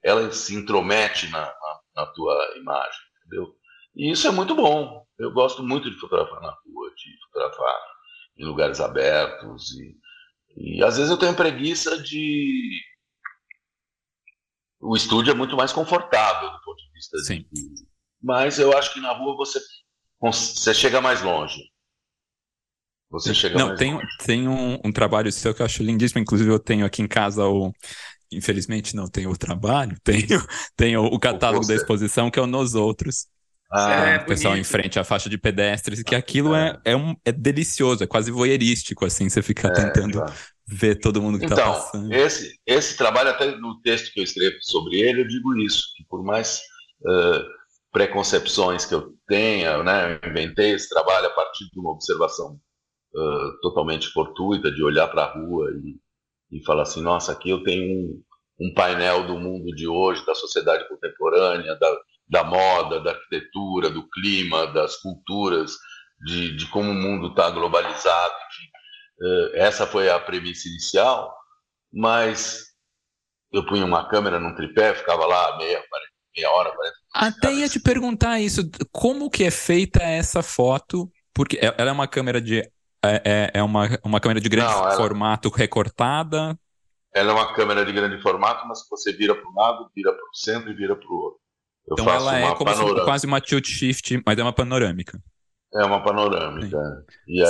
ela 0.03 0.31
se 0.31 0.55
intromete 0.55 1.27
na, 1.29 1.41
na, 1.41 1.79
na, 1.95 2.05
tua 2.07 2.53
imagem, 2.57 3.01
entendeu? 3.25 3.55
E 3.95 4.11
isso 4.11 4.27
é 4.27 4.31
muito 4.31 4.55
bom. 4.55 5.05
Eu 5.17 5.31
gosto 5.31 5.63
muito 5.63 5.89
de 5.89 5.99
fotografar 5.99 6.41
na 6.41 6.49
rua, 6.49 6.91
de 6.95 7.11
fotografar 7.25 7.75
em 8.37 8.45
lugares 8.45 8.79
abertos 8.79 9.71
e 9.79 9.99
e 10.59 10.83
às 10.83 10.97
vezes 10.97 11.11
eu 11.11 11.17
tenho 11.17 11.35
preguiça 11.35 12.01
de. 12.01 12.81
O 14.81 14.95
estúdio 14.95 15.31
é 15.31 15.35
muito 15.35 15.55
mais 15.55 15.71
confortável 15.71 16.49
do 16.49 16.61
ponto 16.61 16.77
de 16.77 16.88
vista 16.99 17.17
Sim. 17.19 17.45
de. 17.51 17.87
Mas 18.21 18.59
eu 18.59 18.77
acho 18.77 18.93
que 18.93 18.99
na 18.99 19.13
rua 19.13 19.35
você, 19.35 19.59
você 20.19 20.73
chega 20.73 20.99
mais 21.01 21.21
longe. 21.21 21.61
Você 23.09 23.33
chega 23.33 23.57
Não, 23.57 23.69
mais 23.69 23.79
tem, 23.79 23.93
longe. 23.93 24.07
tem 24.23 24.47
um, 24.47 24.79
um 24.83 24.91
trabalho 24.91 25.31
seu 25.31 25.53
que 25.53 25.61
eu 25.61 25.65
acho 25.65 25.81
lindíssimo. 25.81 26.21
Inclusive, 26.21 26.49
eu 26.49 26.59
tenho 26.59 26.85
aqui 26.85 27.01
em 27.01 27.07
casa 27.07 27.45
o. 27.45 27.73
Infelizmente 28.31 28.95
não 28.95 29.07
tenho 29.07 29.31
o 29.31 29.37
trabalho, 29.37 29.97
tenho, 30.03 30.45
tenho 30.75 31.03
o 31.03 31.19
catálogo 31.19 31.65
o 31.65 31.67
da 31.67 31.73
exposição, 31.73 32.29
que 32.29 32.37
é 32.37 32.41
o 32.41 32.45
Nos 32.45 32.75
Outros. 32.75 33.25
Ah, 33.71 33.93
é, 33.93 34.17
o 34.17 34.25
pessoal 34.25 34.53
bonito. 34.53 34.67
em 34.67 34.69
frente 34.69 34.99
à 34.99 35.03
faixa 35.03 35.29
de 35.29 35.37
pedestres, 35.37 36.01
que 36.01 36.15
aquilo 36.15 36.55
é, 36.55 36.79
é, 36.83 36.95
um, 36.95 37.15
é 37.23 37.31
delicioso, 37.31 38.03
é 38.03 38.07
quase 38.07 38.31
voyeurístico, 38.31 39.05
assim, 39.05 39.29
você 39.29 39.43
fica 39.43 39.67
é, 39.67 39.71
tentando 39.71 40.23
ver 40.65 40.95
todo 40.95 41.21
mundo 41.21 41.37
que 41.37 41.45
está 41.45 41.55
então, 41.55 41.73
passando. 41.73 42.13
Esse, 42.13 42.59
esse 42.65 42.97
trabalho, 42.97 43.29
até 43.29 43.55
no 43.57 43.79
texto 43.81 44.11
que 44.11 44.19
eu 44.19 44.23
escrevo 44.23 44.57
sobre 44.61 44.99
ele, 44.99 45.21
eu 45.21 45.27
digo 45.27 45.55
isso, 45.57 45.83
que 45.95 46.03
por 46.05 46.23
mais 46.23 46.61
uh, 47.01 47.59
preconcepções 47.91 48.85
que 48.85 48.93
eu 48.93 49.13
tenha, 49.27 49.81
né, 49.83 50.19
eu 50.21 50.29
inventei 50.29 50.71
esse 50.71 50.89
trabalho 50.89 51.27
a 51.27 51.31
partir 51.31 51.69
de 51.71 51.79
uma 51.79 51.91
observação 51.91 52.59
uh, 53.15 53.61
totalmente 53.61 54.07
fortuita, 54.09 54.71
de 54.71 54.83
olhar 54.83 55.07
para 55.07 55.23
a 55.23 55.33
rua 55.33 55.71
e, 55.71 56.57
e 56.57 56.63
falar 56.65 56.83
assim, 56.83 57.01
nossa, 57.01 57.31
aqui 57.31 57.49
eu 57.49 57.63
tenho 57.63 57.83
um, 57.83 58.23
um 58.61 58.73
painel 58.73 59.25
do 59.25 59.37
mundo 59.37 59.73
de 59.75 59.87
hoje, 59.87 60.25
da 60.25 60.35
sociedade 60.35 60.87
contemporânea, 60.87 61.75
da, 61.75 61.97
da 62.29 62.43
moda, 62.43 62.99
da 62.99 63.11
arquitetura, 63.11 63.89
do 63.89 64.07
clima, 64.09 64.67
das 64.67 64.97
culturas, 64.97 65.73
de, 66.25 66.55
de 66.55 66.69
como 66.69 66.91
o 66.91 66.95
mundo 66.95 67.27
está 67.27 67.49
globalizado. 67.49 68.33
Uh, 69.21 69.49
essa 69.53 69.87
foi 69.87 70.09
a 70.09 70.19
premissa 70.19 70.67
inicial, 70.67 71.35
mas 71.91 72.69
eu 73.51 73.65
punha 73.65 73.83
uma 73.83 74.07
câmera 74.07 74.39
num 74.39 74.55
tripé, 74.55 74.93
ficava 74.93 75.25
lá 75.25 75.57
meia, 75.57 75.83
meia 76.39 76.51
hora, 76.51 76.71
40 76.71 76.95
Até 77.13 77.53
ia 77.53 77.69
te 77.69 77.79
perguntar 77.79 78.39
isso, 78.39 78.69
como 78.91 79.29
que 79.29 79.43
é 79.43 79.51
feita 79.51 80.01
essa 80.01 80.41
foto? 80.41 81.11
Porque 81.33 81.59
ela 81.61 81.89
é 81.89 81.91
uma 81.91 82.07
câmera 82.07 82.41
de 82.41 82.59
é, 83.03 83.21
é, 83.23 83.51
é 83.55 83.63
uma, 83.63 83.87
uma 84.03 84.19
câmera 84.19 84.41
de 84.41 84.49
grande 84.49 84.71
Não, 84.71 84.79
ela... 84.79 84.97
formato 84.97 85.49
recortada? 85.49 86.57
Ela 87.13 87.31
é 87.31 87.33
uma 87.33 87.53
câmera 87.53 87.85
de 87.85 87.91
grande 87.91 88.21
formato, 88.21 88.67
mas 88.67 88.79
você 88.89 89.13
vira 89.13 89.33
para 89.33 89.49
um 89.49 89.53
lado, 89.55 89.89
vira 89.95 90.11
para 90.11 90.21
o 90.21 90.35
centro 90.35 90.69
e 90.69 90.75
vira 90.75 90.95
para 90.95 91.07
o 91.07 91.15
outro. 91.15 91.39
Eu 91.87 91.93
então 91.93 92.13
ela 92.13 92.37
é 92.37 92.55
como 92.55 92.69
se, 92.71 93.03
quase 93.03 93.25
uma 93.25 93.41
tilt 93.41 93.65
shift, 93.65 94.21
mas 94.25 94.37
é 94.37 94.43
uma 94.43 94.53
panorâmica. 94.53 95.19
É 95.73 95.83
uma 95.83 96.03
panorâmica. 96.03 96.77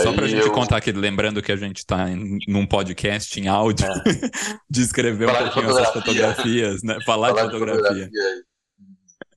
Só 0.04 0.14
para 0.14 0.26
a 0.26 0.28
gente 0.28 0.46
eu... 0.46 0.52
contar 0.52 0.78
aqui, 0.78 0.92
lembrando 0.92 1.42
que 1.42 1.52
a 1.52 1.56
gente 1.56 1.78
está 1.78 2.06
num 2.48 2.66
podcast 2.66 3.40
em 3.40 3.48
áudio, 3.48 3.86
é. 3.86 3.94
descrever 4.70 5.26
Falar 5.26 5.40
um 5.40 5.52
pouquinho 5.52 5.70
essas 5.72 5.94
fotografias, 5.94 6.84
né? 6.84 7.00
Falar, 7.06 7.30
Falar 7.30 7.48
de 7.48 7.52
fotografia. 7.52 7.94
De 7.94 8.06
fotografia 8.06 8.49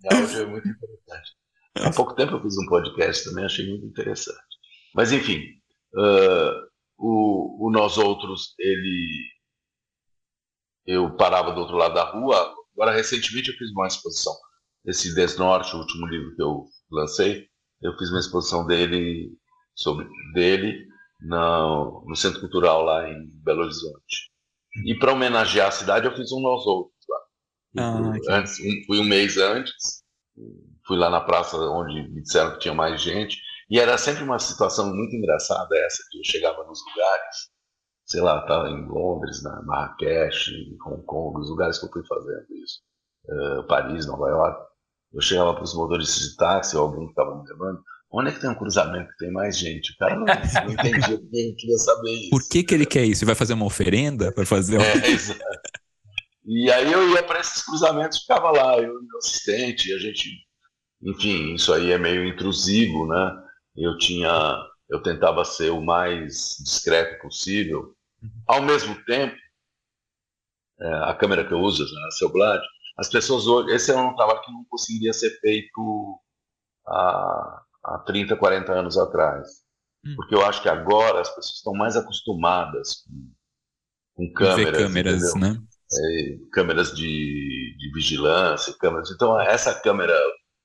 em 0.05 0.17
áudio 0.17 0.43
é 0.43 0.47
muito 0.47 0.69
importante. 0.69 1.31
Há 1.77 1.91
pouco 1.91 2.15
tempo 2.15 2.35
eu 2.35 2.43
fiz 2.43 2.57
um 2.59 2.67
podcast 2.67 3.25
também, 3.25 3.45
achei 3.45 3.69
muito 3.69 3.87
interessante. 3.87 4.39
Mas 4.95 5.13
enfim, 5.13 5.41
uh, 5.95 6.73
o, 6.99 7.67
o 7.67 7.71
Nós 7.71 7.97
Outros, 7.97 8.55
ele 8.59 9.33
eu 10.87 11.17
parava 11.17 11.53
do 11.53 11.61
outro 11.61 11.77
lado 11.77 11.95
da 11.95 12.05
rua, 12.05 12.55
agora 12.75 12.93
recentemente 12.93 13.51
eu 13.51 13.57
fiz 13.57 13.71
uma 13.71 13.87
exposição. 13.87 14.35
Esse 14.85 15.15
Desnorte, 15.15 15.75
o 15.75 15.79
último 15.79 16.07
livro 16.07 16.35
que 16.35 16.43
eu 16.43 16.65
lancei, 16.91 17.47
eu 17.81 17.97
fiz 17.97 18.11
uma 18.11 18.19
exposição 18.21 18.67
dele 18.67 19.31
sobre 19.75 20.09
dele 20.35 20.87
no, 21.21 22.05
no 22.07 22.17
Centro 22.17 22.41
Cultural 22.41 22.83
lá 22.83 23.09
em 23.09 23.29
Belo 23.45 23.63
Horizonte. 23.63 24.33
E 24.87 24.95
para 24.99 25.13
homenagear 25.13 25.69
a 25.69 25.73
cidade, 25.73 26.07
eu 26.07 26.17
fiz 26.17 26.33
um 26.33 26.41
nós 26.41 26.67
outros. 26.67 26.97
Ah, 27.79 27.99
antes, 28.29 28.59
um, 28.61 28.85
fui 28.87 28.99
um 28.99 29.05
mês 29.05 29.37
antes, 29.39 30.03
fui 30.87 30.97
lá 30.97 31.09
na 31.09 31.21
praça 31.21 31.57
onde 31.57 32.09
me 32.11 32.23
disseram 32.23 32.53
que 32.53 32.61
tinha 32.61 32.75
mais 32.75 33.01
gente, 33.01 33.39
e 33.71 33.79
era 33.79 33.97
sempre 33.97 34.23
uma 34.23 34.39
situação 34.39 34.95
muito 34.95 35.17
engraçada 35.17 35.77
essa, 35.79 36.03
que 36.11 36.19
eu 36.19 36.25
chegava 36.25 36.65
nos 36.65 36.81
lugares, 36.87 37.37
sei 38.05 38.21
lá, 38.21 38.41
estava 38.41 38.69
em 38.69 38.87
Londres, 38.87 39.43
na 39.43 39.63
Marrakech, 39.63 40.51
em 40.51 40.77
Hong 40.87 41.03
Kong, 41.05 41.41
os 41.41 41.49
lugares 41.49 41.79
que 41.79 41.87
eu 41.87 41.91
fui 41.91 42.03
fazendo 42.07 42.47
isso, 42.63 42.81
uh, 43.29 43.67
Paris, 43.67 44.07
Nova 44.07 44.29
York, 44.29 44.73
eu 45.15 45.21
chegava 45.21 45.55
para 45.55 45.65
os 45.65 45.75
motoristas 45.75 46.31
de 46.31 46.37
táxi, 46.37 46.77
ou 46.77 46.85
alguém 46.85 47.07
que 47.07 47.13
estava 47.13 47.35
me 47.35 47.49
levando, 47.49 47.83
onde 48.11 48.29
é 48.29 48.33
que 48.33 48.41
tem 48.41 48.51
um 48.51 48.55
cruzamento 48.55 49.11
que 49.13 49.19
tem 49.19 49.33
mais 49.33 49.57
gente? 49.57 49.93
O 49.93 49.99
cara 49.99 50.17
não, 50.17 50.25
não 50.27 50.33
entendia, 50.73 51.19
ninguém 51.19 51.55
queria 51.55 51.79
saber 51.79 52.13
isso. 52.13 52.31
Por 52.31 52.43
que, 52.49 52.63
que 52.63 52.75
ele 52.75 52.87
quer 52.87 53.05
isso? 53.05 53.25
Vai 53.25 53.35
fazer 53.35 53.55
uma 53.55 53.67
oferenda? 53.67 54.33
Vai 54.37 54.45
fazer 54.45 54.77
uma... 54.77 54.87
É, 54.87 55.09
exato. 55.09 55.41
E 56.45 56.71
aí 56.71 56.91
eu 56.91 57.09
ia 57.11 57.23
para 57.23 57.41
esses 57.41 57.63
cruzamentos, 57.65 58.19
ficava 58.19 58.51
lá, 58.51 58.77
eu 58.79 59.01
e 59.01 59.07
meu 59.07 59.19
assistente, 59.19 59.91
e 59.91 59.95
a 59.95 59.99
gente, 59.99 60.29
enfim, 61.03 61.55
isso 61.55 61.73
aí 61.73 61.93
é 61.93 61.99
meio 61.99 62.27
intrusivo, 62.27 63.07
né? 63.07 63.45
Eu 63.77 63.97
tinha, 63.97 64.59
eu 64.89 65.03
tentava 65.03 65.45
ser 65.45 65.71
o 65.71 65.81
mais 65.81 66.57
discreto 66.61 67.21
possível. 67.23 67.95
Ao 68.47 68.61
mesmo 68.61 68.95
tempo, 69.05 69.37
é, 70.81 70.95
a 71.05 71.15
câmera 71.15 71.47
que 71.47 71.53
eu 71.53 71.61
uso, 71.61 71.85
a 71.85 72.11
Celblad, 72.11 72.61
as 72.99 73.09
pessoas 73.09 73.47
hoje, 73.47 73.75
esse 73.75 73.91
é 73.91 73.97
um 73.97 74.15
trabalho 74.15 74.43
que 74.43 74.53
não 74.53 74.65
conseguiria 74.69 75.13
ser 75.13 75.31
feito 75.41 76.21
há, 76.87 77.63
há 77.85 77.99
30, 78.01 78.37
40 78.37 78.73
anos 78.73 78.99
atrás. 78.99 79.63
Hum. 80.05 80.15
Porque 80.17 80.35
eu 80.35 80.45
acho 80.45 80.61
que 80.61 80.69
agora 80.69 81.21
as 81.21 81.29
pessoas 81.29 81.57
estão 81.57 81.73
mais 81.73 81.97
acostumadas 81.97 83.05
com, 83.07 83.33
com 84.15 84.33
câmeras. 84.33 84.73
Ver 84.73 84.87
câmeras, 84.87 85.23
entendeu? 85.23 85.55
né? 85.55 85.67
É, 85.95 86.39
câmeras 86.53 86.95
de, 86.95 87.77
de 87.79 87.93
vigilância, 87.93 88.75
câmeras. 88.79 89.11
Então, 89.11 89.39
essa 89.41 89.75
câmera, 89.81 90.19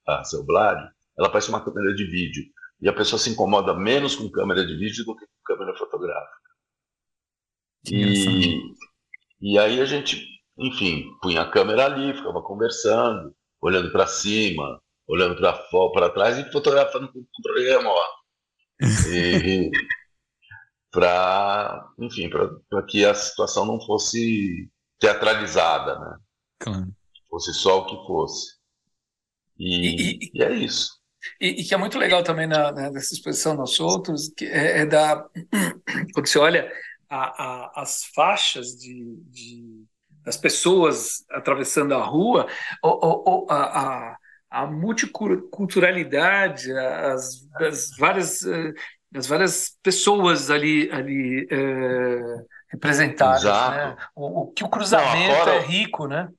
a 0.07 0.23
Celblad, 0.23 0.77
ela 1.17 1.29
parece 1.29 1.49
uma 1.49 1.63
câmera 1.63 1.93
de 1.93 2.05
vídeo. 2.05 2.43
E 2.79 2.87
a 2.87 2.93
pessoa 2.93 3.19
se 3.19 3.29
incomoda 3.29 3.73
menos 3.73 4.15
com 4.15 4.29
câmera 4.29 4.65
de 4.65 4.77
vídeo 4.77 5.03
do 5.03 5.15
que 5.15 5.25
com 5.25 5.53
câmera 5.53 5.77
fotográfica. 5.77 6.37
E, 7.91 8.61
e 9.41 9.57
aí 9.57 9.81
a 9.81 9.85
gente, 9.85 10.23
enfim, 10.57 11.05
punha 11.21 11.41
a 11.41 11.49
câmera 11.49 11.85
ali, 11.85 12.13
ficava 12.13 12.41
conversando, 12.41 13.33
olhando 13.61 13.91
para 13.91 14.05
cima, 14.05 14.81
olhando 15.07 15.35
para 15.35 16.09
trás 16.09 16.37
e 16.37 16.51
fotografando 16.51 17.11
com 17.11 17.25
controle 17.33 17.69
remoto. 17.69 18.17
E, 19.09 19.71
para, 20.91 21.85
enfim, 21.99 22.29
para 22.29 22.83
que 22.83 23.05
a 23.05 23.13
situação 23.13 23.65
não 23.65 23.79
fosse 23.81 24.69
teatralizada, 24.99 25.99
né? 25.99 26.17
Claro. 26.59 26.87
Fosse 27.29 27.53
só 27.53 27.79
o 27.79 27.85
que 27.85 28.07
fosse. 28.07 28.57
E, 29.57 30.25
e, 30.25 30.31
e 30.33 30.43
é 30.43 30.53
isso. 30.53 30.97
E, 31.39 31.63
que 31.63 31.73
é 31.73 31.77
muito 31.77 31.97
legal 31.97 32.23
também 32.23 32.47
na, 32.47 32.71
na, 32.71 32.89
nessa 32.89 33.13
exposição 33.13 33.55
Nós 33.55 33.79
Outros, 33.79 34.29
que 34.35 34.45
é, 34.45 34.79
é 34.79 34.85
da 34.85 35.25
quando 36.13 36.27
você 36.27 36.39
olha 36.39 36.71
a, 37.09 37.43
a, 37.43 37.81
as 37.81 38.05
faixas 38.15 38.77
de, 38.77 39.15
de, 39.29 39.85
das 40.23 40.37
pessoas 40.37 41.25
atravessando 41.31 41.93
a 41.93 42.03
rua, 42.03 42.47
a, 42.83 43.53
a, 43.53 44.17
a, 44.49 44.67
multiculturalidade, 44.67 46.71
as, 46.71 47.47
as, 47.55 47.91
várias 47.97 48.43
as 49.15 49.25
várias 49.25 49.77
pessoas 49.81 50.51
ali 50.51 50.91
ali 50.91 51.47
é, 51.49 52.45
representadas, 52.69 53.43
né? 53.43 53.97
o, 54.15 54.41
o, 54.41 54.51
que 54.51 54.63
o 54.63 54.69
cruzamento 54.69 55.45
Não, 55.45 55.53
é 55.53 55.59
rico, 55.59 56.07
né? 56.07 56.29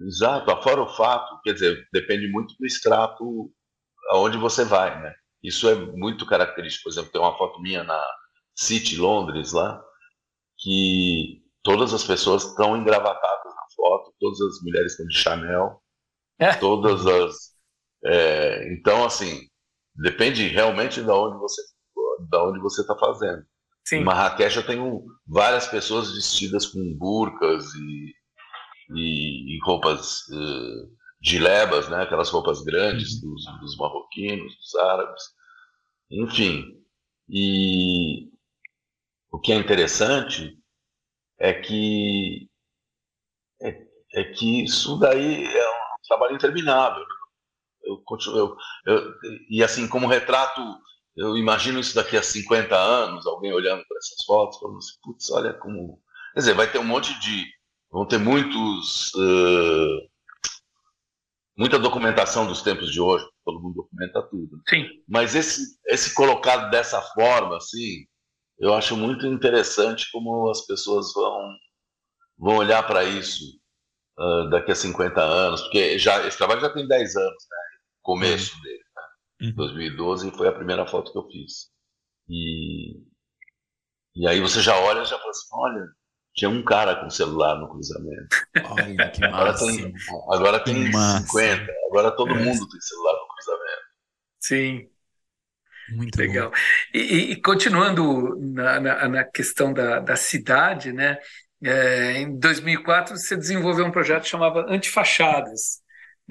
Exato, 0.00 0.50
afora 0.50 0.82
o 0.82 0.88
fato, 0.88 1.40
quer 1.42 1.54
dizer, 1.54 1.88
depende 1.92 2.28
muito 2.28 2.54
do 2.58 2.66
extrato 2.66 3.52
aonde 4.10 4.36
você 4.36 4.64
vai, 4.64 5.00
né? 5.00 5.14
Isso 5.42 5.68
é 5.68 5.74
muito 5.74 6.26
característico. 6.26 6.84
Por 6.84 6.90
exemplo, 6.90 7.10
tem 7.10 7.20
uma 7.20 7.36
foto 7.36 7.60
minha 7.60 7.82
na 7.84 8.04
City, 8.54 8.96
Londres, 8.96 9.52
lá, 9.52 9.82
que 10.58 11.42
todas 11.62 11.92
as 11.92 12.04
pessoas 12.04 12.44
estão 12.44 12.76
engravatadas 12.76 13.54
na 13.54 13.66
foto, 13.76 14.14
todas 14.20 14.40
as 14.40 14.62
mulheres 14.62 14.92
estão 14.92 15.06
de 15.06 15.16
Chanel, 15.16 15.82
é. 16.38 16.54
todas 16.54 17.06
as... 17.06 17.52
É, 18.04 18.72
então, 18.72 19.04
assim, 19.04 19.48
depende 19.94 20.46
realmente 20.48 21.02
de 21.02 21.10
onde 21.10 21.38
você 21.38 21.62
da 22.28 22.44
onde 22.44 22.60
você 22.60 22.82
está 22.82 22.96
fazendo. 22.96 23.44
Sim. 23.84 23.96
Em 23.96 24.04
Marrakech 24.04 24.56
eu 24.56 24.66
tenho 24.66 25.04
várias 25.26 25.66
pessoas 25.66 26.14
vestidas 26.14 26.66
com 26.66 26.94
burcas 26.96 27.64
e, 27.74 28.14
e, 28.94 29.56
e 29.56 29.60
roupas 29.64 30.28
uh, 30.28 30.96
gilebas, 31.20 31.88
né? 31.88 32.02
aquelas 32.02 32.30
roupas 32.30 32.62
grandes 32.62 33.22
uhum. 33.22 33.30
dos, 33.30 33.60
dos 33.60 33.76
marroquinos, 33.76 34.56
dos 34.56 34.74
árabes, 34.76 35.22
enfim. 36.10 36.64
E 37.28 38.28
o 39.30 39.38
que 39.40 39.52
é 39.52 39.56
interessante 39.56 40.56
é 41.38 41.54
que 41.54 42.48
é, 43.60 43.86
é 44.14 44.24
que 44.24 44.64
isso 44.64 44.98
daí 44.98 45.44
é 45.44 45.68
um 45.68 46.02
trabalho 46.06 46.34
interminável. 46.34 47.04
Eu 47.82 47.98
continuo, 48.04 48.38
eu, 48.38 48.56
eu, 48.86 49.14
e 49.48 49.62
assim, 49.62 49.88
como 49.88 50.06
retrato, 50.06 50.60
eu 51.16 51.36
imagino 51.36 51.78
isso 51.78 51.94
daqui 51.94 52.16
a 52.16 52.22
50 52.22 52.74
anos, 52.74 53.26
alguém 53.26 53.52
olhando 53.52 53.84
para 53.86 53.98
essas 53.98 54.24
fotos, 54.24 54.58
falando 54.58 54.78
assim, 54.78 54.98
putz, 55.02 55.30
olha 55.30 55.52
como. 55.54 56.00
Quer 56.34 56.40
dizer, 56.40 56.54
vai 56.54 56.70
ter 56.70 56.78
um 56.78 56.84
monte 56.84 57.18
de. 57.20 57.44
Vão 57.90 58.06
ter 58.06 58.18
muitos. 58.18 59.12
Uh, 59.14 60.08
muita 61.56 61.78
documentação 61.78 62.46
dos 62.46 62.62
tempos 62.62 62.90
de 62.90 63.00
hoje, 63.00 63.24
todo 63.44 63.60
mundo 63.60 63.74
documenta 63.74 64.22
tudo. 64.22 64.60
Sim. 64.68 64.88
Mas 65.06 65.34
esse, 65.34 65.78
esse 65.86 66.14
colocado 66.14 66.70
dessa 66.70 67.00
forma, 67.00 67.56
assim, 67.56 68.06
eu 68.58 68.74
acho 68.74 68.96
muito 68.96 69.26
interessante 69.26 70.10
como 70.10 70.48
as 70.50 70.64
pessoas 70.66 71.12
vão, 71.12 71.56
vão 72.38 72.56
olhar 72.56 72.86
para 72.86 73.04
isso 73.04 73.44
uh, 74.18 74.48
daqui 74.50 74.72
a 74.72 74.74
50 74.74 75.20
anos, 75.20 75.60
porque 75.62 75.98
já, 75.98 76.26
esse 76.26 76.38
trabalho 76.38 76.60
já 76.60 76.70
tem 76.70 76.86
10 76.86 77.16
anos, 77.16 77.46
né? 77.50 77.56
Começo 78.02 78.54
uhum. 78.56 78.62
dele, 78.62 78.84
né? 78.91 78.91
Uhum. 79.42 79.54
2012 79.54 80.30
foi 80.30 80.48
a 80.48 80.52
primeira 80.52 80.86
foto 80.86 81.10
que 81.10 81.18
eu 81.18 81.28
fiz. 81.28 81.70
E, 82.28 83.00
e 84.14 84.28
aí 84.28 84.40
você 84.40 84.60
já 84.60 84.78
olha 84.78 85.02
e 85.02 85.04
já 85.04 85.18
fala 85.18 85.30
assim, 85.30 85.48
olha, 85.52 85.88
tinha 86.34 86.48
um 86.48 86.64
cara 86.64 86.96
com 86.96 87.10
celular 87.10 87.58
no 87.58 87.68
cruzamento. 87.68 88.36
Olha, 88.64 89.10
que 89.10 89.24
agora 89.24 89.56
tem, 89.58 89.94
agora 90.30 90.60
tem 90.60 90.92
50. 90.92 91.72
Agora 91.88 92.10
todo 92.12 92.30
é. 92.30 92.34
mundo 92.34 92.68
tem 92.68 92.80
celular 92.80 93.12
no 93.12 93.28
cruzamento. 93.28 93.82
Sim. 94.40 94.88
Muito 95.90 96.16
legal. 96.16 96.52
E, 96.94 97.32
e, 97.32 97.42
continuando 97.42 98.38
na, 98.40 98.80
na, 98.80 99.08
na, 99.08 99.24
questão 99.24 99.72
da, 99.74 99.98
da 99.98 100.16
cidade, 100.16 100.92
né? 100.92 101.18
É, 101.62 102.20
em 102.20 102.38
2004 102.38 103.16
você 103.16 103.36
desenvolveu 103.36 103.84
um 103.84 103.90
projeto 103.90 104.22
que 104.22 104.28
chamava 104.28 104.64
Antifachadas. 104.68 105.81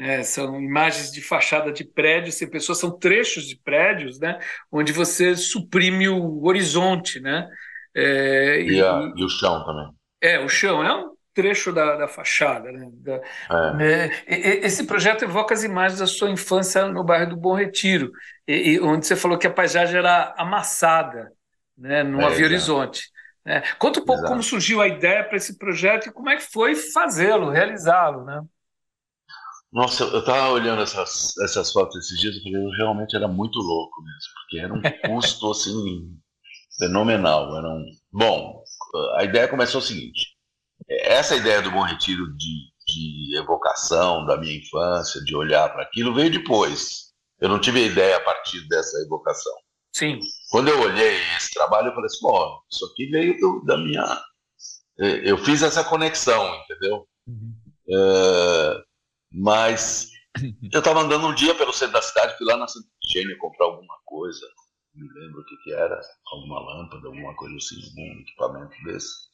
Né? 0.02 0.24
São 0.24 0.60
imagens 0.60 1.12
de 1.12 1.22
fachada 1.22 1.72
de 1.72 1.84
prédios, 1.84 2.34
sem 2.34 2.50
pessoas, 2.50 2.80
são 2.80 2.90
trechos 2.90 3.46
de 3.46 3.56
prédios, 3.56 4.20
né? 4.20 4.40
Onde 4.72 4.92
você 4.92 5.36
suprime 5.36 6.10
o 6.10 6.44
horizonte, 6.44 7.20
né? 7.20 7.48
É, 7.94 8.62
e, 8.62 8.78
e, 8.78 8.82
a, 8.82 9.14
e, 9.16 9.24
o 9.24 9.30
chão 9.30 9.64
também. 9.64 9.92
É, 10.20 10.40
o 10.40 10.50
chão 10.50 10.84
é 10.84 10.92
um 10.92 11.12
trecho 11.36 11.72
da, 11.72 11.98
da 11.98 12.08
fachada. 12.08 12.72
Né? 12.72 12.90
Da, 12.94 13.22
é. 13.52 13.74
né? 13.76 14.10
Esse 14.26 14.88
projeto 14.88 15.24
evoca 15.24 15.54
as 15.54 15.64
imagens 15.64 16.00
da 16.00 16.08
sua 16.08 16.32
infância 16.32 16.88
no 16.88 17.04
bairro 17.04 17.30
do 17.30 17.38
Bom 17.38 17.54
Retiro, 17.54 18.12
e, 18.48 18.80
onde 18.80 19.06
você 19.06 19.16
falou 19.16 19.38
que 19.38 19.46
a 19.46 19.54
paisagem 19.54 20.00
era 20.00 20.34
amassada, 20.36 21.32
né? 21.78 22.04
não 22.04 22.22
é, 22.22 22.26
havia 22.26 22.46
horizonte. 22.46 23.04
Né? 23.46 23.62
Conta 23.78 24.00
um 24.00 24.06
pouco 24.06 24.22
exato. 24.22 24.32
como 24.32 24.42
surgiu 24.42 24.82
a 24.82 24.88
ideia 24.88 25.24
para 25.24 25.38
esse 25.38 25.60
projeto 25.60 26.08
e 26.08 26.12
como 26.12 26.32
é 26.32 26.38
que 26.38 26.52
foi 26.52 26.74
fazê-lo, 26.74 27.52
realizá-lo. 27.52 28.26
Né? 28.26 28.42
Nossa, 29.72 30.04
eu 30.04 30.20
estava 30.20 30.50
olhando 30.50 30.82
essas, 30.82 31.38
essas 31.38 31.72
fotos 31.72 31.96
esses 31.98 32.20
dias 32.20 32.36
e 32.36 32.44
falei, 32.44 32.78
realmente 32.78 33.16
era 33.16 33.28
muito 33.28 33.58
louco 33.60 34.02
mesmo, 34.02 34.34
porque 34.42 34.58
era 34.60 34.74
um 34.74 34.82
custo 35.16 35.52
assim 35.52 36.18
fenomenal. 36.78 37.56
Era 37.58 37.70
um... 37.70 37.86
Bom, 38.12 38.64
a 39.16 39.24
ideia 39.24 39.48
começou 39.48 39.80
o 39.80 39.84
seguinte: 39.84 40.36
essa 40.90 41.36
ideia 41.36 41.62
do 41.62 41.72
Bom 41.72 41.84
Retiro 41.84 42.36
de, 42.36 42.72
de 42.88 43.38
evocação 43.38 44.26
da 44.26 44.38
minha 44.38 44.58
infância, 44.58 45.24
de 45.24 45.36
olhar 45.36 45.70
para 45.72 45.84
aquilo, 45.84 46.14
veio 46.14 46.32
depois. 46.32 47.12
Eu 47.40 47.48
não 47.48 47.60
tive 47.60 47.80
a 47.80 47.88
ideia 47.88 48.18
a 48.18 48.22
partir 48.22 48.68
dessa 48.68 48.98
evocação. 49.00 49.54
Sim. 49.94 50.20
Quando 50.50 50.68
eu 50.68 50.82
olhei 50.82 51.18
esse 51.38 51.52
trabalho, 51.54 51.88
eu 51.88 51.94
falei 51.94 52.08
assim: 52.08 52.22
bom, 52.22 52.60
isso 52.70 52.86
aqui 52.86 53.06
veio 53.08 53.40
do, 53.40 53.64
da 53.66 53.78
minha. 53.78 54.22
Eu 54.98 55.38
fiz 55.38 55.64
essa 55.64 55.84
conexão, 55.84 56.54
entendeu? 56.64 57.08
Uhum. 57.26 57.56
Uh, 57.88 58.91
mas 59.32 60.10
eu 60.72 60.80
estava 60.80 61.02
andando 61.02 61.28
um 61.28 61.36
dia 61.36 61.56
pelo 61.56 61.74
centro 61.74 61.94
da 61.94 62.02
cidade, 62.02 62.38
fui 62.38 62.46
lá 62.46 62.58
na 62.58 62.68
Santa 62.68 62.88
Efigênia 63.04 63.38
comprar 63.38 63.66
alguma 63.66 63.98
coisa, 64.06 64.46
me 64.94 65.08
lembro 65.14 65.42
o 65.42 65.46
que, 65.46 65.58
que 65.58 65.74
era, 65.74 66.00
alguma 66.32 66.60
lâmpada, 66.60 67.08
alguma 67.08 67.36
coisa 67.36 67.56
assim, 67.56 67.76
algum 67.84 68.22
equipamento 68.22 68.76
desse. 68.84 69.32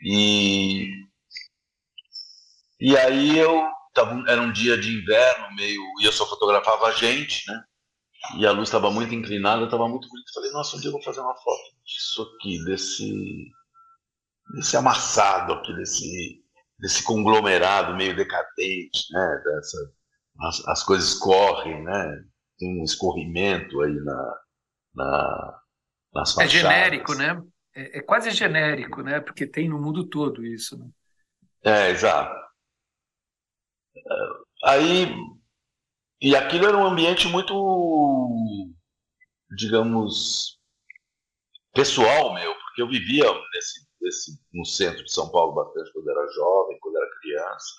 E, 0.00 0.88
e 2.80 2.96
aí 2.96 3.38
eu 3.38 3.62
tava, 3.94 4.22
era 4.28 4.40
um 4.40 4.52
dia 4.52 4.78
de 4.78 4.96
inverno, 4.96 5.54
meio, 5.54 5.82
e 6.00 6.04
eu 6.04 6.12
só 6.12 6.26
fotografava 6.26 6.86
a 6.86 6.92
gente, 6.92 7.44
né? 7.50 7.64
E 8.38 8.46
a 8.46 8.52
luz 8.52 8.68
estava 8.68 8.90
muito 8.90 9.14
inclinada, 9.14 9.64
estava 9.64 9.88
muito 9.88 10.08
bonito. 10.08 10.32
Falei, 10.32 10.52
nossa, 10.52 10.76
um 10.76 10.80
dia 10.80 10.88
eu 10.88 10.92
vou 10.92 11.02
fazer 11.02 11.20
uma 11.20 11.34
foto 11.34 11.76
disso 11.84 12.22
aqui, 12.22 12.64
desse, 12.64 13.50
desse 14.54 14.76
amassado 14.76 15.52
aqui, 15.54 15.74
desse, 15.74 16.41
desse 16.82 17.04
conglomerado 17.04 17.96
meio 17.96 18.14
decadente, 18.14 19.06
né? 19.12 19.42
Dessa, 19.44 19.78
as, 20.40 20.68
as 20.68 20.82
coisas 20.82 21.14
correm, 21.14 21.84
né? 21.84 22.24
Tem 22.58 22.80
um 22.80 22.82
escorrimento 22.82 23.80
aí 23.80 23.94
na, 23.94 24.40
na, 24.92 25.60
nas 26.12 26.34
fachadas. 26.34 26.54
É 26.54 26.58
genérico, 26.58 27.14
né? 27.14 27.40
É, 27.74 27.98
é, 27.98 28.02
quase 28.02 28.32
genérico, 28.32 29.00
né? 29.00 29.20
Porque 29.20 29.46
tem 29.46 29.68
no 29.68 29.80
mundo 29.80 30.08
todo 30.08 30.44
isso. 30.44 30.76
Né? 30.76 30.90
É, 31.64 31.90
exato. 31.90 32.34
Aí, 34.64 35.14
e 36.20 36.34
aquilo 36.34 36.66
era 36.66 36.76
um 36.76 36.86
ambiente 36.86 37.28
muito, 37.28 38.74
digamos, 39.56 40.58
pessoal 41.72 42.34
meu, 42.34 42.52
porque 42.54 42.82
eu 42.82 42.88
vivia 42.88 43.24
nesse, 43.54 43.86
nesse, 44.02 44.32
no 44.52 44.64
centro 44.64 45.04
de 45.04 45.12
São 45.12 45.30
Paulo 45.30 45.54
bastante 45.54 45.92
quando 45.92 46.10
era 46.10 46.32
jovem, 46.32 46.78
quando 46.80 46.96
era 46.96 47.20
criança. 47.20 47.72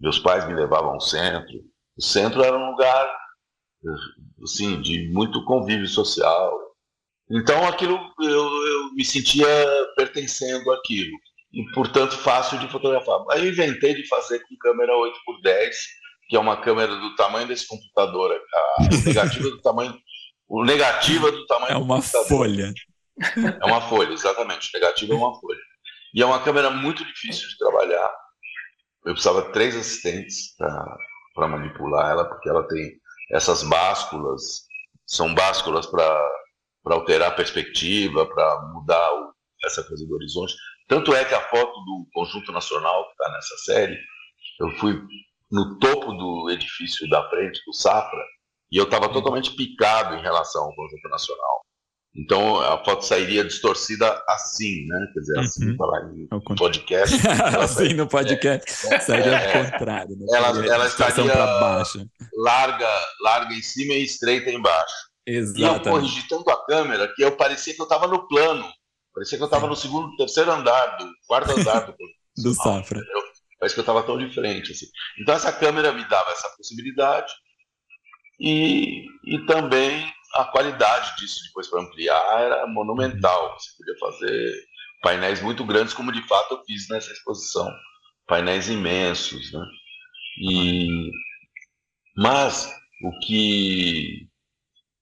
Meus 0.00 0.18
pais 0.18 0.46
me 0.46 0.54
levavam 0.54 0.94
ao 0.94 1.00
centro. 1.00 1.58
O 1.96 2.02
centro 2.02 2.42
era 2.42 2.56
um 2.56 2.70
lugar 2.70 3.10
assim, 4.42 4.80
de 4.80 5.10
muito 5.12 5.44
convívio 5.44 5.88
social. 5.88 6.58
Então 7.30 7.66
aquilo 7.66 7.98
eu, 8.20 8.28
eu 8.30 8.94
me 8.94 9.04
sentia 9.04 9.46
pertencendo 9.96 10.70
àquilo 10.72 11.16
e 11.52 11.64
portanto 11.72 12.16
fácil 12.16 12.58
de 12.58 12.68
fotografar. 12.68 13.24
Aí 13.30 13.44
eu 13.44 13.52
inventei 13.52 13.94
de 13.94 14.06
fazer 14.06 14.40
com 14.40 14.56
câmera 14.60 14.92
8x10, 14.92 15.70
que 16.28 16.36
é 16.36 16.38
uma 16.38 16.56
câmera 16.60 16.94
do 16.94 17.14
tamanho 17.16 17.48
desse 17.48 17.66
computador, 17.66 18.32
a 18.32 18.82
negativa 19.06 19.50
do 19.50 19.60
tamanho, 19.60 19.98
o 20.48 20.64
negativa 20.64 21.32
do 21.32 21.46
tamanho 21.46 21.72
é 21.72 21.76
uma 21.76 22.00
folha. 22.00 22.72
É 23.18 23.66
uma 23.66 23.80
folha, 23.80 24.12
exatamente. 24.12 24.70
Negativa 24.74 25.14
é 25.14 25.16
uma 25.16 25.38
folha. 25.40 25.60
E 26.14 26.22
é 26.22 26.26
uma 26.26 26.42
câmera 26.42 26.70
muito 26.70 27.04
difícil 27.04 27.48
de 27.48 27.58
trabalhar. 27.58 28.10
Eu 29.04 29.12
precisava 29.12 29.42
de 29.42 29.52
três 29.52 29.76
assistentes 29.76 30.54
para 30.56 31.48
manipular 31.48 32.10
ela, 32.10 32.24
porque 32.24 32.48
ela 32.48 32.66
tem 32.66 32.98
essas 33.30 33.62
básculas 33.62 34.66
são 35.06 35.32
básculas 35.34 35.86
para 35.86 36.20
alterar 36.84 37.28
a 37.28 37.34
perspectiva, 37.34 38.26
para 38.26 38.72
mudar 38.74 39.14
o, 39.14 39.32
essa 39.64 39.84
coisa 39.84 40.04
do 40.04 40.14
horizonte. 40.14 40.54
Tanto 40.88 41.14
é 41.14 41.24
que 41.24 41.34
a 41.34 41.48
foto 41.48 41.72
do 41.84 42.06
Conjunto 42.12 42.52
Nacional, 42.52 43.04
que 43.06 43.12
está 43.12 43.32
nessa 43.32 43.56
série, 43.58 43.98
eu 44.60 44.70
fui 44.78 45.00
no 45.50 45.78
topo 45.78 46.12
do 46.12 46.50
edifício 46.50 47.08
da 47.08 47.28
frente, 47.30 47.60
do 47.64 47.72
Safra, 47.72 48.24
e 48.70 48.76
eu 48.76 48.84
estava 48.84 49.08
totalmente 49.08 49.54
picado 49.54 50.16
em 50.16 50.22
relação 50.22 50.64
ao 50.64 50.74
Conjunto 50.74 51.08
Nacional. 51.08 51.55
Então 52.16 52.58
a 52.60 52.82
foto 52.82 53.04
sairia 53.04 53.44
distorcida 53.44 54.22
assim, 54.26 54.86
né? 54.86 55.06
Quer 55.12 55.20
dizer, 55.20 55.38
assim, 55.38 55.70
uhum. 55.70 55.76
falar 55.76 56.10
em 56.14 56.56
podcast. 56.56 57.16
assim 57.60 57.92
no 57.92 58.06
podcast. 58.06 58.94
É, 58.94 59.00
sairia 59.00 59.32
é, 59.32 59.58
ao 59.58 59.70
contrário. 59.70 60.16
Né? 60.16 60.26
Ela, 60.32 60.66
ela 60.66 60.86
estaria 60.86 61.24
baixo. 61.34 62.06
Larga, 62.38 62.88
larga 63.22 63.54
em 63.54 63.60
cima 63.60 63.92
e 63.92 64.04
estreita 64.04 64.50
embaixo. 64.50 64.94
Exatamente. 65.26 65.60
E 65.60 65.88
eu 65.88 65.92
corrigi 65.92 66.28
tanto 66.28 66.50
a 66.50 66.64
câmera 66.64 67.12
que 67.14 67.22
eu 67.22 67.32
parecia 67.32 67.74
que 67.74 67.82
eu 67.82 67.86
estava 67.86 68.06
no 68.06 68.26
plano. 68.26 68.66
Parecia 69.12 69.36
que 69.36 69.44
eu 69.44 69.48
estava 69.48 69.66
no 69.66 69.76
segundo, 69.76 70.16
terceiro 70.16 70.50
andar, 70.50 70.96
do 70.96 71.10
quarto 71.26 71.50
andar 71.52 71.80
do, 71.86 71.94
do 72.42 72.54
Safra. 72.54 73.00
Parece 73.58 73.74
que 73.74 73.80
eu 73.80 73.82
estava 73.82 74.02
tão 74.02 74.16
de 74.16 74.32
frente. 74.32 74.72
Assim. 74.72 74.86
Então 75.20 75.34
essa 75.34 75.52
câmera 75.52 75.92
me 75.92 76.06
dava 76.08 76.30
essa 76.30 76.48
possibilidade 76.56 77.32
e, 78.40 79.04
e 79.24 79.44
também 79.46 80.06
a 80.36 80.44
qualidade 80.44 81.16
disso 81.16 81.42
depois 81.46 81.68
para 81.68 81.82
ampliar 81.82 82.40
era 82.40 82.66
monumental. 82.66 83.54
Você 83.58 83.70
podia 83.76 83.98
fazer 83.98 84.66
painéis 85.02 85.40
muito 85.42 85.64
grandes, 85.64 85.94
como 85.94 86.12
de 86.12 86.22
fato 86.26 86.54
eu 86.54 86.64
fiz 86.64 86.88
nessa 86.88 87.12
exposição. 87.12 87.70
Painéis 88.26 88.68
imensos, 88.68 89.52
né? 89.52 89.66
E, 90.38 91.10
mas 92.16 92.70
o 93.02 93.18
que, 93.20 94.28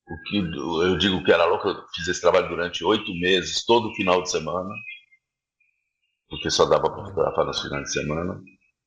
o 0.07 0.23
que 0.25 0.37
eu 0.37 0.99
digo 0.99 1.25
que 1.25 1.33
era 1.33 1.47
louco, 1.47 1.69
eu 1.69 1.85
fiz 1.95 2.07
esse 2.07 2.21
trabalho 2.21 2.49
durante 2.49 2.85
oito 2.85 3.13
meses, 3.15 3.65
todo 3.65 3.95
final 3.95 4.23
de 4.23 4.31
semana, 4.31 4.73
porque 6.29 6.51
só 6.51 6.65
dava 6.67 6.91
para 6.91 7.05
fotografar 7.05 7.45
nos 7.45 7.61
finais 7.61 7.85
de 7.85 7.93
semana. 7.93 8.35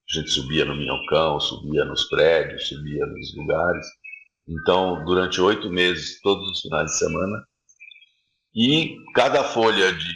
A 0.10 0.14
gente 0.14 0.30
subia 0.30 0.64
no 0.64 0.76
Minhocão, 0.76 1.40
subia 1.40 1.84
nos 1.84 2.06
prédios, 2.06 2.70
subia 2.70 3.06
nos 3.06 3.36
lugares. 3.36 3.86
Então, 4.48 5.04
durante 5.04 5.42
oito 5.42 5.70
meses, 5.70 6.22
todos 6.22 6.50
os 6.50 6.62
finais 6.62 6.92
de 6.92 6.98
semana. 6.98 7.46
E 8.56 8.96
cada 9.14 9.44
folha 9.44 9.94
de, 9.94 10.14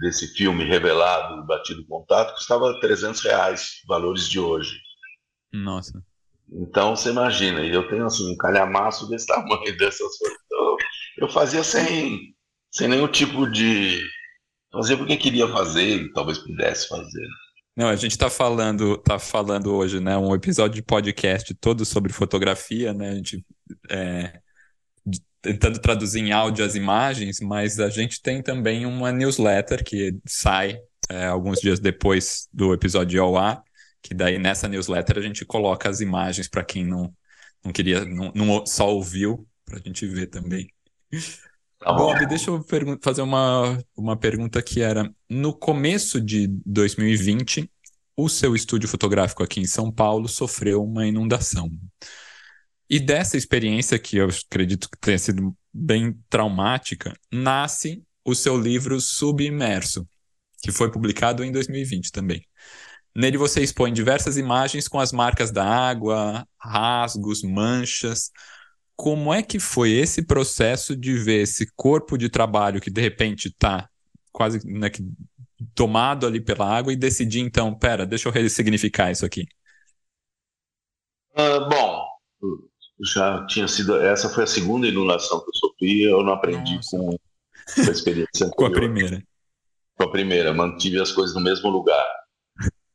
desse 0.00 0.34
filme 0.34 0.64
revelado, 0.64 1.46
batido 1.46 1.86
contato, 1.86 2.34
custava 2.34 2.80
300 2.80 3.20
reais, 3.22 3.82
valores 3.86 4.28
de 4.28 4.40
hoje. 4.40 4.80
Nossa. 5.52 6.02
Então, 6.50 6.96
você 6.96 7.10
imagina, 7.10 7.60
eu 7.64 7.86
tenho 7.88 8.06
assim, 8.06 8.32
um 8.32 8.36
calhamaço 8.36 9.08
desse 9.08 9.26
tamanho 9.26 9.76
dessas 9.76 10.16
folhas. 10.16 10.38
Então, 10.46 10.76
eu 11.18 11.28
fazia 11.28 11.62
sem, 11.62 12.34
sem 12.70 12.88
nenhum 12.88 13.08
tipo 13.08 13.46
de. 13.46 14.02
Fazia 14.72 14.96
porque 14.96 15.16
queria 15.16 15.48
fazer 15.48 16.02
e 16.02 16.12
talvez 16.12 16.38
pudesse 16.38 16.88
fazer. 16.88 17.28
Não, 17.78 17.88
a 17.88 17.94
gente 17.94 18.10
está 18.10 18.28
falando, 18.28 18.98
tá 18.98 19.20
falando 19.20 19.72
hoje, 19.72 20.00
né, 20.00 20.18
um 20.18 20.34
episódio 20.34 20.74
de 20.74 20.82
podcast 20.82 21.54
todo 21.54 21.84
sobre 21.84 22.12
fotografia, 22.12 22.92
né, 22.92 23.10
a 23.10 23.14
gente 23.14 23.46
é, 23.88 24.40
tentando 25.40 25.78
traduzir 25.78 26.18
em 26.18 26.32
áudio 26.32 26.64
as 26.64 26.74
imagens, 26.74 27.38
mas 27.38 27.78
a 27.78 27.88
gente 27.88 28.20
tem 28.20 28.42
também 28.42 28.84
uma 28.84 29.12
newsletter 29.12 29.84
que 29.84 30.18
sai 30.26 30.76
é, 31.08 31.26
alguns 31.26 31.60
dias 31.60 31.78
depois 31.78 32.48
do 32.52 32.74
episódio 32.74 33.22
ao 33.22 33.36
ar, 33.36 33.62
que 34.02 34.12
daí 34.12 34.40
nessa 34.40 34.66
newsletter 34.66 35.16
a 35.16 35.22
gente 35.22 35.44
coloca 35.44 35.88
as 35.88 36.00
imagens 36.00 36.48
para 36.48 36.64
quem 36.64 36.84
não, 36.84 37.14
não 37.64 37.70
queria, 37.70 38.04
não, 38.04 38.32
não 38.34 38.66
só 38.66 38.92
ouviu, 38.92 39.46
para 39.64 39.78
a 39.78 39.80
gente 39.80 40.04
ver 40.04 40.26
também. 40.26 40.68
Tá 41.78 41.92
Bob, 41.92 42.26
deixa 42.26 42.50
eu 42.50 42.64
fazer 43.00 43.22
uma, 43.22 43.78
uma 43.96 44.16
pergunta 44.16 44.60
que 44.60 44.80
era: 44.80 45.12
no 45.28 45.54
começo 45.54 46.20
de 46.20 46.48
2020, 46.66 47.70
o 48.16 48.28
seu 48.28 48.56
estúdio 48.56 48.88
fotográfico 48.88 49.44
aqui 49.44 49.60
em 49.60 49.66
São 49.66 49.92
Paulo 49.92 50.28
sofreu 50.28 50.82
uma 50.82 51.06
inundação. 51.06 51.70
E 52.90 52.98
dessa 52.98 53.36
experiência, 53.36 53.98
que 53.98 54.16
eu 54.16 54.28
acredito 54.28 54.90
que 54.90 54.98
tenha 54.98 55.18
sido 55.18 55.56
bem 55.72 56.18
traumática, 56.28 57.14
nasce 57.32 58.02
o 58.24 58.34
seu 58.34 58.60
livro 58.60 59.00
Submerso, 59.00 60.08
que 60.60 60.72
foi 60.72 60.90
publicado 60.90 61.44
em 61.44 61.52
2020 61.52 62.10
também. 62.10 62.44
Nele 63.14 63.36
você 63.36 63.62
expõe 63.62 63.92
diversas 63.92 64.36
imagens 64.36 64.88
com 64.88 64.98
as 64.98 65.12
marcas 65.12 65.50
da 65.50 65.64
água, 65.64 66.46
rasgos, 66.60 67.42
manchas, 67.42 68.30
como 68.98 69.32
é 69.32 69.44
que 69.44 69.60
foi 69.60 69.92
esse 69.92 70.26
processo 70.26 70.96
de 70.96 71.14
ver 71.14 71.42
esse 71.42 71.70
corpo 71.76 72.18
de 72.18 72.28
trabalho 72.28 72.80
que 72.80 72.90
de 72.90 73.00
repente 73.00 73.46
está 73.46 73.88
quase 74.32 74.60
né, 74.66 74.90
tomado 75.72 76.26
ali 76.26 76.40
pela 76.40 76.68
água 76.68 76.92
e 76.92 76.96
decidir 76.96 77.38
então, 77.38 77.72
pera, 77.72 78.04
deixa 78.04 78.28
eu 78.28 78.32
ressignificar 78.32 79.12
isso 79.12 79.24
aqui? 79.24 79.46
Uh, 81.30 81.68
bom, 81.68 82.04
já 83.14 83.46
tinha 83.46 83.68
sido, 83.68 83.94
essa 84.00 84.28
foi 84.28 84.42
a 84.42 84.48
segunda 84.48 84.88
inundação 84.88 85.38
que 85.44 85.48
eu 85.48 85.54
sofri, 85.54 86.02
eu 86.02 86.24
não 86.24 86.32
aprendi 86.32 86.80
com, 86.90 87.10
com, 87.10 87.88
a 87.88 87.92
experiência 87.92 88.50
com 88.50 88.64
a 88.64 88.72
primeira. 88.72 89.22
Com 89.96 90.02
a 90.02 90.10
primeira, 90.10 90.52
mantive 90.52 91.00
as 91.00 91.12
coisas 91.12 91.36
no 91.36 91.40
mesmo 91.40 91.70
lugar. 91.70 92.04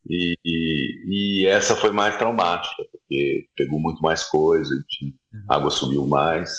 E, 0.09 0.37
e, 0.43 1.43
e, 1.43 1.47
essa 1.47 1.77
foi 1.77 1.91
mais 1.91 2.17
traumática, 2.17 2.83
porque 3.13 3.47
pegou 3.55 3.79
muito 3.79 4.01
mais 4.01 4.23
coisa, 4.23 4.73
uhum. 4.73 5.13
a 5.49 5.55
água 5.55 5.69
subiu 5.69 6.07
mais. 6.07 6.51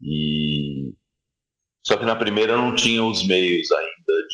E 0.00 0.94
só 1.86 1.96
que 1.96 2.04
na 2.04 2.14
primeira 2.16 2.56
não 2.56 2.74
tinha 2.74 3.02
os 3.02 3.26
meios 3.26 3.70
ainda 3.72 4.28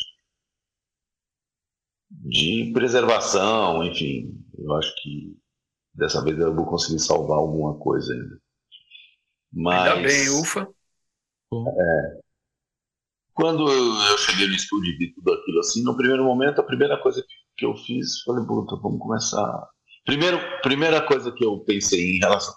de, 2.09 2.65
de 2.65 2.73
preservação, 2.73 3.83
enfim. 3.83 4.43
Eu 4.57 4.73
acho 4.75 4.93
que 5.01 5.37
dessa 5.93 6.23
vez 6.23 6.37
eu 6.37 6.53
vou 6.53 6.65
conseguir 6.65 6.99
salvar 6.99 7.37
alguma 7.37 7.77
coisa 7.79 8.13
ainda. 8.13 8.41
Mas, 9.51 9.91
ainda 9.91 10.07
bem, 10.07 10.29
ufa. 10.29 10.67
É, 11.53 12.21
quando 13.33 13.69
eu 13.69 14.17
cheguei 14.17 14.47
no 14.47 14.53
estúdio 14.53 14.91
e 14.91 14.97
vi 14.97 15.13
tudo 15.13 15.31
aquilo 15.31 15.59
assim, 15.59 15.81
no 15.83 15.95
primeiro 15.95 16.25
momento, 16.25 16.59
a 16.59 16.65
primeira 16.65 17.01
coisa 17.01 17.21
que 17.21 17.37
que 17.57 17.65
eu 17.65 17.75
fiz, 17.75 18.21
falei, 18.21 18.45
puta, 18.45 18.75
vamos 18.75 18.99
começar 18.99 19.69
Primeiro, 20.07 20.39
primeira 20.61 21.05
coisa 21.05 21.33
que 21.33 21.43
eu 21.43 21.59
pensei 21.59 22.15
em 22.15 22.19
relação 22.19 22.55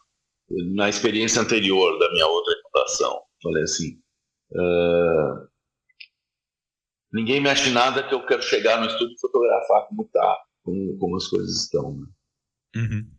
na 0.73 0.89
experiência 0.89 1.43
anterior 1.43 1.99
da 1.99 2.11
minha 2.13 2.27
outra 2.29 2.55
fundação, 2.63 3.23
falei 3.43 3.65
assim, 3.65 4.01
uh, 4.53 5.49
ninguém 7.13 7.41
mexe 7.41 7.71
nada 7.71 8.07
que 8.07 8.15
eu 8.15 8.25
quero 8.25 8.43
chegar 8.43 8.81
no 8.81 8.87
estúdio 8.87 9.15
e 9.17 9.21
fotografar 9.21 9.89
como 9.89 10.09
tá, 10.13 10.39
como, 10.63 10.97
como 10.99 11.17
as 11.17 11.27
coisas 11.27 11.65
estão. 11.65 11.97
Né? 11.97 12.07
Uhum. 12.77 13.11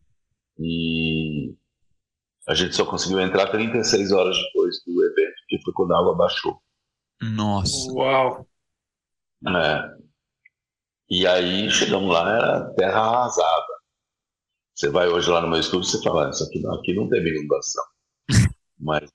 E 0.60 1.54
a 2.48 2.56
gente 2.56 2.74
só 2.74 2.86
conseguiu 2.86 3.20
entrar 3.20 3.52
36 3.52 4.14
horas 4.14 4.38
depois 4.38 4.82
do 4.86 5.04
evento, 5.04 5.36
que 5.50 5.62
foi 5.62 5.74
quando 5.74 5.94
a 5.94 6.00
água 6.00 6.16
baixou. 6.16 6.62
Nossa. 7.22 7.92
Uau! 7.92 8.48
É. 9.46 10.02
E 11.10 11.28
aí 11.28 11.70
chegamos 11.70 12.14
lá, 12.14 12.30
era 12.34 12.74
terra 12.76 13.02
arrasada. 13.02 13.81
Você 14.74 14.90
vai 14.90 15.08
hoje 15.08 15.30
lá 15.30 15.42
no 15.42 15.48
meu 15.48 15.60
estúdio 15.60 15.88
e 15.88 15.92
você 15.92 16.04
fala, 16.04 16.30
isso 16.30 16.44
aqui 16.44 16.60
não, 16.62 16.74
aqui 16.76 16.94
não 16.94 17.10
teve 17.10 17.30
inundação. 17.30 17.84
mas, 18.80 19.10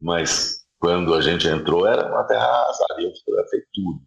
mas 0.00 0.66
quando 0.78 1.14
a 1.14 1.20
gente 1.20 1.46
entrou 1.46 1.86
era 1.86 2.08
uma 2.08 2.24
terra 2.24 2.44
arrasada 2.44 3.02
eu 3.02 3.12
fotografei 3.16 3.60
tudo. 3.72 4.00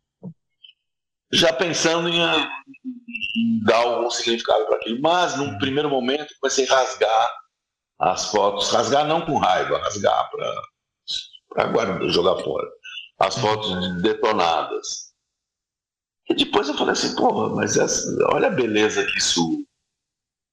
Já 1.34 1.54
pensando 1.54 2.10
em, 2.10 2.20
em 2.20 3.64
dar 3.64 3.78
algum 3.78 4.10
significado 4.10 4.66
para 4.66 4.78
aquilo, 4.78 5.00
mas 5.02 5.38
num 5.38 5.58
primeiro 5.60 5.90
momento 5.90 6.34
comecei 6.42 6.68
a 6.68 6.76
rasgar 6.76 7.42
as 8.00 8.32
fotos, 8.32 8.70
rasgar 8.72 9.08
não 9.08 9.26
com 9.26 9.38
raiva, 9.38 9.78
rasgar 9.78 10.30
para 11.50 12.10
jogar 12.10 12.44
fora. 12.44 12.68
As 13.20 13.38
fotos 13.38 14.02
detonadas. 14.02 15.12
E 16.30 16.34
depois 16.34 16.68
eu 16.68 16.74
falei 16.76 16.94
assim, 16.94 17.16
porra, 17.16 17.56
mas 17.56 17.78
essa, 17.78 18.10
olha 18.34 18.48
a 18.48 18.52
beleza 18.52 19.06
que 19.06 19.18
isso 19.20 19.64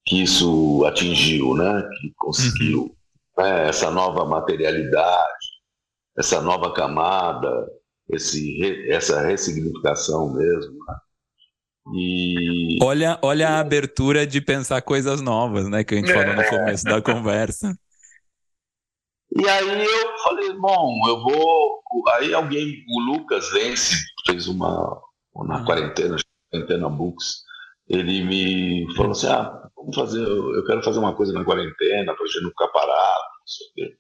que 0.09 0.23
isso 0.23 0.85
atingiu, 0.87 1.55
né? 1.55 1.83
Que 2.01 2.13
conseguiu 2.17 2.83
uhum. 2.83 3.45
né? 3.45 3.69
essa 3.69 3.91
nova 3.91 4.25
materialidade, 4.25 5.47
essa 6.17 6.41
nova 6.41 6.73
camada, 6.73 7.69
esse, 8.09 8.91
essa 8.91 9.21
ressignificação 9.21 10.33
mesmo. 10.33 10.79
Né? 10.87 10.97
E... 11.95 12.79
Olha, 12.83 13.19
olha 13.23 13.51
a 13.51 13.61
abertura 13.61 14.27
de 14.27 14.41
pensar 14.41 14.81
coisas 14.81 15.21
novas, 15.21 15.69
né? 15.69 15.85
Que 15.85 15.95
a 15.95 15.99
gente 15.99 16.11
é. 16.11 16.15
falou 16.15 16.35
no 16.35 16.41
é. 16.41 16.49
começo 16.49 16.85
da 16.85 17.03
conversa. 17.03 17.79
E 19.37 19.47
aí 19.47 19.85
eu 19.85 20.19
falei, 20.25 20.55
bom, 20.55 21.07
eu 21.07 21.23
vou. 21.23 21.83
Aí 22.15 22.33
alguém, 22.33 22.83
o 22.89 23.01
Lucas 23.01 23.51
Vence, 23.51 23.95
fez 24.27 24.49
uma. 24.49 25.03
Na 25.47 25.59
ah. 25.59 25.65
quarentena, 25.65 26.17
quarentena 26.51 26.89
Books, 26.89 27.43
ele 27.89 28.25
me 28.25 28.97
falou 28.97 29.13
assim: 29.13 29.29
ah, 29.29 29.68
vamos 29.79 29.95
fazer, 29.95 30.27
eu 30.27 30.65
quero 30.65 30.83
fazer 30.83 30.99
uma 30.99 31.15
coisa 31.15 31.33
na 31.33 31.45
quarentena, 31.45 32.15
para 32.15 32.25
a 32.25 32.27
gente 32.27 32.43
não 32.43 32.51
ficar 32.51 32.69
parado, 32.69 33.23
não 33.41 33.47
sei 33.47 33.67
o 33.67 33.73
quê. 33.75 33.99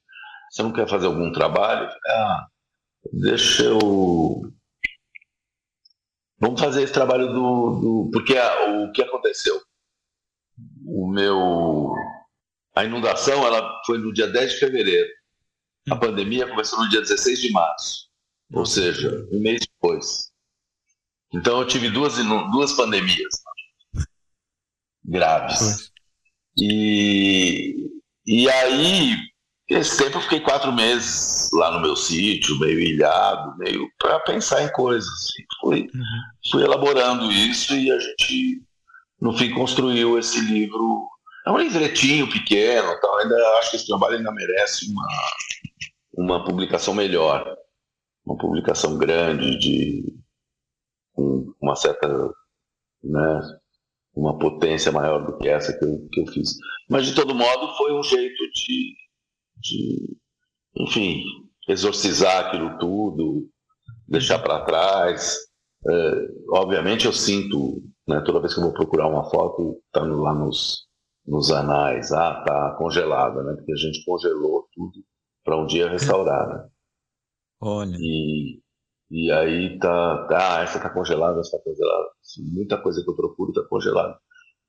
Você 0.50 0.62
não 0.62 0.72
quer 0.72 0.88
fazer 0.88 1.06
algum 1.06 1.32
trabalho? 1.32 1.88
Ah, 2.06 2.46
deixa 3.12 3.64
eu. 3.64 4.42
Vamos 6.40 6.60
fazer 6.60 6.82
esse 6.82 6.92
trabalho 6.92 7.28
do. 7.28 7.80
do... 7.80 8.10
Porque 8.12 8.36
a, 8.36 8.84
o 8.84 8.92
que 8.92 9.02
aconteceu? 9.02 9.60
O 10.86 11.06
meu. 11.08 11.92
A 12.74 12.84
inundação 12.84 13.44
ela 13.44 13.82
foi 13.84 13.98
no 13.98 14.12
dia 14.12 14.26
10 14.26 14.52
de 14.52 14.58
fevereiro. 14.58 15.08
A 15.90 15.94
hum. 15.94 16.00
pandemia 16.00 16.48
começou 16.48 16.78
no 16.80 16.88
dia 16.88 17.00
16 17.00 17.40
de 17.40 17.52
março. 17.52 18.08
Ou 18.52 18.64
seja, 18.64 19.26
um 19.30 19.40
mês 19.40 19.60
depois. 19.60 20.32
Então 21.34 21.60
eu 21.60 21.66
tive 21.66 21.90
duas, 21.90 22.16
duas 22.50 22.72
pandemias 22.72 23.42
graves. 25.08 25.90
E, 26.60 27.74
e 28.26 28.48
aí, 28.48 29.16
esse 29.70 29.96
tempo 29.96 30.18
eu 30.18 30.22
fiquei 30.22 30.40
quatro 30.40 30.72
meses 30.72 31.48
lá 31.52 31.70
no 31.70 31.80
meu 31.80 31.96
sítio, 31.96 32.58
meio 32.58 32.78
ilhado, 32.80 33.56
meio 33.58 33.88
para 33.98 34.20
pensar 34.20 34.62
em 34.62 34.72
coisas. 34.72 35.30
E 35.38 35.44
fui, 35.60 35.80
uhum. 35.94 36.50
fui 36.50 36.62
elaborando 36.62 37.30
isso 37.32 37.74
e 37.74 37.90
a 37.90 37.98
gente, 37.98 38.62
no 39.20 39.36
fim, 39.36 39.50
construiu 39.54 40.18
esse 40.18 40.40
livro. 40.40 41.08
É 41.46 41.50
um 41.50 41.58
livretinho 41.58 42.28
pequeno, 42.28 42.98
tal. 43.00 43.18
ainda 43.18 43.36
acho 43.58 43.70
que 43.70 43.76
esse 43.76 43.86
trabalho 43.86 44.16
ainda 44.16 44.32
merece 44.32 44.90
uma, 44.90 45.08
uma 46.14 46.44
publicação 46.44 46.92
melhor, 46.92 47.56
uma 48.24 48.36
publicação 48.36 48.98
grande 48.98 49.58
de 49.58 50.18
com 51.14 51.52
uma 51.60 51.74
certa 51.74 52.06
né, 53.02 53.57
uma 54.18 54.36
potência 54.36 54.90
maior 54.90 55.24
do 55.24 55.38
que 55.38 55.48
essa 55.48 55.72
que 55.72 55.84
eu, 55.84 56.08
que 56.12 56.20
eu 56.20 56.26
fiz. 56.26 56.56
Mas, 56.90 57.06
de 57.06 57.14
todo 57.14 57.34
modo, 57.34 57.76
foi 57.76 57.92
um 57.92 58.02
jeito 58.02 58.42
de, 58.52 58.96
de 59.62 60.16
enfim, 60.76 61.22
exorcizar 61.68 62.46
aquilo 62.46 62.78
tudo, 62.78 63.48
deixar 64.08 64.40
para 64.40 64.64
trás. 64.64 65.36
É, 65.88 66.28
obviamente, 66.50 67.06
eu 67.06 67.12
sinto, 67.12 67.82
né, 68.08 68.20
toda 68.26 68.40
vez 68.40 68.54
que 68.54 68.60
eu 68.60 68.64
vou 68.64 68.72
procurar 68.72 69.06
uma 69.06 69.30
foto, 69.30 69.80
tá 69.92 70.02
lá 70.02 70.34
nos, 70.34 70.88
nos 71.24 71.52
anais, 71.52 72.10
ah, 72.10 72.42
tá 72.44 72.74
congelada, 72.76 73.42
né? 73.44 73.54
Porque 73.54 73.72
a 73.72 73.76
gente 73.76 74.04
congelou 74.04 74.66
tudo 74.72 75.04
para 75.44 75.56
um 75.56 75.66
dia 75.66 75.88
restaurar, 75.88 76.48
né? 76.48 76.68
Olha. 77.60 77.96
E, 78.00 78.60
e 79.10 79.30
aí 79.32 79.78
tá, 79.78 80.26
tá, 80.28 80.62
essa 80.62 80.78
tá 80.78 80.90
congelada, 80.90 81.40
essa 81.40 81.56
tá 81.56 81.64
congelada. 81.64 82.08
Assim, 82.20 82.42
muita 82.52 82.76
coisa 82.80 83.02
que 83.02 83.10
eu 83.10 83.16
procuro 83.16 83.52
tá 83.52 83.62
congelada. 83.68 84.18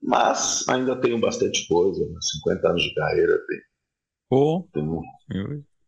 Mas 0.01 0.67
ainda 0.69 0.95
tenho 0.95 1.19
bastante 1.19 1.67
coisa, 1.67 1.99
50 2.21 2.61
né? 2.61 2.69
anos 2.69 2.83
de 2.83 2.95
carreira 2.95 3.37
tem. 3.47 3.59
Pô. 4.29 4.67
Tenho, 4.71 5.01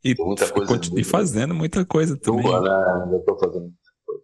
e, 0.04 0.16
tem 0.16 0.26
muita 0.26 0.52
coisa. 0.52 0.80
E 0.98 1.04
fazendo 1.04 1.54
muita 1.56 1.86
coisa 1.86 2.18
também. 2.18 2.44
Boa, 2.44 2.62
né? 2.62 3.04
Ainda 3.04 3.20
tô 3.24 3.40
fazendo 3.40 3.64
muita 3.64 3.92
coisa. 4.06 4.24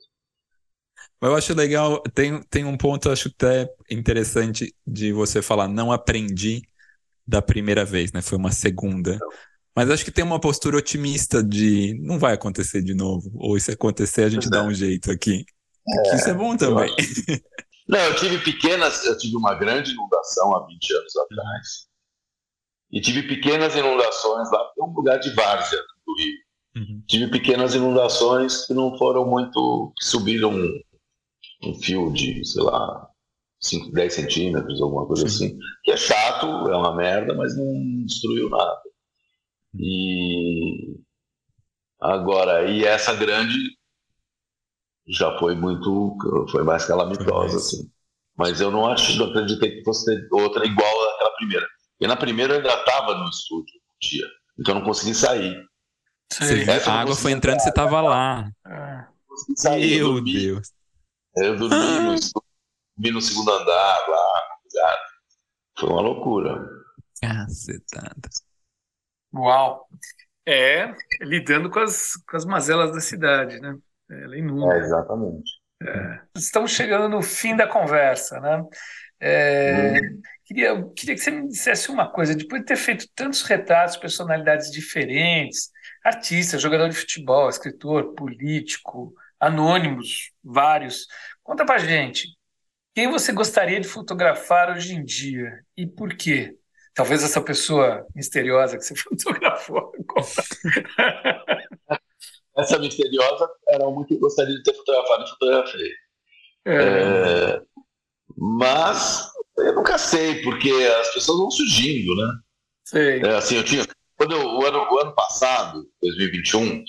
Mas 1.22 1.32
eu 1.32 1.38
acho 1.38 1.54
legal, 1.54 2.04
tem, 2.14 2.42
tem 2.44 2.66
um 2.66 2.76
ponto, 2.76 3.10
acho 3.10 3.30
até 3.30 3.74
interessante 3.90 4.76
de 4.86 5.14
você 5.14 5.42
falar, 5.42 5.68
não 5.68 5.92
aprendi 5.92 6.64
da 7.26 7.42
primeira 7.42 7.86
vez, 7.86 8.12
né? 8.12 8.22
Foi 8.22 8.38
uma 8.38 8.52
segunda. 8.52 9.18
Não. 9.20 9.30
Mas 9.78 9.92
acho 9.92 10.04
que 10.04 10.10
tem 10.10 10.24
uma 10.24 10.40
postura 10.40 10.76
otimista 10.76 11.44
de 11.44 11.94
não 12.02 12.18
vai 12.18 12.34
acontecer 12.34 12.82
de 12.82 12.96
novo, 12.96 13.30
ou 13.36 13.60
se 13.60 13.70
acontecer 13.70 14.24
a 14.24 14.30
gente 14.30 14.50
dá 14.50 14.64
um 14.64 14.74
jeito 14.74 15.12
aqui. 15.12 15.46
É, 15.88 16.16
isso 16.16 16.30
é 16.30 16.34
bom 16.34 16.58
também. 16.58 16.92
Não, 17.88 18.00
eu 18.00 18.16
tive 18.16 18.40
pequenas, 18.40 19.06
eu 19.06 19.16
tive 19.16 19.38
uma 19.38 19.54
grande 19.54 19.92
inundação 19.92 20.58
há 20.58 20.66
20 20.66 20.94
anos 20.94 21.16
atrás. 21.16 21.68
E 22.92 23.00
tive 23.00 23.28
pequenas 23.28 23.76
inundações 23.76 24.50
lá, 24.52 24.60
é 24.80 24.84
um 24.84 24.92
lugar 24.94 25.20
de 25.20 25.30
várzea 25.36 25.80
do 25.80 26.16
Rio. 26.18 26.38
Uhum. 26.76 27.04
Tive 27.08 27.30
pequenas 27.30 27.76
inundações 27.76 28.66
que 28.66 28.74
não 28.74 28.98
foram 28.98 29.30
muito. 29.30 29.94
que 29.96 30.06
subiram 30.06 30.54
um, 30.54 30.82
um 31.66 31.74
fio 31.76 32.12
de, 32.12 32.44
sei 32.44 32.64
lá, 32.64 33.08
5, 33.62 33.92
10 33.92 34.12
centímetros, 34.12 34.82
alguma 34.82 35.06
coisa 35.06 35.30
Sim. 35.30 35.46
assim. 35.46 35.58
Que 35.84 35.92
é 35.92 35.98
chato, 35.98 36.48
é 36.68 36.76
uma 36.76 36.96
merda, 36.96 37.36
mas 37.36 37.56
não 37.56 38.04
destruiu 38.08 38.50
nada. 38.50 38.88
E 39.76 40.98
agora, 42.00 42.70
e 42.70 42.84
essa 42.84 43.14
grande 43.14 43.58
já 45.08 45.38
foi 45.40 45.56
muito, 45.56 46.16
foi 46.52 46.64
mais 46.64 46.86
calamitosa, 46.86 47.58
assim. 47.58 47.90
Mas 48.36 48.62
eu 48.62 48.70
não 48.70 48.86
acho, 48.86 49.18
não 49.18 49.28
acreditei 49.28 49.78
que 49.78 49.84
fosse 49.84 50.06
ter 50.06 50.28
outra 50.32 50.66
igual 50.66 51.14
àquela 51.14 51.32
primeira. 51.38 51.68
E 52.00 52.08
na 52.08 52.16
primeira 52.16 52.54
eu 52.54 52.58
ainda 52.58 52.74
estava 52.74 53.16
no 53.16 53.30
estúdio 53.30 53.74
um 53.76 53.98
dia, 54.00 54.26
então 54.60 54.76
eu 54.76 54.80
não 54.80 54.88
consegui 54.88 55.16
sair. 55.16 55.66
Sim, 56.32 56.70
a 56.70 56.92
água 56.92 57.16
foi 57.16 57.32
entrando 57.32 57.58
e 57.58 57.62
você 57.62 57.70
estava 57.70 58.02
lá. 58.02 58.52
É. 58.68 59.08
Sair, 59.56 59.98
Meu 59.98 60.18
eu 60.18 60.24
Deus. 60.24 60.72
Eu 61.36 61.58
dormi 61.58 61.76
ah. 61.76 62.02
no 62.02 62.14
estúdio, 62.16 62.50
dormi 62.98 63.12
no 63.12 63.22
segundo 63.22 63.52
andar 63.52 64.08
lá, 64.08 64.48
foi 65.80 65.90
uma 65.90 66.02
loucura. 66.02 66.68
Cacetada. 67.22 68.30
Uau! 69.34 69.88
É, 70.46 70.94
lidando 71.22 71.70
com 71.70 71.80
as, 71.80 72.14
com 72.30 72.38
as 72.38 72.46
mazelas 72.46 72.92
da 72.92 73.02
cidade, 73.02 73.60
né? 73.60 73.76
Ela 74.10 74.38
inunda. 74.38 74.76
É, 74.76 74.80
exatamente. 74.80 75.52
É. 75.84 76.20
Estamos 76.36 76.72
chegando 76.72 77.10
no 77.10 77.22
fim 77.22 77.56
da 77.56 77.68
conversa, 77.68 78.40
né? 78.40 78.64
É, 79.20 80.00
hum. 80.00 80.22
queria, 80.46 80.90
queria 80.96 81.16
que 81.16 81.22
você 81.22 81.32
me 81.32 81.48
dissesse 81.48 81.90
uma 81.90 82.10
coisa. 82.10 82.36
Depois 82.36 82.62
de 82.62 82.68
ter 82.68 82.78
feito 82.78 83.08
tantos 83.14 83.42
retratos, 83.44 83.98
personalidades 83.98 84.72
diferentes, 84.72 85.70
artistas, 86.04 86.62
jogador 86.62 86.90
de 86.90 86.96
futebol, 86.96 87.50
escritor, 87.50 88.14
político, 88.14 89.14
anônimos, 89.40 90.32
vários, 90.44 91.08
conta 91.44 91.66
pra 91.66 91.78
gente. 91.78 92.30
Quem 92.96 93.10
você 93.10 93.32
gostaria 93.32 93.80
de 93.80 93.88
fotografar 93.88 94.72
hoje 94.72 94.96
em 94.96 95.04
dia 95.04 95.64
e 95.76 95.86
por 95.86 96.16
quê? 96.16 96.56
Talvez 96.98 97.24
essa 97.24 97.40
pessoa 97.40 98.06
misteriosa 98.16 98.76
que 98.76 98.84
você 98.84 98.96
fotografou 99.06 99.92
essa 102.58 102.80
misteriosa 102.80 103.48
era 103.70 103.88
uma 103.88 104.04
que 104.04 104.16
eu 104.16 104.20
gostaria 104.20 104.56
de 104.56 104.64
ter 104.64 104.74
fotografado 104.74 105.24
e 105.24 105.30
fotografei. 105.30 105.92
É. 106.66 106.76
É, 106.76 107.62
mas 108.36 109.30
eu 109.60 109.76
nunca 109.76 110.00
sei, 110.00 110.42
porque 110.42 110.72
as 110.72 111.14
pessoas 111.14 111.38
vão 111.38 111.52
surgindo, 111.52 112.16
né? 112.16 112.34
Sei. 112.84 113.22
É, 113.22 113.36
assim, 113.36 113.58
eu 113.58 113.64
tinha. 113.64 113.86
Quando 114.18 114.34
eu, 114.34 114.42
o, 114.42 114.66
ano, 114.66 114.80
o 114.92 115.00
ano 115.00 115.14
passado, 115.14 115.88
2021, 116.02 116.84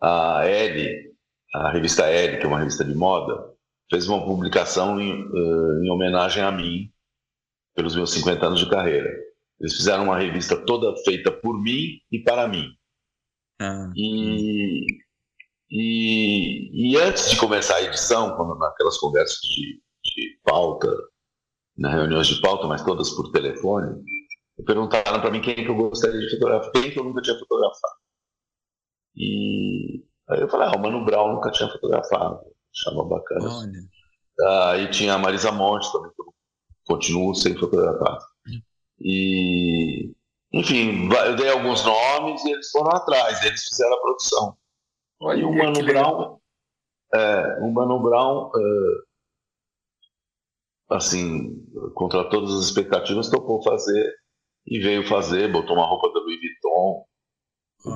a 0.00 0.46
Elle, 0.46 1.10
a 1.52 1.72
revista 1.72 2.08
Elle, 2.08 2.38
que 2.38 2.44
é 2.44 2.48
uma 2.48 2.60
revista 2.60 2.84
de 2.84 2.94
moda, 2.94 3.52
fez 3.90 4.08
uma 4.08 4.24
publicação 4.24 5.00
em, 5.00 5.24
uh, 5.24 5.82
em 5.82 5.90
homenagem 5.90 6.40
a 6.40 6.52
mim, 6.52 6.88
pelos 7.74 7.96
meus 7.96 8.12
50 8.12 8.46
anos 8.46 8.60
de 8.60 8.70
carreira. 8.70 9.10
Eles 9.60 9.76
fizeram 9.76 10.04
uma 10.04 10.18
revista 10.18 10.56
toda 10.64 10.96
feita 11.04 11.30
por 11.30 11.60
mim 11.60 12.00
e 12.10 12.18
para 12.24 12.48
mim. 12.48 12.66
Ah. 13.60 13.90
E, 13.94 14.86
e, 15.70 16.92
e, 16.92 16.96
antes 16.96 17.30
de 17.30 17.36
começar 17.36 17.76
a 17.76 17.82
edição, 17.82 18.34
quando 18.36 18.58
naquelas 18.58 18.96
conversas 18.96 19.38
de, 19.42 19.82
de 20.02 20.40
pauta, 20.42 20.88
nas 21.76 21.92
reuniões 21.92 22.26
de 22.26 22.40
pauta, 22.40 22.66
mas 22.66 22.82
todas 22.82 23.10
por 23.10 23.30
telefone, 23.32 24.02
perguntaram 24.64 25.20
para 25.20 25.30
mim 25.30 25.42
quem 25.42 25.54
que 25.54 25.68
eu 25.68 25.76
gostaria 25.76 26.20
de 26.20 26.30
fotografar, 26.30 26.72
quem 26.72 26.90
que 26.90 26.98
eu 26.98 27.04
nunca 27.04 27.20
tinha 27.20 27.38
fotografado. 27.38 27.94
E 29.14 30.04
aí 30.30 30.40
eu 30.40 30.48
falei, 30.48 30.68
ah, 30.68 30.76
o 30.76 30.80
Mano 30.80 31.04
Brown 31.04 31.34
nunca 31.34 31.50
tinha 31.50 31.68
fotografado, 31.68 32.40
achava 32.74 33.04
bacana. 33.04 33.46
Olha. 33.46 34.70
Aí 34.70 34.90
tinha 34.90 35.14
a 35.14 35.18
Marisa 35.18 35.52
Monte 35.52 35.92
também, 35.92 36.10
que 36.12 36.22
eu 36.22 36.34
continuo 36.86 37.34
sem 37.34 37.54
fotografar. 37.54 38.18
E, 39.00 40.12
enfim, 40.52 41.08
eu 41.26 41.36
dei 41.36 41.50
alguns 41.50 41.84
nomes 41.84 42.44
e 42.44 42.52
eles 42.52 42.70
foram 42.70 42.90
atrás, 42.90 43.42
eles 43.44 43.64
fizeram 43.64 43.94
a 43.94 44.00
produção. 44.00 44.56
E 45.36 45.44
o 45.44 45.52
Mano 45.52 45.84
Brown, 45.84 46.38
é, 47.14 47.58
o 47.60 47.70
Mano 47.72 48.02
Brown, 48.02 48.50
é, 48.54 49.00
assim, 50.96 51.64
contra 51.94 52.28
todas 52.28 52.52
as 52.54 52.64
expectativas, 52.64 53.30
topou 53.30 53.62
fazer 53.62 54.14
e 54.66 54.78
veio 54.78 55.06
fazer, 55.06 55.50
botou 55.50 55.76
uma 55.76 55.86
roupa 55.86 56.12
da 56.12 56.20
Louis 56.20 56.40
Vuitton, 56.40 57.04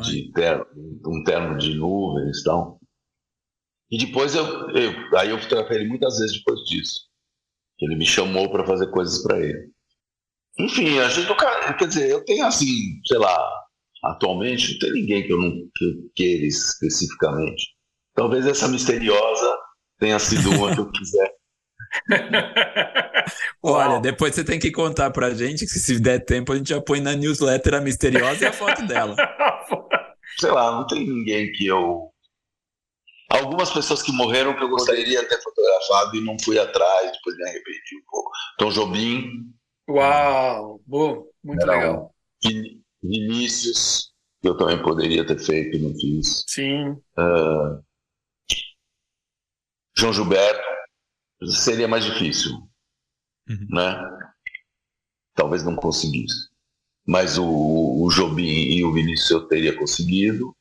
de 0.02 0.32
terno, 0.32 0.66
um 1.06 1.22
terno 1.24 1.58
de 1.58 1.74
nuvens 1.74 2.40
e 2.40 2.44
tal. 2.44 2.80
E 3.90 3.98
depois 3.98 4.34
eu, 4.34 4.70
eu, 4.70 5.18
aí 5.18 5.30
eu 5.30 5.38
fotografei 5.38 5.78
ele 5.78 5.88
muitas 5.88 6.18
vezes 6.18 6.38
depois 6.38 6.60
disso. 6.60 7.08
Ele 7.78 7.96
me 7.96 8.06
chamou 8.06 8.50
para 8.50 8.66
fazer 8.66 8.90
coisas 8.90 9.22
para 9.22 9.38
ele. 9.38 9.73
Enfim, 10.58 10.98
a 10.98 11.08
gente 11.08 11.28
nunca. 11.28 11.74
Quer 11.74 11.88
dizer, 11.88 12.10
eu 12.10 12.24
tenho 12.24 12.46
assim, 12.46 13.00
sei 13.06 13.18
lá, 13.18 13.38
atualmente 14.04 14.72
não 14.72 14.78
tem 14.78 14.92
ninguém 14.92 15.26
que 15.26 15.32
eu 15.32 15.40
não 15.40 15.50
que 15.74 15.84
eu 15.84 15.92
queira 16.14 16.46
especificamente. 16.46 17.74
Talvez 18.14 18.46
essa 18.46 18.68
misteriosa 18.68 19.58
tenha 19.98 20.18
sido 20.18 20.50
uma 20.50 20.74
que 20.74 20.80
eu 20.80 20.90
quiser. 20.90 21.34
Olha, 23.62 24.00
depois 24.00 24.34
você 24.34 24.44
tem 24.44 24.58
que 24.58 24.70
contar 24.70 25.10
pra 25.10 25.34
gente 25.34 25.64
que 25.66 25.78
se 25.78 26.00
der 26.00 26.24
tempo 26.24 26.52
a 26.52 26.56
gente 26.56 26.70
já 26.70 26.80
põe 26.80 27.00
na 27.00 27.14
newsletter 27.14 27.74
a 27.74 27.80
misteriosa 27.80 28.44
e 28.44 28.46
a 28.46 28.52
foto 28.52 28.86
dela. 28.86 29.14
Sei 30.38 30.50
lá, 30.50 30.72
não 30.72 30.86
tem 30.86 31.06
ninguém 31.06 31.52
que 31.52 31.66
eu. 31.66 32.10
Algumas 33.30 33.70
pessoas 33.70 34.02
que 34.02 34.12
morreram 34.12 34.54
que 34.54 34.62
eu 34.62 34.68
gostaria 34.68 35.04
de 35.04 35.28
ter 35.28 35.42
fotografado 35.42 36.16
e 36.16 36.20
não 36.20 36.36
fui 36.42 36.58
atrás, 36.58 37.12
depois 37.12 37.36
me 37.36 37.48
arrependi 37.48 37.96
um 37.96 38.04
pouco. 38.10 38.30
Tom 38.58 38.70
Jobim. 38.70 39.30
Uau, 39.88 40.80
bom, 40.86 41.26
muito 41.42 41.66
legal. 41.66 42.14
Vinícius, 43.02 44.12
que 44.40 44.48
eu 44.48 44.56
também 44.56 44.82
poderia 44.82 45.26
ter 45.26 45.38
feito 45.38 45.76
e 45.76 45.80
não 45.80 45.94
fiz. 45.94 46.44
Sim. 46.48 46.90
Uh, 47.18 47.84
João 49.96 50.12
Gilberto 50.12 50.62
seria 51.46 51.86
mais 51.86 52.04
difícil, 52.04 52.52
uhum. 53.48 53.66
né? 53.70 54.00
Talvez 55.34 55.62
não 55.64 55.76
conseguisse. 55.76 56.48
Mas 57.06 57.36
o, 57.36 57.44
o 57.44 58.08
Jobim 58.10 58.42
e 58.44 58.84
o 58.84 58.92
Vinícius 58.92 59.30
eu 59.30 59.46
teria 59.46 59.76
conseguido. 59.76 60.56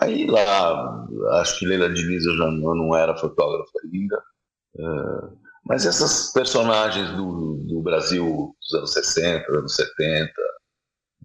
Aí 0.00 0.26
lá, 0.26 1.06
acho 1.40 1.58
que 1.58 1.66
Leila 1.66 1.92
Diniz 1.92 2.24
eu 2.24 2.36
já 2.36 2.44
eu 2.44 2.74
não 2.74 2.94
era 2.94 3.16
fotógrafa 3.16 3.72
ainda. 3.84 4.22
Uh, 4.76 5.39
mas 5.70 5.86
essas 5.86 6.32
personagens 6.32 7.10
do, 7.10 7.58
do 7.58 7.80
Brasil 7.80 8.56
dos 8.60 8.74
anos 8.74 8.92
60, 8.92 9.52
anos 9.56 9.76
70, 9.76 10.32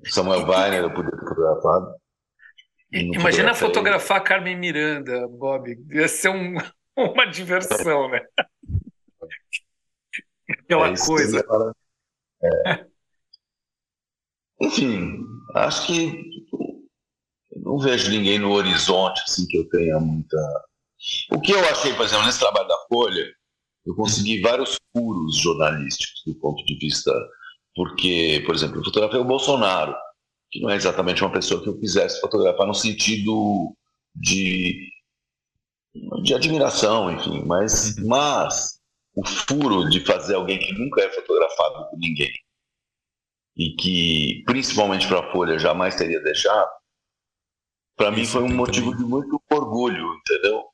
Samuel 0.03 0.47
Weiner 0.47 0.83
eu 0.83 0.93
podia 0.93 1.09
ter 1.09 1.17
fotografado. 1.17 1.95
Imagina 2.91 3.55
fotografar 3.55 4.23
Carmen 4.23 4.55
Miranda, 4.55 5.27
Bob. 5.29 5.75
Ia 5.89 6.07
ser 6.07 6.29
um, 6.29 6.57
uma 6.95 7.25
diversão, 7.25 8.07
né? 8.07 8.23
Aquela 10.47 10.89
é 10.89 10.95
coisa. 10.95 11.43
É. 12.67 12.85
Enfim, 14.61 15.23
acho 15.55 15.87
que 15.87 16.23
não 17.55 17.79
vejo 17.79 18.11
ninguém 18.11 18.37
no 18.37 18.51
horizonte 18.51 19.23
assim 19.27 19.47
que 19.47 19.57
eu 19.57 19.67
tenha 19.69 19.99
muita. 19.99 20.37
O 21.31 21.41
que 21.41 21.51
eu 21.51 21.59
achei, 21.61 21.95
por 21.95 22.05
exemplo, 22.05 22.27
nesse 22.27 22.39
trabalho 22.39 22.67
da 22.67 22.77
Folha, 22.87 23.25
eu 23.85 23.95
consegui 23.95 24.41
vários 24.41 24.77
furos 24.91 25.37
jornalísticos 25.37 26.23
do 26.25 26.35
ponto 26.35 26.63
de 26.65 26.75
vista. 26.77 27.11
Porque, 27.75 28.41
por 28.45 28.55
exemplo, 28.55 28.79
eu 28.79 28.83
fotografei 28.83 29.19
o 29.19 29.25
Bolsonaro, 29.25 29.95
que 30.49 30.61
não 30.61 30.69
é 30.69 30.75
exatamente 30.75 31.21
uma 31.23 31.31
pessoa 31.31 31.61
que 31.61 31.67
eu 31.67 31.77
quisesse 31.77 32.21
fotografar 32.21 32.65
no 32.65 32.73
sentido 32.73 33.75
de 34.15 34.89
de 36.21 36.33
admiração, 36.33 37.11
enfim, 37.11 37.43
mas, 37.45 37.97
uhum. 37.97 38.07
mas 38.07 38.79
o 39.15 39.25
furo 39.25 39.89
de 39.89 40.01
fazer 40.01 40.35
alguém 40.35 40.59
que 40.59 40.73
nunca 40.73 41.01
é 41.01 41.09
fotografado 41.09 41.89
por 41.89 41.97
ninguém 41.97 42.33
e 43.55 43.73
que, 43.75 44.43
principalmente 44.45 45.07
para 45.07 45.19
a 45.19 45.31
Folha, 45.31 45.57
jamais 45.57 45.95
teria 45.95 46.21
deixado, 46.21 46.69
para 47.95 48.11
mim 48.11 48.25
foi 48.25 48.43
um 48.43 48.53
motivo 48.53 48.95
de 48.95 49.03
muito 49.03 49.41
orgulho, 49.49 50.13
entendeu? 50.15 50.65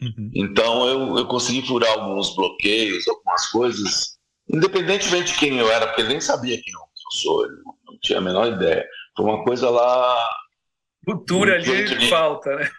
Uhum. 0.00 0.30
Então 0.34 0.86
eu, 0.86 1.18
eu 1.18 1.26
consegui 1.26 1.66
furar 1.66 1.90
alguns 1.90 2.34
bloqueios, 2.34 3.06
algumas 3.08 3.46
coisas, 3.48 4.18
independentemente 4.52 5.32
de 5.32 5.38
quem 5.38 5.58
eu 5.58 5.70
era, 5.70 5.86
porque 5.86 6.02
ele 6.02 6.10
nem 6.10 6.20
sabia 6.20 6.60
quem 6.60 6.72
eu 6.72 6.80
sou, 7.10 7.44
ele 7.44 7.56
não 7.86 7.98
tinha 8.00 8.18
a 8.18 8.22
menor 8.22 8.52
ideia. 8.52 8.86
Foi 9.16 9.26
uma 9.26 9.44
coisa 9.44 9.68
lá. 9.70 10.28
Cultura 11.04 11.56
ali 11.56 11.84
de... 11.84 12.08
falta, 12.08 12.54
né? 12.54 12.70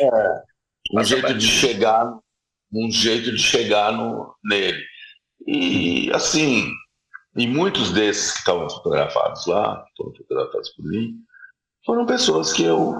É 0.00 1.00
um 1.00 1.04
jeito 1.04 1.34
de 1.34 1.46
chegar, 1.46 2.18
um 2.72 2.90
jeito 2.90 3.30
de 3.32 3.38
chegar 3.38 3.92
no, 3.92 4.34
nele. 4.44 4.82
E 5.46 6.10
assim, 6.12 6.70
e 7.36 7.46
muitos 7.46 7.92
desses 7.92 8.32
que 8.32 8.38
estavam 8.38 8.68
fotografados 8.68 9.46
lá, 9.46 9.84
foram 9.96 10.14
fotografados 10.14 10.70
por 10.70 10.84
mim, 10.84 11.14
foram 11.84 12.06
pessoas 12.06 12.52
que 12.52 12.64
eu 12.64 12.94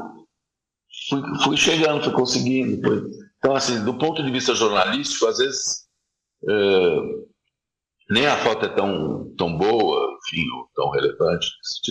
fui, 1.09 1.23
fui 1.43 1.57
chegando, 1.57 2.05
fui 2.05 2.13
conseguindo. 2.13 2.81
Foi... 2.87 3.24
Então, 3.45 3.55
assim, 3.55 3.85
do 3.85 3.99
ponto 3.99 4.23
de 4.23 4.31
vista 4.31 4.55
jornalístico, 4.55 5.27
às 5.27 5.37
vezes 5.37 5.87
é, 6.49 6.97
nem 8.09 8.27
a 8.27 8.39
foto 8.39 8.65
é 8.65 8.69
tão, 8.71 9.35
tão 9.37 9.59
boa, 9.59 10.17
enfim, 10.17 10.49
ou 10.49 10.71
tão 10.75 10.89
relevante, 10.89 11.47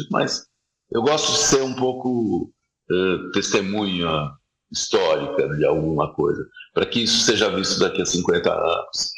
mas 0.10 0.48
eu 0.92 1.04
gosto 1.04 1.32
de 1.32 1.38
ser 1.38 1.62
um 1.62 1.76
pouco 1.76 2.52
é, 2.92 3.32
testemunha 3.34 4.32
histórica 4.72 5.48
de 5.56 5.64
alguma 5.64 6.12
coisa, 6.16 6.44
para 6.74 6.88
que 6.88 7.04
isso 7.04 7.24
seja 7.24 7.56
visto 7.56 7.80
daqui 7.80 8.02
a 8.02 8.06
50 8.06 8.52
anos. 8.52 9.12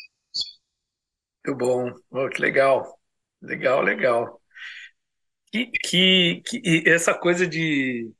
Muito 1.45 1.57
bom, 1.57 1.89
oh, 2.11 2.27
que 2.27 2.41
legal, 2.41 2.99
legal, 3.41 3.81
legal. 3.81 4.41
Que, 5.53 5.67
que, 5.67 6.43
que 6.45 6.83
essa 6.85 7.13
coisa 7.13 7.47
de 7.47 8.11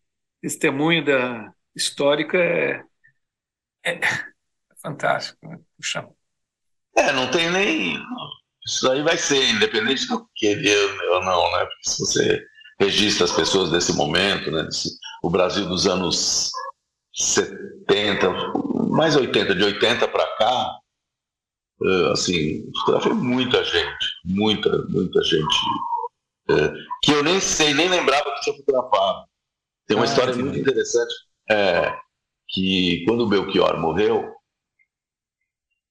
testemunho 0.42 1.04
da 1.04 1.54
histórica 1.76 2.38
é, 2.38 2.82
é, 3.86 3.94
é 3.94 4.26
fantástico, 4.82 5.48
né? 5.48 5.60
Puxa. 5.78 6.08
É, 6.98 7.12
não 7.12 7.30
tem 7.30 7.50
nem. 7.52 8.00
Isso 8.66 8.90
aí 8.90 9.04
vai 9.04 9.18
ser, 9.18 9.50
independente 9.50 10.08
do 10.08 10.26
que 10.36 10.56
querer 10.56 11.02
ou 11.12 11.24
não, 11.24 11.52
né? 11.52 11.66
Porque 11.66 11.90
se 11.90 12.00
você 12.00 12.46
registra 12.80 13.26
as 13.26 13.32
pessoas 13.32 13.72
desse 13.72 13.94
momento, 13.94 14.50
né? 14.52 14.64
Desse, 14.64 14.90
o 15.24 15.30
Brasil 15.30 15.68
dos 15.68 15.86
anos 15.88 16.50
70, 17.14 18.30
mais 18.90 19.16
80, 19.16 19.56
de 19.56 19.64
80 19.64 20.08
para 20.08 20.38
cá, 20.38 20.80
eh, 21.84 22.12
assim, 22.12 22.64
fotografei 22.80 23.14
muita 23.14 23.64
gente, 23.64 24.06
muita, 24.24 24.70
muita 24.90 25.22
gente, 25.24 25.56
é, 26.50 26.74
que 27.02 27.12
eu 27.12 27.24
nem 27.24 27.40
sei, 27.40 27.74
nem 27.74 27.90
lembrava 27.90 28.32
que 28.36 28.42
tinha 28.42 28.56
fotografado. 28.56 29.26
Tem 29.88 29.98
uma 29.98 30.06
ah, 30.06 30.08
história 30.08 30.36
muito 30.36 30.58
interessante, 30.58 31.14
é, 31.50 31.96
que 32.50 33.04
quando 33.06 33.22
o 33.22 33.30
Belchior 33.30 33.80
morreu, 33.80 34.34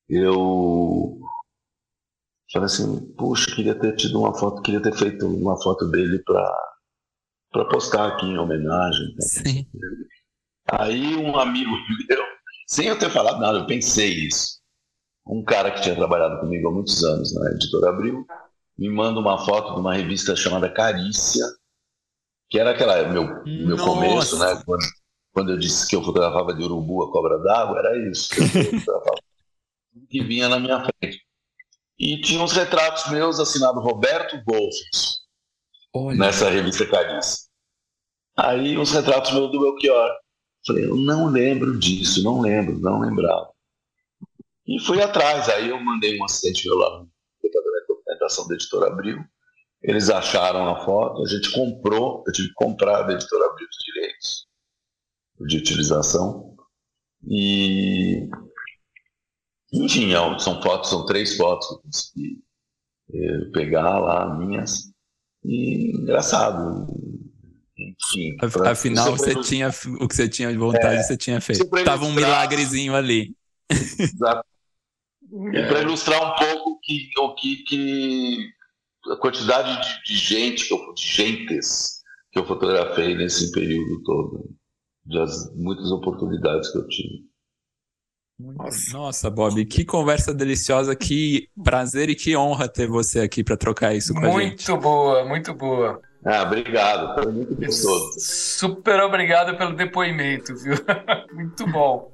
eu 0.09 1.18
falei 2.52 2.66
assim, 2.66 3.12
puxa, 3.14 3.55
queria 3.55 3.74
ter 3.74 3.96
tido 3.96 4.20
uma 4.20 4.34
foto, 4.38 4.62
queria 4.62 4.82
ter 4.82 4.94
feito 4.94 5.26
uma 5.26 5.61
foto 5.61 5.90
dele 5.90 6.22
para 6.24 7.64
postar 7.70 8.09
aqui 8.09 8.26
em 8.26 8.38
homenagem. 8.38 9.07
Né? 9.07 9.20
Sim. 9.20 9.66
Aí 10.70 11.16
um 11.16 11.38
amigo 11.38 11.70
meu, 12.09 12.22
sem 12.66 12.86
eu 12.86 12.98
ter 12.98 13.11
falado 13.11 13.40
nada, 13.40 13.59
eu 13.59 13.66
pensei 13.66 14.26
isso. 14.26 14.61
um 15.26 15.42
cara 15.42 15.70
que 15.70 15.82
tinha 15.82 15.96
trabalhado 15.96 16.40
comigo 16.40 16.68
há 16.68 16.72
muitos 16.72 17.02
anos 17.05 17.34
na 17.34 17.50
Editora 17.52 17.90
Abril 17.90 18.26
me 18.76 18.90
manda 18.90 19.20
uma 19.20 19.38
foto 19.44 19.74
de 19.74 19.80
uma 19.80 19.94
revista 19.94 20.34
chamada 20.34 20.68
Carícia, 20.68 21.44
que 22.50 22.59
era 22.59 22.72
aquela 22.72 23.09
meu, 23.09 23.44
meu 23.44 23.76
começo, 23.76 24.38
né? 24.38 24.61
Quando, 24.66 24.84
quando 25.35 25.51
eu 25.51 25.59
disse 25.59 25.89
que 25.89 25.97
eu 25.97 26.03
fotografava 26.03 26.55
de 26.55 26.62
urubu 26.62 27.03
a 27.03 27.11
cobra 27.11 27.39
d'água, 27.39 27.80
era 27.80 28.09
isso. 28.09 28.28
que 30.09 30.22
vinha 30.22 30.49
na 30.49 30.61
minha 30.61 30.80
frente. 30.80 31.22
E 31.99 32.20
tinha 32.20 32.41
uns 32.41 32.53
retratos 32.53 33.11
meus 33.11 33.41
assinados 33.41 33.82
Roberto 33.82 34.41
Golfos, 34.45 35.22
nessa 36.16 36.49
revista 36.49 36.87
Carícia. 36.87 37.49
Aí 38.37 38.78
uns 38.78 38.93
retratos 38.93 39.32
meus 39.32 39.51
do 39.51 39.61
Belchior. 39.61 40.11
Falei, 40.66 40.85
eu 40.87 40.97
não 40.97 41.26
lembro 41.26 41.78
disso, 41.78 42.22
não 42.22 42.41
lembro, 42.41 42.78
não 42.78 43.01
lembrava. 43.01 43.51
E 44.66 44.80
fui 44.80 45.03
atrás, 45.03 45.49
aí 45.49 45.68
eu 45.68 45.80
mandei 45.80 46.18
um 46.18 46.24
assistente 46.24 46.66
meu 46.68 46.78
lá 46.78 47.05
de 47.43 47.51
documentação 47.89 48.47
da 48.47 48.55
editora 48.55 48.87
Abril. 48.87 49.18
Eles 49.82 50.09
acharam 50.09 50.68
a 50.68 50.85
foto, 50.85 51.22
a 51.22 51.26
gente 51.26 51.53
comprou, 51.53 52.24
eu 52.26 52.32
tive 52.32 52.49
que 52.49 52.55
comprar 52.55 53.03
da 53.03 53.12
editora 53.12 53.47
Abril 53.47 53.68
de 55.41 55.59
utilização. 55.59 56.55
E. 57.26 58.28
Enfim, 59.72 60.12
é 60.12 60.39
são 60.39 60.62
fotos, 60.62 60.91
são 60.91 61.05
três 61.05 61.37
fotos 61.37 61.66
que 61.66 61.74
eu 61.74 61.80
consegui 61.82 62.45
eh, 63.12 63.51
pegar 63.53 63.99
lá, 63.99 64.37
minhas. 64.37 64.93
E 65.45 65.97
engraçado. 65.97 66.87
Enfim. 67.76 68.37
Afinal, 68.66 69.16
você 69.16 69.35
tinha 69.43 69.68
o 70.01 70.09
que 70.09 70.14
você 70.14 70.28
tinha 70.28 70.51
de 70.53 70.59
vontade, 70.59 70.97
é, 70.97 71.03
você 71.03 71.16
tinha 71.16 71.41
feito. 71.41 71.68
Tava 71.85 72.05
um 72.05 72.12
milagrezinho 72.12 72.95
ali. 72.95 73.35
Exato. 73.70 74.47
E 75.53 75.66
para 75.66 75.82
ilustrar 75.82 76.22
um 76.22 76.37
pouco 76.37 76.78
que, 76.80 77.11
o 77.18 77.35
que, 77.35 77.57
que 77.64 78.53
a 79.11 79.16
quantidade 79.16 79.80
de, 79.82 80.05
de 80.05 80.16
gente, 80.16 80.68
de 80.68 81.03
gentes 81.03 82.03
que 82.30 82.39
eu 82.39 82.47
fotografei 82.47 83.16
nesse 83.16 83.51
período 83.51 84.03
todo, 84.05 84.55
das 85.05 85.55
muitas 85.55 85.90
oportunidades 85.90 86.70
que 86.70 86.78
eu 86.78 86.88
tive. 86.88 87.24
Nossa, 88.92 89.30
Bob, 89.30 89.64
que 89.64 89.84
conversa 89.84 90.34
deliciosa, 90.34 90.96
que 90.96 91.48
prazer 91.62 92.11
e 92.11 92.16
que 92.16 92.36
honra 92.36 92.68
ter 92.68 92.88
você 92.88 93.20
aqui 93.20 93.44
para 93.44 93.57
trocar 93.57 93.94
isso 93.94 94.12
com 94.12 94.20
muito 94.20 94.36
a 94.36 94.40
gente. 94.40 94.68
Muito 94.68 94.82
boa, 94.82 95.24
muito 95.24 95.55
boa. 95.55 96.00
Ah, 96.24 96.42
obrigado, 96.42 97.14
foi 97.14 97.32
muito 97.32 97.55
gostoso. 97.55 98.14
Super 98.18 99.00
obrigado 99.00 99.57
pelo 99.57 99.76
depoimento, 99.76 100.55
viu? 100.57 100.74
muito 101.32 101.66
bom. 101.66 102.11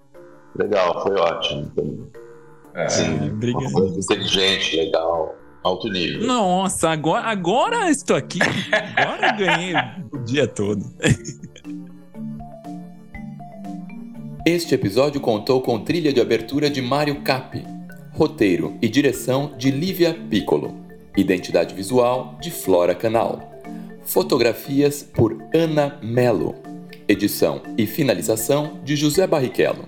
Legal, 0.57 1.03
foi 1.03 1.15
ótimo. 1.17 1.73
É, 2.75 2.89
Sim, 2.89 3.31
obrigado. 3.31 3.99
inteligente, 3.99 4.77
legal, 4.77 5.35
alto 5.63 5.89
nível. 5.89 6.27
Nossa, 6.27 6.91
agora, 6.91 7.29
agora 7.29 7.89
estou 7.89 8.17
aqui. 8.17 8.41
Agora 8.97 9.33
ganhei 9.33 9.75
o 10.13 10.19
dia 10.19 10.47
todo. 10.47 10.85
Este 14.47 14.75
episódio 14.75 15.21
contou 15.21 15.61
com 15.61 15.79
trilha 15.79 16.15
de 16.15 16.21
abertura 16.21 16.71
de 16.71 16.81
Mário 16.81 17.21
Capi, 17.21 17.63
roteiro 18.13 18.75
e 18.81 18.89
direção 18.89 19.53
de 19.59 19.71
Lívia 19.71 20.15
Piccolo, 20.15 20.75
identidade 21.15 21.75
visual 21.75 22.39
de 22.41 22.51
Flora 22.51 22.95
Canal, 22.95 23.61
fotografias 24.03 25.03
por 25.03 25.37
Ana 25.55 25.99
Melo, 26.03 26.55
edição 27.07 27.61
e 27.77 27.87
finalização 27.87 28.81
de 28.83 28.97
José 28.97 29.27
Barrichello. 29.27 29.87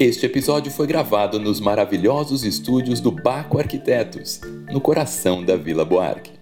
Este 0.00 0.24
episódio 0.24 0.72
foi 0.72 0.86
gravado 0.86 1.38
nos 1.38 1.60
maravilhosos 1.60 2.44
estúdios 2.44 3.00
do 3.00 3.12
Baco 3.12 3.58
Arquitetos, 3.58 4.40
no 4.72 4.80
coração 4.80 5.44
da 5.44 5.56
Vila 5.56 5.84
Buarque. 5.84 6.37